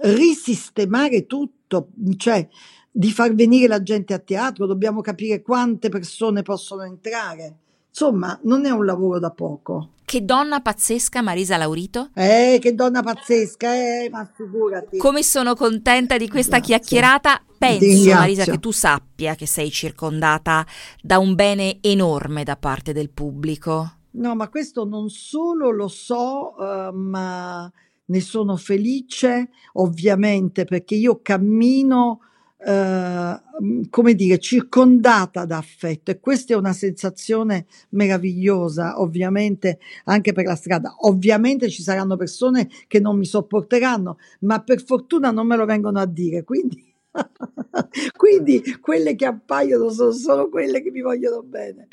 risistemare 0.00 1.26
tutto. 1.26 1.90
Cioè 2.16 2.48
di 2.96 3.10
far 3.10 3.34
venire 3.34 3.66
la 3.66 3.82
gente 3.82 4.14
a 4.14 4.20
teatro 4.20 4.66
dobbiamo 4.66 5.00
capire 5.00 5.42
quante 5.42 5.88
persone 5.88 6.42
possono 6.42 6.82
entrare 6.82 7.56
Insomma, 7.96 8.36
non 8.42 8.66
è 8.66 8.70
un 8.70 8.84
lavoro 8.84 9.20
da 9.20 9.30
poco. 9.30 9.90
Che 10.04 10.24
donna 10.24 10.60
pazzesca 10.60 11.22
Marisa 11.22 11.56
Laurito? 11.56 12.10
Eh, 12.12 12.58
che 12.60 12.74
donna 12.74 13.04
pazzesca, 13.04 13.72
eh, 13.72 14.08
ma 14.10 14.28
figurati. 14.34 14.98
Come 14.98 15.22
sono 15.22 15.54
contenta 15.54 16.16
di 16.16 16.28
questa 16.28 16.58
Grazie. 16.58 16.78
chiacchierata. 16.78 17.44
Penso, 17.56 18.12
Marisa, 18.12 18.42
che 18.42 18.58
tu 18.58 18.72
sappia 18.72 19.36
che 19.36 19.46
sei 19.46 19.70
circondata 19.70 20.66
da 21.00 21.20
un 21.20 21.36
bene 21.36 21.78
enorme 21.80 22.42
da 22.42 22.56
parte 22.56 22.92
del 22.92 23.10
pubblico. 23.10 23.92
No, 24.10 24.34
ma 24.34 24.48
questo 24.48 24.84
non 24.84 25.08
solo 25.08 25.70
lo 25.70 25.86
so, 25.86 26.54
uh, 26.58 26.92
ma 26.92 27.72
ne 28.06 28.20
sono 28.20 28.56
felice, 28.56 29.50
ovviamente, 29.74 30.64
perché 30.64 30.96
io 30.96 31.20
cammino 31.22 32.18
eh, 32.66 33.40
come 33.90 34.14
dire, 34.14 34.38
circondata 34.38 35.44
da 35.44 35.58
affetto 35.58 36.10
e 36.10 36.18
questa 36.18 36.54
è 36.54 36.56
una 36.56 36.72
sensazione 36.72 37.66
meravigliosa, 37.90 39.00
ovviamente 39.00 39.78
anche 40.04 40.32
per 40.32 40.46
la 40.46 40.56
strada. 40.56 40.94
Ovviamente 41.00 41.68
ci 41.68 41.82
saranno 41.82 42.16
persone 42.16 42.68
che 42.86 43.00
non 43.00 43.18
mi 43.18 43.26
sopporteranno, 43.26 44.18
ma 44.40 44.62
per 44.62 44.82
fortuna 44.82 45.30
non 45.30 45.46
me 45.46 45.56
lo 45.56 45.66
vengono 45.66 45.98
a 46.00 46.06
dire, 46.06 46.42
quindi 46.42 46.92
quindi 48.16 48.62
quelle 48.80 49.14
che 49.14 49.26
appaiono 49.26 49.90
sono 49.90 50.10
solo 50.12 50.48
quelle 50.48 50.82
che 50.82 50.90
mi 50.90 51.00
vogliono 51.00 51.42
bene. 51.42 51.88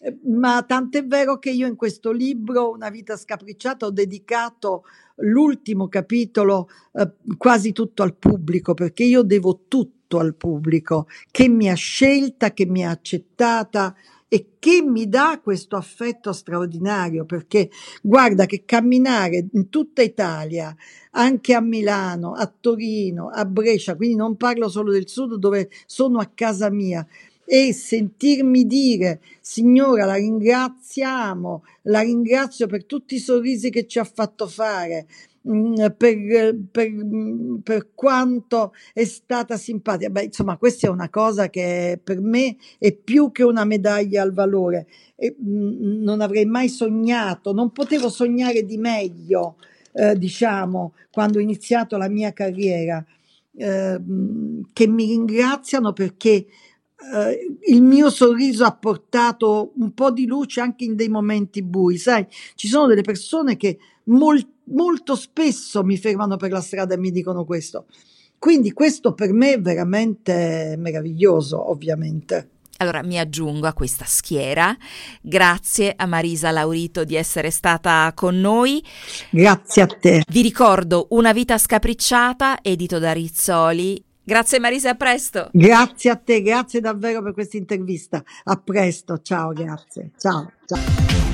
Eh, 0.00 0.16
ma 0.24 0.62
tant'è 0.62 1.04
vero 1.06 1.38
che 1.38 1.50
io 1.50 1.66
in 1.66 1.76
questo 1.76 2.12
libro, 2.12 2.70
Una 2.70 2.90
vita 2.90 3.16
scapricciata, 3.16 3.86
ho 3.86 3.90
dedicato 3.90 4.84
l'ultimo 5.16 5.88
capitolo 5.88 6.68
eh, 6.92 7.10
quasi 7.36 7.72
tutto 7.72 8.02
al 8.02 8.14
pubblico, 8.16 8.74
perché 8.74 9.04
io 9.04 9.22
devo 9.22 9.64
tutto 9.66 9.96
al 10.16 10.34
pubblico, 10.34 11.06
che 11.30 11.48
mi 11.48 11.68
ha 11.68 11.74
scelta, 11.74 12.52
che 12.52 12.64
mi 12.64 12.86
ha 12.86 12.90
accettata 12.90 13.94
e 14.30 14.54
che 14.58 14.82
mi 14.82 15.08
dà 15.08 15.40
questo 15.42 15.76
affetto 15.76 16.32
straordinario, 16.32 17.24
perché 17.24 17.70
guarda 18.02 18.46
che 18.46 18.64
camminare 18.64 19.46
in 19.52 19.68
tutta 19.68 20.02
Italia, 20.02 20.74
anche 21.12 21.54
a 21.54 21.60
Milano, 21.60 22.32
a 22.32 22.50
Torino, 22.60 23.28
a 23.28 23.44
Brescia, 23.44 23.96
quindi 23.96 24.16
non 24.16 24.36
parlo 24.36 24.68
solo 24.68 24.92
del 24.92 25.08
sud 25.08 25.34
dove 25.36 25.70
sono 25.86 26.18
a 26.18 26.30
casa 26.34 26.70
mia, 26.70 27.06
e 27.50 27.72
sentirmi 27.72 28.66
dire 28.66 29.20
Signora 29.40 30.04
la 30.04 30.16
ringraziamo, 30.16 31.64
la 31.84 32.00
ringrazio 32.02 32.66
per 32.66 32.84
tutti 32.84 33.14
i 33.14 33.18
sorrisi 33.18 33.70
che 33.70 33.86
ci 33.86 33.98
ha 33.98 34.04
fatto 34.04 34.46
fare, 34.46 35.06
per, 35.42 36.56
per, 36.70 36.90
per, 37.62 37.88
quanto 37.94 38.72
è 38.92 39.04
stata 39.04 39.56
simpatica. 39.56 40.10
Beh, 40.10 40.24
insomma, 40.24 40.56
questa 40.56 40.86
è 40.86 40.90
una 40.90 41.08
cosa 41.08 41.48
che 41.48 42.00
per 42.02 42.20
me 42.20 42.56
è 42.78 42.92
più 42.92 43.30
che 43.32 43.42
una 43.42 43.64
medaglia 43.64 44.22
al 44.22 44.32
valore. 44.32 44.86
E, 45.16 45.36
mm, 45.40 46.02
non 46.02 46.20
avrei 46.20 46.44
mai 46.44 46.68
sognato, 46.68 47.52
non 47.52 47.72
potevo 47.72 48.08
sognare 48.08 48.64
di 48.64 48.76
meglio, 48.76 49.56
eh, 49.92 50.16
diciamo, 50.16 50.94
quando 51.10 51.38
ho 51.38 51.42
iniziato 51.42 51.96
la 51.96 52.08
mia 52.08 52.32
carriera, 52.32 53.04
eh, 53.56 54.00
che 54.72 54.86
mi 54.86 55.06
ringraziano 55.06 55.92
perché 55.92 56.46
Uh, 57.00 57.54
il 57.72 57.80
mio 57.80 58.10
sorriso 58.10 58.64
ha 58.64 58.74
portato 58.74 59.70
un 59.76 59.94
po' 59.94 60.10
di 60.10 60.26
luce 60.26 60.60
anche 60.60 60.82
in 60.82 60.96
dei 60.96 61.08
momenti 61.08 61.62
bui, 61.62 61.96
sai, 61.96 62.26
ci 62.56 62.66
sono 62.66 62.88
delle 62.88 63.02
persone 63.02 63.56
che 63.56 63.78
mol- 64.06 64.44
molto 64.70 65.14
spesso 65.14 65.82
mi 65.84 65.96
fermano 65.96 66.36
per 66.36 66.50
la 66.50 66.60
strada 66.60 66.94
e 66.94 66.98
mi 66.98 67.10
dicono 67.10 67.44
questo. 67.44 67.86
Quindi 68.38 68.72
questo 68.72 69.14
per 69.14 69.32
me 69.32 69.54
è 69.54 69.60
veramente 69.60 70.76
meraviglioso, 70.78 71.70
ovviamente. 71.70 72.50
Allora 72.78 73.02
mi 73.02 73.18
aggiungo 73.18 73.66
a 73.66 73.72
questa 73.72 74.04
schiera. 74.04 74.76
Grazie 75.20 75.94
a 75.96 76.06
Marisa 76.06 76.52
Laurito 76.52 77.04
di 77.04 77.16
essere 77.16 77.50
stata 77.50 78.12
con 78.14 78.38
noi. 78.38 78.82
Grazie 79.30 79.82
a 79.82 79.86
te. 79.86 80.22
Vi 80.28 80.42
ricordo 80.42 81.08
Una 81.10 81.32
vita 81.32 81.58
scapricciata, 81.58 82.58
edito 82.62 82.98
da 82.98 83.12
Rizzoli, 83.12 84.04
Grazie 84.28 84.60
Marisa, 84.60 84.90
a 84.90 84.94
presto. 84.94 85.48
Grazie 85.52 86.10
a 86.10 86.16
te, 86.16 86.42
grazie 86.42 86.80
davvero 86.80 87.22
per 87.22 87.32
questa 87.32 87.56
intervista. 87.56 88.22
A 88.44 88.60
presto, 88.62 89.22
ciao, 89.22 89.54
grazie. 89.54 90.10
Ciao, 90.18 90.52
ciao. 90.66 91.27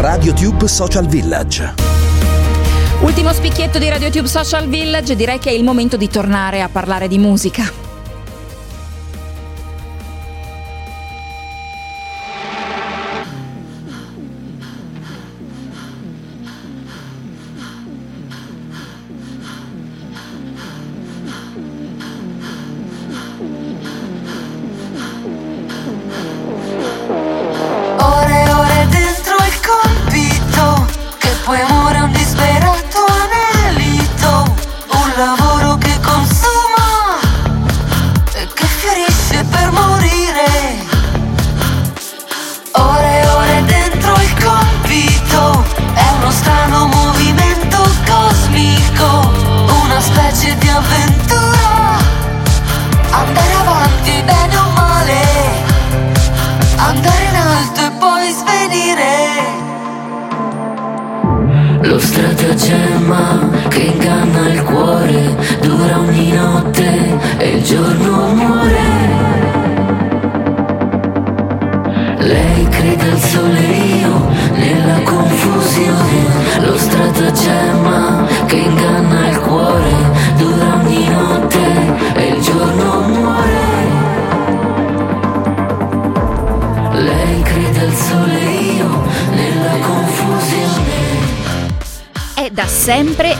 RadioTube 0.00 0.66
Social 0.66 1.06
Village. 1.06 1.74
Ultimo 3.02 3.34
spicchietto 3.34 3.78
di 3.78 3.86
RadioTube 3.86 4.26
Social 4.26 4.66
Village, 4.66 5.14
direi 5.14 5.38
che 5.38 5.50
è 5.50 5.52
il 5.52 5.62
momento 5.62 5.98
di 5.98 6.08
tornare 6.08 6.62
a 6.62 6.70
parlare 6.70 7.06
di 7.06 7.18
musica. 7.18 7.89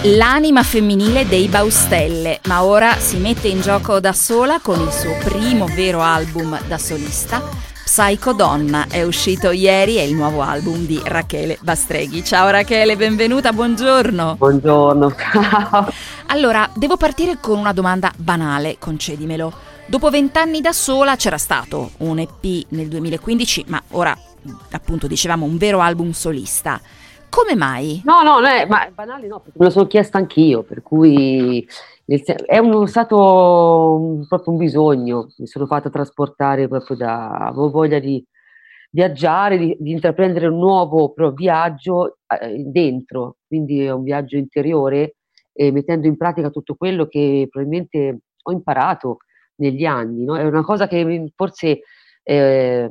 L'anima 0.04 0.62
femminile 0.62 1.26
dei 1.26 1.48
Baustelle, 1.48 2.40
ma 2.46 2.62
ora 2.62 2.94
si 2.96 3.18
mette 3.18 3.48
in 3.48 3.60
gioco 3.60 4.00
da 4.00 4.14
sola 4.14 4.58
con 4.60 4.80
il 4.80 4.90
suo 4.90 5.14
primo 5.22 5.66
vero 5.66 6.00
album 6.00 6.58
da 6.66 6.78
solista. 6.78 7.42
Psycho 7.84 8.32
Donna 8.32 8.86
è 8.88 9.02
uscito 9.02 9.50
ieri, 9.50 9.96
è 9.96 10.02
il 10.02 10.14
nuovo 10.14 10.40
album 10.40 10.86
di 10.86 10.98
Rachele 11.04 11.58
Bastreghi. 11.60 12.24
Ciao 12.24 12.48
Rachele, 12.48 12.96
benvenuta, 12.96 13.52
buongiorno. 13.52 14.36
Buongiorno, 14.36 15.14
ciao. 15.32 15.92
Allora, 16.26 16.70
devo 16.74 16.96
partire 16.96 17.36
con 17.38 17.58
una 17.58 17.72
domanda 17.72 18.10
banale, 18.16 18.76
concedimelo. 18.78 19.52
Dopo 19.84 20.08
vent'anni 20.08 20.62
da 20.62 20.72
sola 20.72 21.16
c'era 21.16 21.36
stato 21.36 21.90
un 21.98 22.20
EP 22.20 22.64
nel 22.68 22.88
2015, 22.88 23.64
ma 23.66 23.82
ora 23.90 24.16
appunto 24.70 25.06
dicevamo 25.06 25.44
un 25.44 25.58
vero 25.58 25.80
album 25.80 26.12
solista. 26.12 26.80
Come 27.30 27.54
mai? 27.54 28.02
No, 28.04 28.22
no, 28.22 28.40
no 28.40 28.46
è, 28.46 28.66
ma 28.66 28.86
è 28.86 28.90
banale 28.90 29.26
no, 29.28 29.40
perché 29.40 29.58
me 29.58 29.66
lo 29.66 29.70
sono 29.70 29.86
chiesta 29.86 30.18
anch'io, 30.18 30.62
per 30.62 30.82
cui 30.82 31.66
è 32.44 32.58
un, 32.58 32.88
stato 32.88 33.94
un, 33.94 34.26
proprio 34.26 34.52
un 34.52 34.58
bisogno, 34.58 35.28
mi 35.38 35.46
sono 35.46 35.66
fatta 35.66 35.90
trasportare 35.90 36.66
proprio 36.66 36.96
da, 36.96 37.30
avevo 37.30 37.70
voglia 37.70 38.00
di 38.00 38.24
viaggiare, 38.90 39.56
di, 39.56 39.76
di 39.78 39.92
intraprendere 39.92 40.48
un 40.48 40.58
nuovo 40.58 41.14
viaggio 41.32 42.18
eh, 42.26 42.64
dentro, 42.66 43.36
quindi 43.46 43.84
è 43.84 43.92
un 43.92 44.02
viaggio 44.02 44.36
interiore, 44.36 45.14
eh, 45.52 45.70
mettendo 45.70 46.08
in 46.08 46.16
pratica 46.16 46.50
tutto 46.50 46.74
quello 46.74 47.06
che 47.06 47.46
probabilmente 47.48 48.22
ho 48.42 48.50
imparato 48.50 49.18
negli 49.56 49.84
anni, 49.84 50.24
no? 50.24 50.36
è 50.36 50.44
una 50.44 50.64
cosa 50.64 50.88
che 50.88 51.30
forse... 51.36 51.80
Eh, 52.22 52.90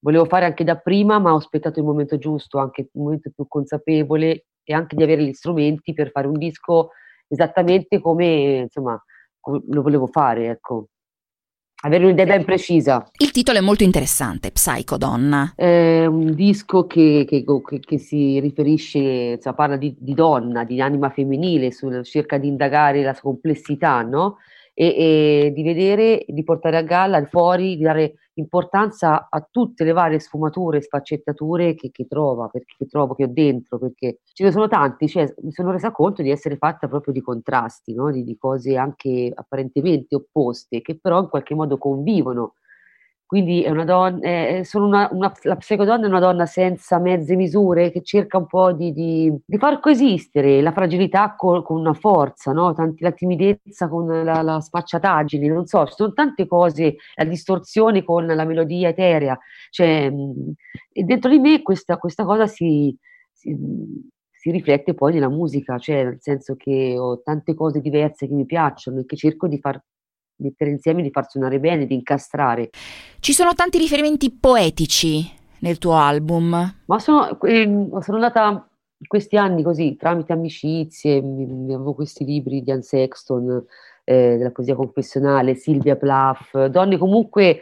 volevo 0.00 0.24
fare 0.24 0.44
anche 0.44 0.64
da 0.64 0.76
prima, 0.76 1.18
ma 1.18 1.32
ho 1.32 1.36
aspettato 1.36 1.78
il 1.78 1.84
momento 1.84 2.18
giusto, 2.18 2.58
anche 2.58 2.82
il 2.82 2.88
momento 2.92 3.30
più 3.34 3.46
consapevole 3.46 4.46
e 4.62 4.74
anche 4.74 4.96
di 4.96 5.02
avere 5.02 5.24
gli 5.24 5.32
strumenti 5.32 5.92
per 5.92 6.10
fare 6.10 6.26
un 6.26 6.38
disco 6.38 6.90
esattamente 7.26 8.00
come, 8.00 8.58
insomma, 8.62 9.02
come 9.40 9.62
lo 9.68 9.82
volevo 9.82 10.06
fare, 10.06 10.48
ecco. 10.48 10.88
Avere 11.80 12.06
un'idea 12.06 12.24
ben 12.26 12.44
precisa. 12.44 13.08
Il 13.18 13.30
titolo 13.30 13.58
è 13.58 13.60
molto 13.60 13.84
interessante, 13.84 14.50
Psycho 14.50 14.96
Donna. 14.96 15.52
È 15.54 16.06
un 16.06 16.34
disco 16.34 16.88
che, 16.88 17.24
che, 17.24 17.44
che, 17.78 17.98
si 17.98 18.40
riferisce, 18.40 18.98
insomma, 18.98 19.54
parla 19.54 19.76
di, 19.76 19.94
di, 19.96 20.12
donna, 20.12 20.64
di 20.64 20.80
anima 20.80 21.10
femminile, 21.10 21.70
su, 21.70 22.02
cerca 22.02 22.36
di 22.36 22.48
indagare 22.48 23.02
la 23.02 23.16
complessità, 23.16 24.02
no? 24.02 24.38
e, 24.80 24.86
e 24.86 25.52
di 25.52 25.64
vedere, 25.64 26.24
di 26.28 26.44
portare 26.44 26.76
a 26.76 26.82
galla 26.82 27.24
fuori, 27.26 27.76
di 27.76 27.82
dare 27.82 28.14
importanza 28.40 29.28
a 29.28 29.46
tutte 29.50 29.84
le 29.84 29.92
varie 29.92 30.18
sfumature, 30.20 30.80
sfaccettature 30.80 31.74
che, 31.74 31.90
che 31.90 32.06
trova, 32.06 32.48
perché, 32.48 32.74
che 32.78 32.86
trovo, 32.86 33.14
che 33.14 33.24
ho 33.24 33.28
dentro, 33.28 33.78
perché 33.78 34.20
ce 34.32 34.44
ne 34.44 34.52
sono 34.52 34.68
tanti, 34.68 35.08
cioè, 35.08 35.32
mi 35.42 35.52
sono 35.52 35.70
resa 35.70 35.90
conto 35.90 36.22
di 36.22 36.30
essere 36.30 36.56
fatta 36.56 36.88
proprio 36.88 37.12
di 37.12 37.20
contrasti, 37.20 37.94
no? 37.94 38.10
di, 38.10 38.24
di 38.24 38.36
cose 38.36 38.76
anche 38.76 39.30
apparentemente 39.34 40.14
opposte, 40.14 40.80
che 40.80 40.98
però 40.98 41.20
in 41.20 41.28
qualche 41.28 41.54
modo 41.54 41.78
convivono 41.78 42.54
quindi 43.28 43.62
è 43.62 43.68
una 43.68 43.84
donna, 43.84 44.20
è, 44.20 44.62
sono 44.64 44.86
una, 44.86 45.06
una, 45.12 45.30
la 45.42 45.56
psicodonna 45.56 46.06
è 46.06 46.08
una 46.08 46.18
donna 46.18 46.46
senza 46.46 46.98
mezze 46.98 47.36
misure 47.36 47.90
che 47.90 48.02
cerca 48.02 48.38
un 48.38 48.46
po' 48.46 48.72
di, 48.72 48.90
di, 48.94 49.30
di 49.44 49.58
far 49.58 49.80
coesistere 49.80 50.62
la 50.62 50.72
fragilità 50.72 51.34
con, 51.36 51.62
con 51.62 51.78
una 51.78 51.92
forza, 51.92 52.52
no? 52.52 52.72
Tanti, 52.72 53.02
la 53.02 53.12
timidezza 53.12 53.86
con 53.86 54.06
la, 54.24 54.40
la, 54.40 54.60
sfacciataggine, 54.60 55.46
non 55.46 55.66
so, 55.66 55.84
ci 55.84 55.92
sono 55.94 56.14
tante 56.14 56.46
cose, 56.46 56.96
la 57.16 57.24
distorsione 57.24 58.02
con 58.02 58.24
la 58.24 58.44
melodia 58.46 58.88
eterea, 58.88 59.38
cioè, 59.68 60.10
e 60.90 61.02
dentro 61.02 61.30
di 61.30 61.38
me 61.38 61.60
questa, 61.60 61.98
questa 61.98 62.24
cosa 62.24 62.46
si, 62.46 62.96
si, 63.30 63.54
si 64.30 64.50
riflette 64.50 64.94
poi 64.94 65.12
nella 65.12 65.28
musica, 65.28 65.76
cioè 65.76 66.02
nel 66.02 66.16
senso 66.20 66.56
che 66.56 66.96
ho 66.98 67.20
tante 67.20 67.52
cose 67.52 67.82
diverse 67.82 68.26
che 68.26 68.32
mi 68.32 68.46
piacciono 68.46 69.00
e 69.00 69.04
che 69.04 69.16
cerco 69.16 69.48
di 69.48 69.58
far 69.58 69.78
mettere 70.38 70.70
insieme, 70.70 71.02
di 71.02 71.10
far 71.10 71.28
suonare 71.28 71.60
bene, 71.60 71.86
di 71.86 71.94
incastrare. 71.94 72.70
Ci 73.20 73.32
sono 73.32 73.54
tanti 73.54 73.78
riferimenti 73.78 74.30
poetici 74.30 75.30
nel 75.60 75.78
tuo 75.78 75.94
album. 75.94 76.76
Ma 76.84 76.98
sono, 76.98 77.40
eh, 77.42 77.64
sono 78.00 78.16
andata 78.16 78.68
questi 79.06 79.36
anni 79.36 79.62
così, 79.62 79.96
tramite 79.96 80.32
amicizie, 80.32 81.18
avevo 81.18 81.94
questi 81.94 82.24
libri 82.24 82.62
di 82.62 82.70
Anne 82.70 82.82
Sexton, 82.82 83.64
eh, 84.04 84.36
della 84.36 84.50
poesia 84.50 84.74
confessionale, 84.74 85.54
Silvia 85.54 85.96
Plath, 85.96 86.66
donne 86.66 86.96
comunque 86.98 87.60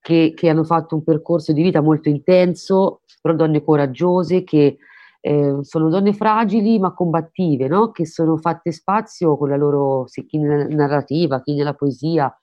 che, 0.00 0.32
che 0.34 0.48
hanno 0.48 0.64
fatto 0.64 0.94
un 0.94 1.04
percorso 1.04 1.52
di 1.52 1.62
vita 1.62 1.80
molto 1.80 2.08
intenso, 2.08 3.02
però 3.20 3.34
donne 3.34 3.62
coraggiose 3.62 4.44
che 4.44 4.78
eh, 5.24 5.58
sono 5.62 5.88
donne 5.88 6.12
fragili 6.12 6.80
ma 6.80 6.92
combattive, 6.92 7.68
no? 7.68 7.92
che 7.92 8.04
sono 8.06 8.36
fatte 8.36 8.72
spazio 8.72 9.36
con 9.36 9.48
la 9.48 9.56
loro, 9.56 10.06
sì, 10.08 10.26
chi 10.26 10.38
nella 10.38 10.66
narrativa, 10.66 11.40
chi 11.40 11.54
nella 11.54 11.74
poesia, 11.74 12.34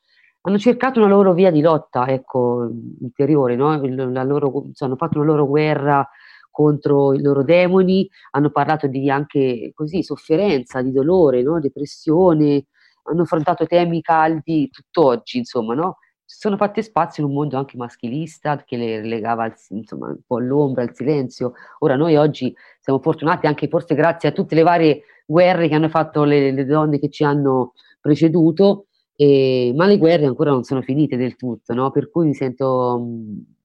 hanno 0.42 0.58
cercato 0.58 1.00
una 1.00 1.10
loro 1.10 1.34
via 1.34 1.52
di 1.52 1.60
lotta, 1.62 2.08
ecco, 2.08 2.70
interiore, 3.02 3.56
no? 3.58 3.76
loro, 4.24 4.68
hanno 4.78 4.96
fatto 4.96 5.18
una 5.20 5.28
loro 5.28 5.46
guerra 5.46 6.08
contro 6.50 7.14
i 7.14 7.22
loro 7.22 7.44
demoni, 7.44 8.10
hanno 8.32 8.50
parlato 8.50 8.88
di 8.88 9.10
anche 9.10 9.72
così, 9.76 10.02
sofferenza, 10.02 10.82
di 10.82 10.94
dolore, 10.94 11.42
no? 11.42 11.60
depressione, 11.60 12.68
hanno 13.04 13.24
affrontato 13.24 13.66
temi 13.66 14.02
caldi 14.02 14.70
tutt'oggi, 14.70 15.38
insomma, 15.40 15.74
no? 15.74 15.98
Sono 16.32 16.58
fatte 16.58 16.84
spazio 16.84 17.24
in 17.24 17.30
un 17.30 17.36
mondo 17.36 17.58
anche 17.58 17.76
maschilista 17.76 18.64
che 18.64 18.78
le 18.78 19.02
relegava 19.02 19.46
al, 19.46 19.54
insomma, 19.70 20.10
un 20.10 20.20
po' 20.26 20.38
all'ombra, 20.38 20.84
al 20.84 20.94
silenzio. 20.94 21.54
Ora 21.80 21.96
noi 21.96 22.16
oggi 22.18 22.56
siamo 22.80 23.00
fortunati 23.00 23.48
anche 23.48 23.68
forse 23.68 23.96
grazie 23.96 24.30
a 24.30 24.32
tutte 24.32 24.54
le 24.54 24.62
varie 24.62 25.02
guerre 25.26 25.68
che 25.68 25.74
hanno 25.74 25.90
fatto 25.90 26.24
le, 26.24 26.52
le 26.52 26.66
donne 26.66 27.00
che 27.00 27.10
ci 27.10 27.24
hanno 27.24 27.74
preceduto, 28.00 28.86
eh, 29.16 29.74
ma 29.76 29.88
le 29.88 29.98
guerre 29.98 30.28
ancora 30.28 30.52
non 30.52 30.64
sono 30.64 30.84
finite 30.84 31.18
del 31.18 31.36
tutto, 31.36 31.74
no? 31.74 31.90
per 31.90 32.12
cui 32.12 32.28
mi 32.28 32.36
sento 32.36 33.00
mh, 33.00 33.56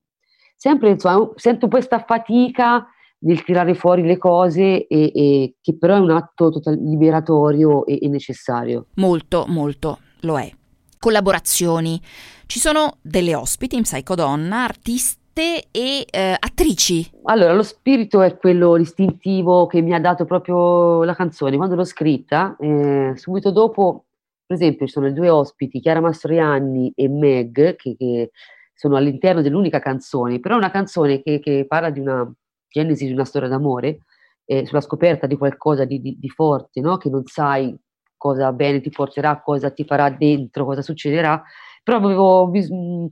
sempre, 0.57 0.89
insomma, 0.89 1.31
sento 1.35 1.69
questa 1.69 1.99
fatica 1.99 2.87
nel 3.19 3.45
tirare 3.45 3.75
fuori 3.75 4.03
le 4.03 4.17
cose 4.17 4.87
e, 4.87 5.13
e 5.15 5.55
che 5.61 5.77
però 5.77 5.97
è 5.97 6.01
un 6.01 6.11
atto 6.13 6.49
total- 6.49 6.83
liberatorio 6.83 7.85
e, 7.85 7.99
e 8.01 8.09
necessario. 8.09 8.87
Molto, 8.95 9.45
molto 9.49 9.99
lo 10.21 10.39
è 10.39 10.51
collaborazioni. 11.05 12.01
Ci 12.47 12.59
sono 12.59 12.97
delle 13.03 13.35
ospiti 13.35 13.77
in 13.77 13.83
Psychodonna, 13.83 14.65
artiste 14.65 15.67
e 15.71 16.07
eh, 16.11 16.35
attrici. 16.39 17.11
Allora, 17.25 17.53
lo 17.53 17.63
spirito 17.63 18.23
è 18.23 18.39
quello 18.39 18.79
istintivo 18.79 19.67
che 19.67 19.83
mi 19.83 19.93
ha 19.93 20.01
dato 20.01 20.25
proprio 20.25 21.05
la 21.05 21.15
canzone. 21.15 21.59
Quando 21.59 21.75
l'ho 21.75 21.85
scritta, 21.85 22.57
eh, 22.59 23.13
subito 23.17 23.51
dopo, 23.51 24.07
per 24.47 24.57
esempio, 24.57 24.87
ci 24.87 24.93
sono 24.93 25.05
le 25.05 25.13
due 25.13 25.29
ospiti, 25.29 25.79
Chiara 25.79 26.01
Mastroianni 26.01 26.91
e 26.95 27.07
Meg, 27.11 27.77
che, 27.77 27.97
che 27.99 28.31
sono 28.73 28.97
all'interno 28.97 29.43
dell'unica 29.43 29.81
canzone, 29.81 30.41
però 30.41 30.55
è 30.55 30.59
una 30.59 30.71
canzone 30.71 31.21
che, 31.21 31.39
che, 31.39 31.67
parla 31.69 31.91
di 31.91 32.01
una 32.01 32.33
genesi 32.67 33.05
di 33.05 33.13
una 33.13 33.27
storia 33.27 33.51
d'amore, 33.51 33.99
eh, 34.47 34.65
sulla 34.65 34.81
scoperta 34.81 35.27
di 35.27 35.37
qualcosa 35.37 35.85
di, 35.85 36.01
di, 36.01 36.17
di 36.19 36.29
forte, 36.31 36.81
no? 36.81 36.97
che 36.97 37.11
non 37.11 37.27
sai 37.27 37.77
cosa 38.25 38.53
bene 38.53 38.81
ti 38.81 38.89
porterà, 38.89 39.43
cosa 39.43 39.71
ti 39.71 39.85
farà 39.85 40.09
dentro, 40.09 40.65
cosa 40.65 40.81
succederà, 40.81 41.43
però 41.83 41.99
avevo 41.99 42.49
bisogno 42.49 43.09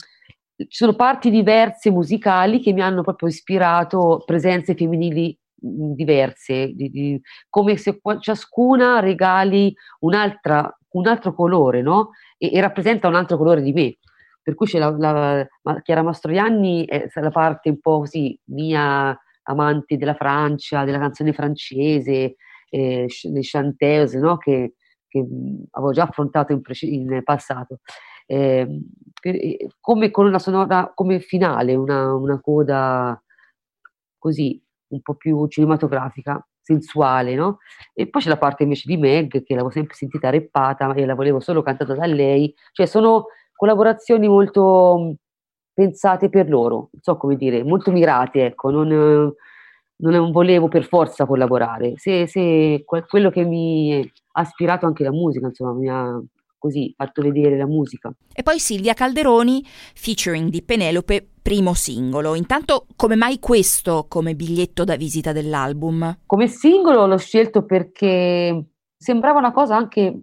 ci 0.57 0.67
sono 0.71 0.95
parti 0.95 1.29
diverse 1.29 1.91
musicali 1.91 2.61
che 2.61 2.73
mi 2.73 2.81
hanno 2.81 3.03
proprio 3.03 3.29
ispirato 3.29 4.23
presenze 4.25 4.75
femminili 4.75 5.37
diverse, 5.55 6.73
di, 6.73 6.89
di, 6.89 7.21
come 7.49 7.77
se 7.77 8.01
ciascuna 8.21 9.01
regali 9.01 9.75
un 10.01 10.15
altro 10.15 11.35
colore, 11.35 11.83
no? 11.83 12.11
E, 12.39 12.51
e, 12.53 12.61
rappresenta 12.61 13.09
un 13.09 13.17
altro 13.17 13.37
colore 13.37 13.61
di 13.61 13.73
me. 13.73 13.97
Per 14.41 14.55
cui 14.55 14.67
c'è 14.67 14.79
la, 14.79 14.95
la, 14.97 15.47
la 15.63 15.81
Chiara 15.83 16.03
Mastroianni 16.03 16.85
è 16.85 17.09
la 17.15 17.31
parte 17.31 17.71
un 17.71 17.81
po' 17.81 17.99
così 17.99 18.39
mia 18.47 19.17
amante 19.43 19.97
della 19.97 20.15
Francia, 20.15 20.85
della 20.85 20.99
canzone 20.99 21.33
francese, 21.33 22.37
eh, 22.71 23.07
le 23.07 23.41
chanteuse, 23.43 24.19
no? 24.19 24.37
Che, 24.39 24.75
che 25.13 25.27
avevo 25.73 25.93
già 25.93 26.05
affrontato 26.05 26.53
in, 26.53 26.63
prece- 26.63 26.87
in 26.87 27.21
passato. 27.23 27.81
Eh, 28.27 28.81
come 29.79 30.11
colonna 30.11 30.39
sonora, 30.39 30.91
come 30.95 31.21
finale, 31.21 31.75
una, 31.75 32.15
una, 32.15 32.41
coda 32.41 33.21
così, 34.19 34.61
un 34.89 35.03
po' 35.03 35.15
più 35.15 35.47
cinematografica, 35.49 36.45
sensuale, 36.61 37.35
no? 37.35 37.59
E 37.93 38.09
poi 38.09 38.23
c'è 38.23 38.29
la 38.29 38.39
parte 38.39 38.63
invece 38.63 38.85
di 38.87 38.97
Meg, 38.97 39.43
che 39.43 39.55
l'avevo 39.55 39.71
sempre 39.71 39.95
sentita 39.95 40.31
reppata 40.31 40.95
e 40.95 41.05
la 41.05 41.15
volevo 41.15 41.41
solo 41.41 41.63
cantata 41.63 41.95
da 41.95 42.07
lei, 42.07 42.55
cioè 42.73 42.87
sono 42.87 43.27
collaborazioni 43.55 44.29
molto 44.29 45.17
pensate 45.75 46.29
per 46.29 46.49
loro, 46.49 46.89
non 46.93 47.03
so 47.03 47.17
come 47.17 47.37
dire, 47.37 47.63
molto 47.65 47.91
mirate, 47.91 48.47
ecco, 48.47 48.71
non 48.71 49.35
non 50.11 50.33
volevo 50.33 50.69
per 50.69 50.85
forza 50.85 51.27
collaborare, 51.27 51.95
se, 51.97 52.27
se 52.27 52.85
quello 52.85 53.31
che 53.31 53.45
mi 53.45 54.11
ha 54.33 54.43
ispirato 54.43 54.87
anche 54.87 55.05
la 55.05 55.13
musica, 55.13 55.47
insomma, 55.47 55.73
mi 55.73 55.89
ha 55.89 56.21
così 56.59 56.95
fatto 56.97 57.23
vedere 57.23 57.57
la 57.57 57.67
musica. 57.67 58.13
E 58.33 58.43
poi 58.43 58.61
Silvia 58.61 58.95
Calderoni, 58.95 59.65
featuring 59.95 60.49
di 60.49 60.63
Penelope, 60.63 61.27
primo 61.43 61.75
singolo. 61.75 62.37
Intanto, 62.37 62.87
come 62.95 63.17
mai 63.17 63.41
questo 63.41 64.07
come 64.09 64.37
biglietto 64.37 64.85
da 64.85 64.95
visita 64.95 65.33
dell'album? 65.33 66.19
Come 66.25 66.47
singolo 66.47 67.07
l'ho 67.07 67.19
scelto 67.19 67.65
perché 67.65 68.65
sembrava 68.97 69.41
una 69.41 69.51
cosa 69.51 69.75
anche 69.75 70.21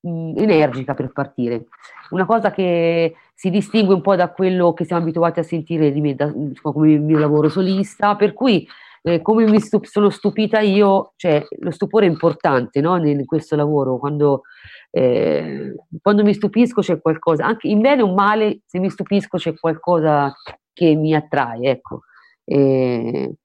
mh, 0.00 0.32
energica 0.36 0.94
per 0.94 1.12
partire, 1.12 1.66
una 2.10 2.26
cosa 2.26 2.50
che 2.50 3.14
si 3.32 3.50
distingue 3.50 3.94
un 3.94 4.00
po' 4.00 4.16
da 4.16 4.32
quello 4.32 4.72
che 4.72 4.84
siamo 4.84 5.02
abituati 5.02 5.38
a 5.38 5.44
sentire 5.44 5.92
di 5.92 6.00
me 6.00 6.16
da, 6.16 6.32
come 6.62 6.90
il 6.90 7.00
mio 7.00 7.18
lavoro 7.18 7.48
solista, 7.48 8.16
per 8.16 8.32
cui 8.32 8.66
eh, 9.06 9.22
come 9.22 9.48
mi 9.48 9.60
stup- 9.60 9.86
sono 9.86 10.10
stupita 10.10 10.58
io, 10.58 11.12
cioè 11.14 11.46
lo 11.60 11.70
stupore 11.70 12.06
è 12.06 12.08
importante 12.08 12.80
no? 12.80 12.96
in 13.06 13.24
questo 13.24 13.54
lavoro, 13.54 13.98
quando, 13.98 14.42
eh, 14.90 15.76
quando 16.02 16.24
mi 16.24 16.34
stupisco 16.34 16.80
c'è 16.80 17.00
qualcosa, 17.00 17.44
anche 17.44 17.68
in 17.68 17.80
bene 17.80 18.02
o 18.02 18.12
male, 18.12 18.62
se 18.66 18.80
mi 18.80 18.90
stupisco 18.90 19.38
c'è 19.38 19.54
qualcosa 19.54 20.34
che 20.72 20.96
mi 20.96 21.14
attrae, 21.14 21.70
ecco. 21.70 22.00
E 22.44 23.36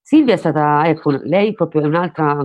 Silvia 0.00 0.32
è 0.34 0.38
stata, 0.38 0.88
ecco, 0.88 1.10
lei 1.10 1.52
proprio 1.52 1.82
è 1.82 1.86
un'altra 1.86 2.38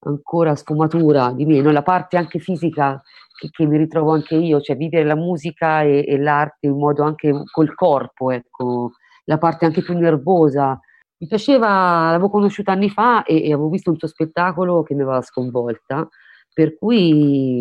ancora 0.00 0.54
sfumatura 0.54 1.32
di 1.32 1.46
me, 1.46 1.62
no? 1.62 1.70
la 1.72 1.82
parte 1.82 2.18
anche 2.18 2.40
fisica 2.40 3.00
che, 3.38 3.48
che, 3.50 3.64
mi 3.64 3.78
ritrovo 3.78 4.12
anche 4.12 4.34
io, 4.34 4.60
cioè 4.60 4.76
vivere 4.76 5.04
la 5.04 5.16
musica 5.16 5.80
e, 5.80 6.04
e, 6.06 6.18
l'arte 6.18 6.66
in 6.66 6.76
modo 6.76 7.04
anche 7.04 7.32
col 7.50 7.74
corpo, 7.74 8.30
ecco, 8.32 8.92
la 9.24 9.38
parte 9.38 9.64
anche 9.64 9.80
più 9.80 9.96
nervosa. 9.96 10.78
Mi 11.20 11.26
piaceva, 11.26 12.10
l'avevo 12.10 12.30
conosciuta 12.30 12.72
anni 12.72 12.90
fa 12.90 13.24
e, 13.24 13.42
e 13.42 13.52
avevo 13.52 13.68
visto 13.68 13.90
un 13.90 13.98
suo 13.98 14.08
spettacolo 14.08 14.82
che 14.82 14.94
mi 14.94 15.02
aveva 15.02 15.20
sconvolta, 15.22 16.08
per 16.52 16.76
cui 16.78 17.60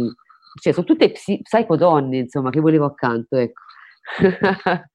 cioè, 0.62 0.74
sono 0.74 0.86
tutte 0.86 1.12
psi, 1.12 1.42
psycho 1.42 1.76
donne, 1.76 2.18
insomma, 2.18 2.50
che 2.50 2.60
volevo 2.60 2.86
accanto, 2.86 3.36
ecco. 3.36 3.62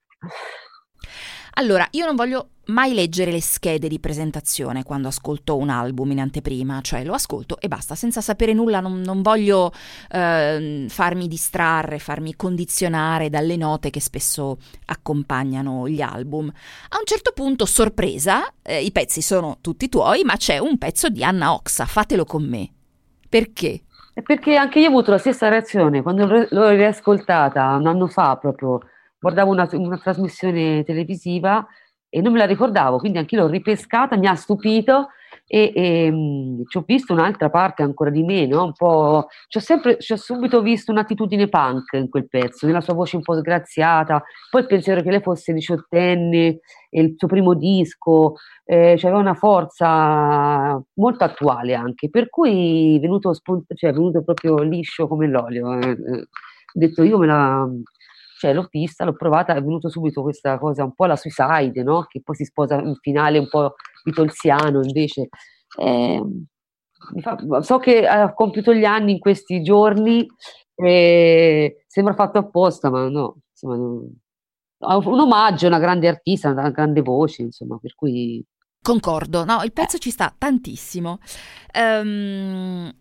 Allora, 1.55 1.87
io 1.91 2.07
non 2.07 2.17
voglio 2.17 2.49
mai 2.67 2.95
leggere 2.95 3.33
le 3.33 3.41
schede 3.41 3.89
di 3.89 3.99
presentazione 3.99 4.85
quando 4.85 5.09
ascolto 5.09 5.57
un 5.57 5.69
album 5.69 6.13
in 6.13 6.21
anteprima, 6.21 6.81
cioè 6.81 7.05
lo 7.05 7.13
ascolto 7.13 7.59
e 7.61 7.69
basta, 7.69 7.95
senza 7.95 8.21
sapere 8.21 8.53
nulla, 8.53 8.81
non, 8.81 9.01
non 9.01 9.21
voglio 9.21 9.73
eh, 10.11 10.87
farmi 10.89 11.29
distrarre, 11.29 11.99
farmi 11.99 12.37
condizionare 12.37 13.29
dalle 13.29 13.57
note 13.57 13.91
che 13.91 14.01
spesso 14.01 14.59
accompagnano 14.87 15.89
gli 15.89 16.01
album. 16.01 16.49
A 16.49 16.99
un 16.99 17.05
certo 17.05 17.33
punto, 17.35 17.67
sorpresa, 17.67 18.53
eh, 18.63 18.83
i 18.83 18.93
pezzi 18.93 19.21
sono 19.21 19.59
tutti 19.61 19.89
tuoi, 19.89 20.23
ma 20.25 20.37
c'è 20.37 20.59
un 20.59 20.79
pezzo 20.79 21.09
di 21.09 21.23
Anna 21.25 21.53
Oxa, 21.53 21.85
fatelo 21.85 22.25
con 22.25 22.45
me. 22.45 22.71
Perché? 23.29 23.83
Perché 24.23 24.57
anche 24.57 24.79
io 24.79 24.87
ho 24.87 24.91
avuto 24.91 25.11
la 25.11 25.19
stessa 25.19 25.49
reazione 25.49 26.03
quando 26.03 26.27
l'ho 26.27 26.69
riascoltata 26.71 27.75
un 27.77 27.87
anno 27.87 28.07
fa 28.09 28.37
proprio 28.37 28.81
guardavo 29.23 29.53
una, 29.53 29.69
una 29.73 29.99
trasmissione 29.99 30.83
televisiva 30.83 31.65
e 32.09 32.21
non 32.21 32.33
me 32.33 32.41
la 32.41 32.45
ricordavo, 32.45 32.99
quindi 32.99 33.19
anche 33.19 33.37
l'ho 33.37 33.47
ripescata, 33.47 34.19
mi 34.19 34.27
ha 34.27 34.35
stupito 34.35 35.11
e, 35.47 35.73
e 35.75 36.11
mh, 36.11 36.65
ci 36.67 36.77
ho 36.77 36.85
visto 36.85 37.13
un'altra 37.13 37.49
parte 37.49 37.83
ancora 37.83 38.11
di 38.11 38.23
me, 38.23 38.47
no? 38.47 38.65
un 38.65 38.73
po', 38.73 39.29
ci 39.47 39.59
ho, 39.59 39.61
sempre, 39.61 39.97
ci 39.99 40.13
ho 40.13 40.17
subito 40.17 40.61
visto 40.61 40.91
un'attitudine 40.91 41.49
punk 41.49 41.93
in 41.93 42.11
quel 42.11 42.29
pezzo, 42.29 42.67
nella 42.67 42.83
sua 42.83 42.95
voce 42.95 43.17
un 43.17 43.23
po' 43.23 43.39
sgraziata, 43.39 44.23
poi 44.51 44.61
il 44.61 44.67
pensiero 44.67 45.01
che 45.03 45.11
lei 45.11 45.23
fosse 45.23 45.53
diciottenne, 45.55 46.61
e 46.91 47.01
il 47.01 47.15
suo 47.17 47.29
primo 47.29 47.55
disco, 47.55 48.35
eh, 48.65 48.97
cioè 48.99 49.11
aveva 49.11 49.21
una 49.21 49.35
forza 49.35 50.83
molto 50.95 51.25
attuale 51.25 51.75
anche, 51.75 52.11
per 52.11 52.29
cui 52.29 52.97
è 52.97 53.01
venuto, 53.01 53.33
spont- 53.33 53.73
cioè, 53.75 53.91
è 53.91 53.93
venuto 53.95 54.23
proprio 54.23 54.57
liscio 54.59 55.09
come 55.09 55.29
l'olio. 55.29 55.79
Eh. 55.79 55.97
Ho 56.75 56.79
detto 56.79 57.03
io 57.03 57.19
me 57.19 57.27
la 57.27 57.69
cioè 58.43 58.53
l'ho 58.53 58.67
vista, 58.69 59.05
l'ho 59.05 59.15
provata, 59.15 59.55
è 59.55 59.63
venuto 59.63 59.89
subito 59.89 60.21
questa 60.21 60.59
cosa 60.59 60.83
un 60.83 60.95
po' 60.95 61.07
la 61.07 61.15
suicide, 61.15 61.85
no? 61.85 62.07
Che 62.09 62.23
poi 62.23 62.35
si 62.35 62.45
sposa 62.45 62.81
in 62.81 62.97
finale 63.01 63.39
un 63.39 63.49
po' 63.49 63.75
vitolziano 64.03 64.83
invece. 64.83 65.29
Eh, 65.79 66.21
fa, 67.21 67.37
so 67.61 67.79
che 67.79 68.05
ha 68.05 68.35
compiuto 68.35 68.75
gli 68.75 68.83
anni 68.83 69.13
in 69.13 69.19
questi 69.21 69.63
giorni, 69.63 70.27
eh, 70.75 71.85
sembra 71.87 72.15
fatto 72.15 72.39
apposta, 72.39 72.91
ma 72.91 73.09
no, 73.09 73.43
insomma, 73.53 73.77
no. 73.77 74.09
un 74.81 75.21
omaggio, 75.21 75.69
una 75.69 75.79
grande 75.79 76.09
artista, 76.09 76.51
una 76.51 76.71
grande 76.71 77.01
voce, 77.01 77.43
insomma, 77.43 77.79
per 77.81 77.95
cui... 77.95 78.45
Concordo, 78.83 79.45
no, 79.45 79.63
il 79.63 79.73
pezzo 79.73 79.99
ci 79.99 80.11
sta 80.11 80.35
tantissimo. 80.37 81.21
Um, 81.79 82.93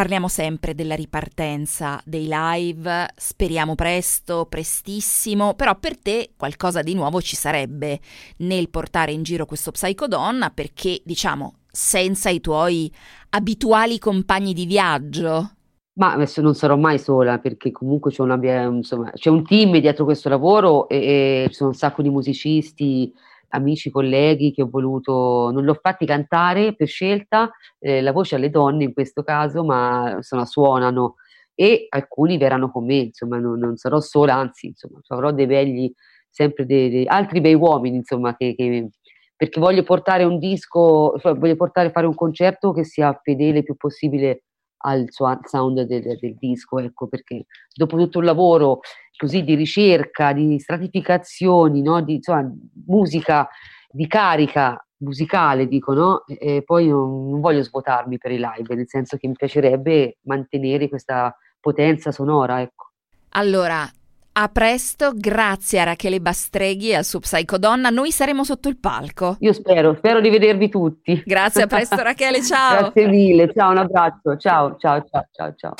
Parliamo 0.00 0.28
sempre 0.28 0.74
della 0.74 0.94
ripartenza 0.94 2.00
dei 2.06 2.26
live, 2.26 3.06
speriamo 3.14 3.74
presto, 3.74 4.46
prestissimo, 4.48 5.52
però 5.52 5.78
per 5.78 5.98
te 5.98 6.30
qualcosa 6.38 6.80
di 6.80 6.94
nuovo 6.94 7.20
ci 7.20 7.36
sarebbe 7.36 8.00
nel 8.38 8.70
portare 8.70 9.12
in 9.12 9.22
giro 9.22 9.44
questo 9.44 9.72
psicodonna 9.72 10.48
perché, 10.54 11.02
diciamo, 11.04 11.56
senza 11.70 12.30
i 12.30 12.40
tuoi 12.40 12.90
abituali 13.28 13.98
compagni 13.98 14.54
di 14.54 14.64
viaggio. 14.64 15.50
Ma 15.98 16.14
adesso 16.14 16.40
non 16.40 16.54
sarò 16.54 16.78
mai 16.78 16.98
sola 16.98 17.38
perché 17.38 17.70
comunque 17.70 18.10
c'è, 18.10 18.22
una, 18.22 18.40
insomma, 18.68 19.10
c'è 19.10 19.28
un 19.28 19.44
team 19.44 19.76
dietro 19.80 20.06
questo 20.06 20.30
lavoro 20.30 20.88
e, 20.88 20.96
e 20.96 21.44
ci 21.48 21.56
sono 21.56 21.68
un 21.68 21.76
sacco 21.76 22.00
di 22.00 22.08
musicisti 22.08 23.12
amici, 23.50 23.90
colleghi 23.90 24.52
che 24.52 24.62
ho 24.62 24.68
voluto, 24.68 25.50
non 25.52 25.64
l'ho 25.64 25.78
fatti 25.80 26.06
cantare 26.06 26.74
per 26.74 26.88
scelta, 26.88 27.50
eh, 27.78 28.00
la 28.00 28.12
voce 28.12 28.36
alle 28.36 28.50
donne 28.50 28.84
in 28.84 28.92
questo 28.92 29.22
caso, 29.22 29.64
ma 29.64 30.14
insomma 30.16 30.44
suonano 30.44 31.16
e 31.54 31.86
alcuni 31.90 32.38
verranno 32.38 32.70
con 32.70 32.86
me, 32.86 32.96
insomma 32.96 33.38
non, 33.38 33.58
non 33.58 33.76
sarò 33.76 34.00
sola, 34.00 34.34
anzi 34.34 34.68
insomma 34.68 35.00
avrò 35.08 35.30
dei 35.32 35.46
belli, 35.46 35.92
sempre 36.28 36.64
dei, 36.64 36.88
dei 36.90 37.06
altri 37.06 37.40
bei 37.40 37.54
uomini, 37.54 37.96
insomma 37.96 38.34
che, 38.36 38.54
che, 38.54 38.88
perché 39.36 39.60
voglio 39.60 39.82
portare 39.82 40.24
un 40.24 40.38
disco, 40.38 41.14
voglio 41.22 41.56
portare 41.56 41.90
fare 41.90 42.06
un 42.06 42.14
concerto 42.14 42.72
che 42.72 42.84
sia 42.84 43.18
fedele 43.22 43.58
il 43.58 43.64
più 43.64 43.76
possibile 43.76 44.44
al 44.82 45.06
sound 45.10 45.82
del, 45.82 46.02
del, 46.18 46.36
disco, 46.38 46.78
ecco, 46.78 47.06
perché 47.06 47.46
dopo 47.74 47.96
tutto 47.96 48.18
il 48.18 48.24
lavoro 48.24 48.80
così 49.16 49.42
di 49.42 49.54
ricerca, 49.54 50.32
di 50.32 50.58
stratificazioni, 50.58 51.82
no? 51.82 52.00
di 52.02 52.14
insomma, 52.14 52.50
musica, 52.86 53.48
di 53.90 54.06
carica 54.06 54.82
musicale, 55.00 55.66
dico, 55.66 55.92
no? 55.92 56.24
E 56.26 56.62
poi 56.62 56.88
non 56.88 57.40
voglio 57.40 57.62
svuotarmi 57.62 58.18
per 58.18 58.32
i 58.32 58.38
live, 58.38 58.74
nel 58.74 58.88
senso 58.88 59.16
che 59.16 59.26
mi 59.28 59.34
piacerebbe 59.34 60.18
mantenere 60.22 60.88
questa 60.88 61.34
potenza 61.58 62.12
sonora, 62.12 62.60
ecco. 62.60 62.90
Allora, 63.30 63.88
a 64.32 64.48
presto, 64.48 65.12
grazie 65.14 65.80
a 65.80 65.84
Rachele 65.84 66.20
Bastreghi 66.20 66.90
e 66.90 66.96
al 66.96 67.04
suo 67.04 67.18
Psychodonna. 67.20 67.90
Noi 67.90 68.10
saremo 68.10 68.44
sotto 68.44 68.68
il 68.68 68.78
palco. 68.78 69.36
Io 69.40 69.52
spero, 69.52 69.94
spero 69.96 70.20
di 70.20 70.30
vedervi 70.30 70.68
tutti. 70.68 71.22
Grazie, 71.24 71.62
a 71.62 71.66
presto 71.66 71.96
Rachele, 71.96 72.42
ciao. 72.42 72.92
grazie 72.92 73.08
mille, 73.08 73.52
ciao, 73.52 73.70
un 73.70 73.78
abbraccio. 73.78 74.36
Ciao, 74.36 74.76
ciao, 74.78 75.04
ciao, 75.10 75.26
ciao, 75.32 75.54
ciao. 75.56 75.74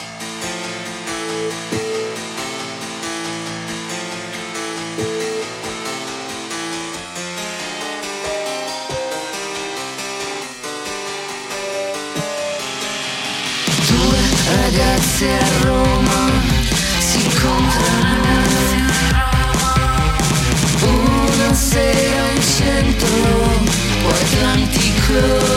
Due 13.86 14.18
ragazze 14.56 15.28
a 15.28 15.64
Roma 15.64 15.99
o 24.42 25.49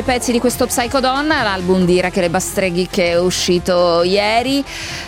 dei 0.00 0.02
pezzi 0.02 0.32
di 0.32 0.38
questo 0.38 0.66
Psychodonna, 0.66 1.42
l'album 1.42 1.84
di 1.84 2.00
Rachele 2.00 2.30
Bastreghi 2.30 2.88
che 2.88 3.10
è 3.10 3.20
uscito 3.20 4.02
ieri. 4.02 4.64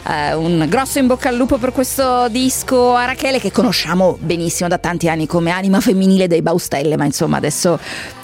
Eh, 0.07 0.35
un 0.35 0.67
grosso 0.69 0.99
in 0.99 1.07
bocca 1.07 1.31
al 1.31 1.37
lupo 1.37 1.57
per 1.57 1.73
questo 1.73 2.29
disco 2.29 2.95
a 2.95 3.07
Rachele 3.07 3.41
che 3.41 3.51
conosciamo 3.51 4.19
benissimo 4.21 4.69
da 4.69 4.77
tanti 4.77 5.09
anni 5.09 5.27
come 5.27 5.51
anima 5.51 5.81
femminile 5.81 6.27
dei 6.27 6.43
Baustelle, 6.43 6.97
ma 6.99 7.07
insomma 7.07 7.39
adesso 7.39 7.79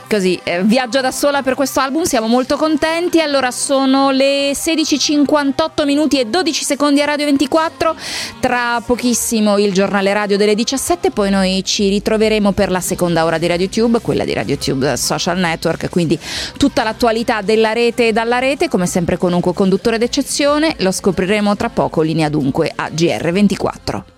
Così, 0.09 0.41
eh, 0.43 0.63
viaggia 0.63 1.03
da 1.03 1.11
sola 1.11 1.43
per 1.43 1.53
questo 1.53 1.81
album, 1.81 2.05
siamo 2.05 2.29
molto 2.29 2.57
contenti. 2.57 3.21
Allora 3.21 3.51
sono 3.51 4.11
le 4.11 4.53
16.58 4.53 5.85
minuti 5.85 6.19
e 6.19 6.25
12 6.25 6.65
secondi 6.65 7.03
a 7.03 7.05
Radio 7.05 7.27
24. 7.27 7.95
Tra 8.41 8.83
pochissimo 8.85 9.59
il 9.59 9.75
giornale 9.75 10.15
radio 10.15 10.39
delle 10.39 10.55
17, 10.55 11.11
poi 11.11 11.29
noi 11.29 11.63
ci 11.63 11.91
ritroveremo 11.91 12.53
per 12.53 12.71
la 12.71 12.81
seconda 12.81 13.27
ora 13.27 13.37
di 13.37 13.49
RadioTube, 13.49 14.01
quella 14.01 14.25
di 14.25 14.33
RadioTube 14.33 14.97
Social 14.97 15.37
Network, 15.37 15.91
quindi 15.91 16.19
tutta 16.57 16.83
l'attualità 16.83 17.43
della 17.43 17.75
rete 17.75 18.09
e 18.09 18.13
dalla 18.13 18.39
rete, 18.39 18.69
come 18.69 18.87
sempre 18.87 19.19
con 19.19 19.35
un 19.35 19.43
co-conduttore 19.43 19.99
d'eccezione. 19.99 20.77
Lo 20.79 20.91
scopriremo 20.91 21.55
tra 21.55 21.69
poco, 21.69 22.01
linea 22.01 22.31
dunque 22.31 22.73
a 22.75 22.89
GR24. 22.89 24.17